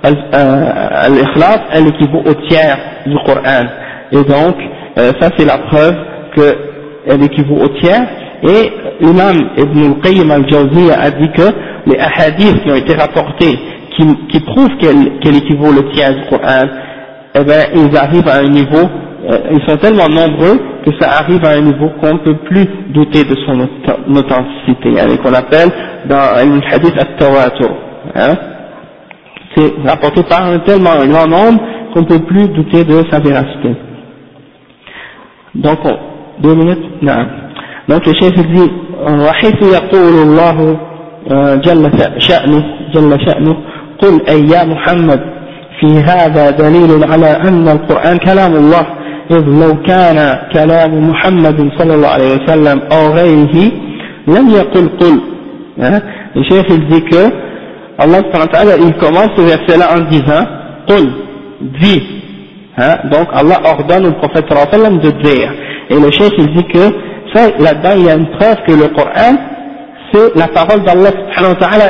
euh, 0.07 0.73
Al-Ikhlas, 1.03 1.61
elle 1.73 1.89
équivaut 1.89 2.23
au 2.25 2.35
tiers 2.49 2.79
du 3.07 3.17
Coran. 3.27 3.67
Et 4.13 4.25
donc, 4.25 4.57
euh, 4.99 5.13
ça 5.21 5.29
c'est 5.37 5.45
la 5.45 5.59
preuve 5.59 5.97
qu'elle 6.35 7.23
équivaut 7.23 7.63
au 7.63 7.69
tiers, 7.81 8.07
et 8.43 8.73
l'imam 9.01 9.37
Ibn 9.57 9.95
al-Qayyim 9.95 10.31
al-Jawziyya 10.31 11.01
a 11.01 11.11
dit 11.11 11.31
que 11.37 11.43
les 11.87 11.99
ahadiths 11.99 12.63
qui 12.63 12.71
ont 12.71 12.77
été 12.77 12.95
rapportés, 12.95 13.59
qui, 13.97 14.07
qui 14.29 14.41
prouvent 14.41 14.77
qu'elle 14.79 15.37
équivaut 15.37 15.73
le 15.73 15.91
tiers 15.93 16.15
du 16.15 16.23
Coran, 16.31 16.67
eh 17.36 17.44
ben, 17.44 17.66
ils 17.76 17.98
arrivent 17.98 18.28
à 18.28 18.38
un 18.38 18.48
niveau, 18.48 18.88
euh, 19.30 19.38
ils 19.52 19.62
sont 19.68 19.78
tellement 19.78 20.08
nombreux 20.08 20.60
que 20.86 20.92
ça 21.00 21.12
arrive 21.20 21.44
à 21.46 21.52
un 21.52 21.62
niveau 21.62 21.90
qu'on 22.00 22.14
ne 22.14 22.20
peut 22.20 22.38
plus 22.46 22.66
douter 22.90 23.24
de 23.24 23.36
son 23.46 23.68
authenticité, 24.16 25.00
hein, 25.00 25.18
qu'on 25.24 25.34
appelle 25.34 25.70
dans 26.06 26.36
un 26.36 26.60
hadith 26.72 26.98
at-tawatur. 27.00 27.72
Hein. 28.16 28.34
C'est 29.56 29.74
rapporté 29.86 30.24
par 30.24 30.46
un 30.46 30.60
tellement 30.60 31.06
grand 31.06 31.28
nombre 31.28 31.60
qu'on 31.94 32.02
ne 32.02 32.06
peut 32.06 32.20
plus 32.20 32.48
douter 32.50 32.84
de 32.84 33.04
sa 33.12 33.20
véracité. 33.20 33.76
Donc, 35.56 35.80
deux 36.40 36.56
minutes 36.56 36.86
نعم 37.02 37.28
donc 37.88 38.06
le 38.06 38.14
chef 38.14 38.34
dit 38.34 38.72
وحيث 39.08 39.56
يقول 39.62 40.14
الله 40.28 40.78
جل 41.56 41.92
شأنه 42.20 42.64
جل 42.94 43.18
شأنه 43.26 43.56
قل 44.02 44.22
أي 44.30 44.40
يا 44.50 44.64
محمد 44.64 45.22
في 45.81 45.87
هذا 45.87 46.51
دليل 46.51 47.05
على 47.05 47.27
أن 47.27 47.69
القرآن 47.69 48.19
كلام 48.19 48.57
الله 48.57 48.87
إذ 49.31 49.45
لو 49.45 49.83
كان 49.83 50.39
كلام 50.53 51.11
محمد 51.11 51.71
صلى 51.79 51.95
الله 51.95 52.09
عليه 52.09 52.35
وسلم 52.35 52.83
أو 52.93 53.13
غيره 53.13 53.71
لم 54.29 54.51
يقل 54.51 54.89
قل 55.01 55.21
il 56.37 56.89
dit 56.89 57.05
que 57.05 57.31
Allah 57.99 58.19
il 58.81 58.95
commence 58.95 59.31
ce 59.37 59.43
verset-là 59.43 59.97
en 59.97 60.01
disant 60.11 60.45
Qul, 60.89 61.11
dis. 61.81 62.03
Hein 62.77 62.97
donc 63.11 63.29
Allah 63.33 63.59
ordonne 63.65 64.07
au 64.07 64.13
prophète 64.13 64.47
sallam 64.73 64.99
de 64.99 65.11
dire. 65.11 65.53
Et 65.91 65.95
le 65.95 66.11
chef 66.11 66.31
il 66.39 66.53
dit 66.55 66.65
que 66.65 66.81
ça, 67.35 67.49
là-dedans 67.59 67.91
il 67.97 68.05
y 68.07 68.11
a 68.11 68.15
une 68.15 68.31
preuve 68.39 68.57
que 68.67 68.73
le 68.73 68.89
Coran 68.89 69.37
c'est 70.13 70.37
la 70.37 70.49
parole 70.49 70.83
d'Allah 70.85 71.11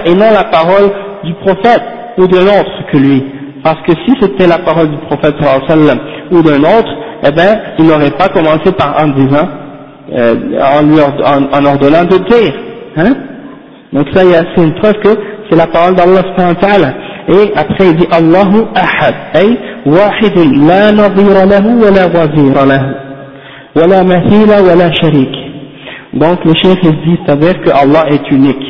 et 0.07 0.15
non 0.15 0.31
la 0.33 0.45
parole 0.45 0.91
du 1.25 1.35
prophète 1.35 1.83
ou 2.19 2.27
d'un 2.27 2.47
autre 2.47 2.91
que 2.91 2.97
lui. 2.99 3.38
Parce 3.63 3.81
que 3.83 3.93
si 4.07 4.15
c'était 4.21 4.47
la 4.47 4.59
parole 4.59 4.91
du 4.91 4.97
prophète 4.99 5.35
sallam 5.67 5.99
ou 6.31 6.43
d'un 6.43 6.61
autre, 6.61 6.93
eh 7.27 7.33
bien, 7.33 7.61
il 7.79 7.87
n'aurait 7.87 8.11
pas 8.13 8.29
commencé 8.29 8.71
par 8.73 8.97
en 9.03 9.09
disant, 9.09 9.49
euh, 10.13 10.35
en, 10.63 10.83
lui 10.83 11.01
en, 11.01 11.65
ordonnant 11.65 12.05
de 12.05 12.19
dire. 12.19 12.55
Hein? 12.97 13.15
Donc 13.93 14.07
ça, 14.15 14.21
c'est 14.55 14.63
une 14.63 14.75
preuve 14.75 14.95
que 15.03 15.09
c'est 15.51 15.57
la 15.57 15.67
parole 15.67 15.95
d'Allah 15.95 16.23
Et 17.29 17.53
après, 17.57 17.89
il 17.89 17.97
dit 17.97 18.07
Allahu 18.11 18.65
ahad, 18.75 19.15
ay 19.35 19.59
wahid 19.87 20.67
la 20.67 20.93
nadhira 20.93 21.47
lahu 21.47 21.83
wa 21.83 21.91
la 21.91 22.07
wazira 22.07 22.67
lahu, 22.67 22.95
wa 23.75 23.87
la 23.87 24.05
mathila 24.05 24.63
wa 24.63 24.75
la 24.77 24.93
sharik. 24.93 25.35
Donc 26.15 26.45
le 26.45 26.55
chef 26.55 26.81
dit, 26.81 27.19
c'est-à-dire 27.25 27.61
que 27.63 27.71
Allah 27.71 28.05
est 28.11 28.31
unique. 28.31 28.65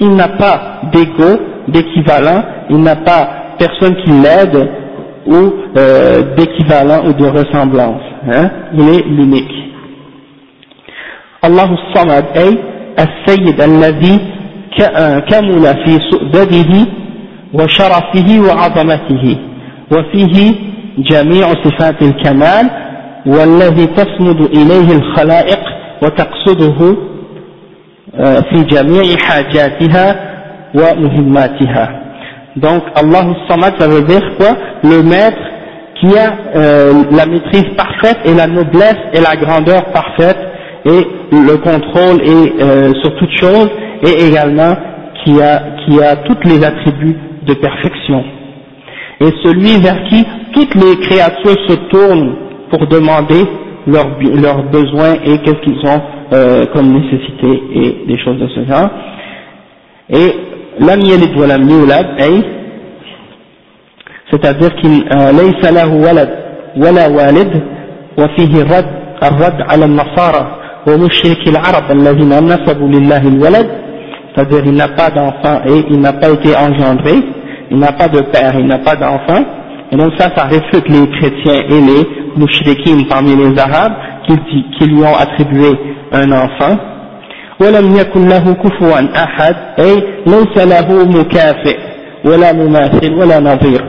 Il 0.00 0.14
n'a 0.14 0.28
pas 0.28 0.80
d'égo, 0.92 1.40
d'équivalent, 1.68 2.42
il 2.70 2.78
n'a 2.78 2.96
pas 2.96 3.28
personne 3.59 3.95
qui 4.03 4.11
l'aide 4.11 4.69
ou 5.27 5.53
euh, 5.77 6.35
d'équivalent 6.35 7.05
ou 7.07 7.13
de 7.13 7.25
ressemblance. 7.25 8.01
Hein? 8.31 8.49
Il 8.73 8.89
est 8.89 9.03
l'unique. 9.07 9.65
الله 11.45 11.73
الصمد 11.73 12.25
أي 12.37 12.57
السيد 12.99 13.61
الذي 13.61 14.19
كمل 15.29 15.63
في 15.85 15.99
سؤدده 16.11 16.85
وشرفه 17.53 18.39
وعظمته 18.39 19.37
وفيه 19.91 20.53
جميع 20.97 21.47
صفات 21.63 22.01
الكمال 22.01 22.69
والذي 23.25 23.85
تسند 23.85 24.41
إليه 24.41 24.95
الخلائق 24.95 25.59
وتقصده 26.03 26.95
في 28.49 28.63
جميع 28.63 29.03
حاجاتها 29.17 30.15
ومهماتها 30.75 31.98
donc 32.60 32.82
Allah 32.94 33.22
Samad, 33.48 33.74
ça 33.78 33.88
veut 33.88 34.02
dire 34.02 34.22
quoi? 34.36 34.56
Le 34.84 35.02
maître 35.02 35.38
qui 36.00 36.16
a 36.16 36.32
euh, 36.56 36.92
la 37.10 37.26
maîtrise 37.26 37.74
parfaite 37.76 38.18
et 38.24 38.34
la 38.34 38.46
noblesse 38.46 38.98
et 39.12 39.20
la 39.20 39.36
grandeur 39.36 39.84
parfaite 39.92 40.38
et 40.84 41.06
le 41.32 41.56
contrôle 41.58 42.20
euh, 42.22 42.92
sur 43.02 43.14
toute 43.16 43.30
chose 43.38 43.70
et 44.02 44.26
également 44.28 44.74
qui 45.22 45.40
a, 45.40 45.62
qui 45.84 46.02
a 46.02 46.16
tous 46.16 46.48
les 46.48 46.64
attributs 46.64 47.16
de 47.46 47.54
perfection. 47.54 48.24
Et 49.20 49.28
celui 49.42 49.80
vers 49.82 50.02
qui 50.04 50.24
toutes 50.52 50.74
les 50.74 50.96
créatures 51.00 51.58
se 51.68 51.74
tournent 51.90 52.34
pour 52.70 52.86
demander 52.86 53.44
leurs, 53.86 54.18
leurs 54.42 54.62
besoins 54.70 55.14
et 55.24 55.38
qu'est-ce 55.38 55.60
qu'ils 55.62 55.86
ont 55.86 56.02
euh, 56.32 56.64
comme 56.72 56.92
nécessité 56.92 57.62
et 57.74 58.06
des 58.06 58.18
choses 58.18 58.38
de 58.38 58.48
ce 58.48 58.64
genre. 58.64 58.88
Et 60.10 60.32
لم 60.79 61.01
يلد 61.01 61.37
ولم 61.37 61.69
يولد 61.69 62.07
أي 62.21 62.43
c'est-à-dire 64.31 64.75
qu'il 64.75 65.03
ليس 65.41 65.71
له 65.71 65.89
ولد 65.93 66.29
ولا 66.77 67.07
والد 67.07 67.63
وفيه 68.17 68.61
الرد 68.61 68.89
الرد 69.23 69.61
على 69.69 69.85
النصارى 69.85 70.43
ومشرك 70.87 71.47
العرب 71.47 71.91
الذين 71.91 72.33
نسبوا 72.45 72.87
لله 72.87 73.27
الولد 73.27 73.67
c'est-à-dire 74.35 74.63
il 74.65 74.73
n'a 74.75 74.89
pas 74.89 75.09
d'enfant 75.09 75.61
et 75.65 75.85
il 75.89 75.99
n'a 76.01 76.13
pas 76.13 76.29
été 76.29 76.55
engendré 76.55 77.15
il 77.71 77.79
n'a 77.79 77.93
pas 77.93 78.07
de 78.07 78.19
père, 78.21 78.53
il 78.59 78.67
n'a 78.67 78.79
pas 78.79 78.95
d'enfant 78.95 79.43
et 79.91 79.95
donc 79.95 80.13
ça, 80.17 80.29
ça 80.35 80.43
réfute 80.45 80.87
les 80.89 81.07
chrétiens 81.17 81.61
et 81.69 81.81
les 81.81 82.07
mouchriquins 82.35 83.03
parmi 83.09 83.35
les 83.35 83.57
arabes 83.59 83.93
qui, 84.27 84.35
qui 84.77 84.85
lui 84.87 85.01
ont 85.03 85.15
attribué 85.15 85.69
un 86.11 86.31
enfant 86.31 86.75
ولم 87.62 87.96
يكن 87.96 88.28
له 88.28 88.54
كفوا 88.54 89.24
أحد 89.24 89.56
أي 89.78 89.94
ليس 90.26 90.54
له 90.74 91.04
مكافئ 91.18 91.78
ولا 92.24 92.52
مماثل 92.52 93.14
ولا 93.14 93.40
نظير. 93.40 93.84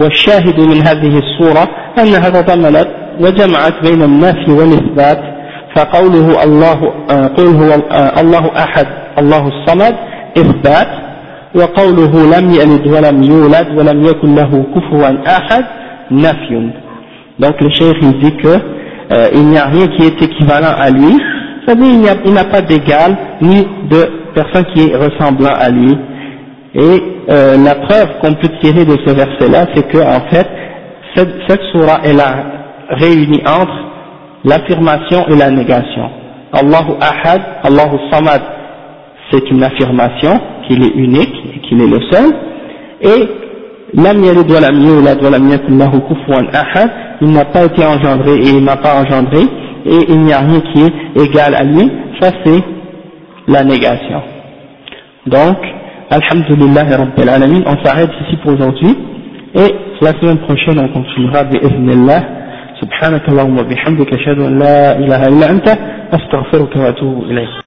والشاهد 0.00 0.60
من 0.60 0.86
هذه 0.88 1.18
الصورة 1.18 1.68
أنها 1.98 2.30
تضمنت 2.30 2.88
وجمعت 3.20 3.82
بين 3.82 4.02
النفي 4.02 4.50
والإثبات 4.52 5.20
فقوله 5.76 6.44
الله 6.44 6.78
قل 7.36 7.46
هو 7.46 7.74
الله 8.20 8.50
أحد 8.56 8.86
الله 9.18 9.48
الصمد 9.48 9.94
إثبات. 10.38 10.88
وقوله 11.54 12.38
لم 12.38 12.50
يلد 12.50 12.86
ولم 12.86 13.22
يولد 13.22 13.68
ولم 13.78 14.04
يكن 14.04 14.34
له 14.34 14.64
كفوا 14.74 15.08
أحد 15.38 15.64
نفي. 16.10 16.70
Donc 17.38 17.60
le 17.60 17.70
cheikh 17.70 17.96
il 18.02 18.18
dit 18.20 18.36
que 18.36 18.48
euh, 19.12 19.28
il 19.34 19.44
n'y 19.46 19.58
a 19.58 19.66
rien 19.66 19.86
qui 19.86 20.02
est 20.06 20.22
équivalent 20.22 20.74
à 20.78 20.90
lui. 20.90 21.14
C'est-à-dire 21.66 22.14
il 22.24 22.32
n'a 22.32 22.44
pas 22.44 22.60
d'égal 22.62 23.16
ni 23.40 23.66
de 23.90 24.08
personne 24.34 24.64
qui 24.74 24.88
est 24.88 24.96
ressemblant 24.96 25.54
à 25.58 25.68
lui. 25.70 25.96
Et 26.74 27.02
euh, 27.30 27.56
la 27.56 27.74
preuve 27.74 28.18
qu'on 28.20 28.34
peut 28.34 28.50
tirer 28.62 28.84
de 28.84 28.96
ce 29.04 29.12
verset-là, 29.12 29.66
c'est 29.74 29.88
que 29.88 29.98
en 29.98 30.20
fait, 30.30 30.46
cette, 31.14 31.34
cette 31.48 31.62
surah 31.72 32.00
elle 32.04 32.20
a 32.20 32.34
réuni 32.90 33.40
entre 33.46 33.78
l'affirmation 34.44 35.26
et 35.28 35.36
la 35.36 35.50
négation. 35.50 36.10
Allahu 36.52 36.92
Ahad, 37.00 37.42
Allahu 37.64 37.98
Samad, 38.10 38.42
c'est 39.30 39.50
une 39.50 39.62
affirmation 39.64 40.38
qu'il 40.68 40.82
est 40.84 40.94
unique 40.94 41.34
et 41.54 41.58
qu'il 41.60 41.80
est 41.80 41.88
le 41.88 42.00
seul. 42.10 42.32
Et 43.00 43.28
Lam 43.94 44.24
yalid 44.24 44.50
wa 44.50 44.60
lam 44.60 44.82
yulad 44.82 45.22
wa 45.22 45.30
lam 45.30 45.48
yakun 45.48 45.78
lahu 45.78 46.00
kufuwan 46.00 46.48
ahad, 46.52 46.90
il 47.22 47.30
n'a 47.30 47.44
pas 47.44 47.64
été 47.64 47.84
engendré 47.84 48.34
et 48.34 48.48
il 48.48 48.64
n'a 48.64 48.76
pas 48.76 49.00
engendré 49.00 49.46
et 49.85 49.99
il 50.09 50.19
n'y 50.21 50.33
a 50.33 50.39
rien 50.39 50.59
qui 50.59 50.81
est 50.81 51.23
égal 51.25 51.55
à 51.55 51.63
lui, 51.63 51.91
ça 52.19 52.29
c'est 52.43 52.61
la 53.47 53.63
négation. 53.63 54.21
Donc, 55.27 55.57
Alhamdulillah 56.09 56.83
Rabbil 56.97 57.29
Alamin, 57.29 57.61
on 57.65 57.83
s'arrête 57.83 58.11
ici 58.25 58.37
pour 58.43 58.53
aujourd'hui, 58.53 58.97
et 59.55 59.69
la 60.01 60.11
semaine 60.19 60.39
prochaine 60.39 60.79
on 60.79 60.87
continuera 60.89 61.43
bi'idhnillah. 61.43 62.21
سبحانك 62.81 63.29
اللهم 63.29 63.57
وبحمدك 63.59 64.13
أشهد 64.13 64.39
أن 64.39 64.59
لا 64.59 64.97
إله 64.97 65.21
إلا 65.27 65.45
أنت 65.53 65.67
أستغفرك 66.17 66.75
وأتوب 66.75 67.23
إليك 67.29 67.53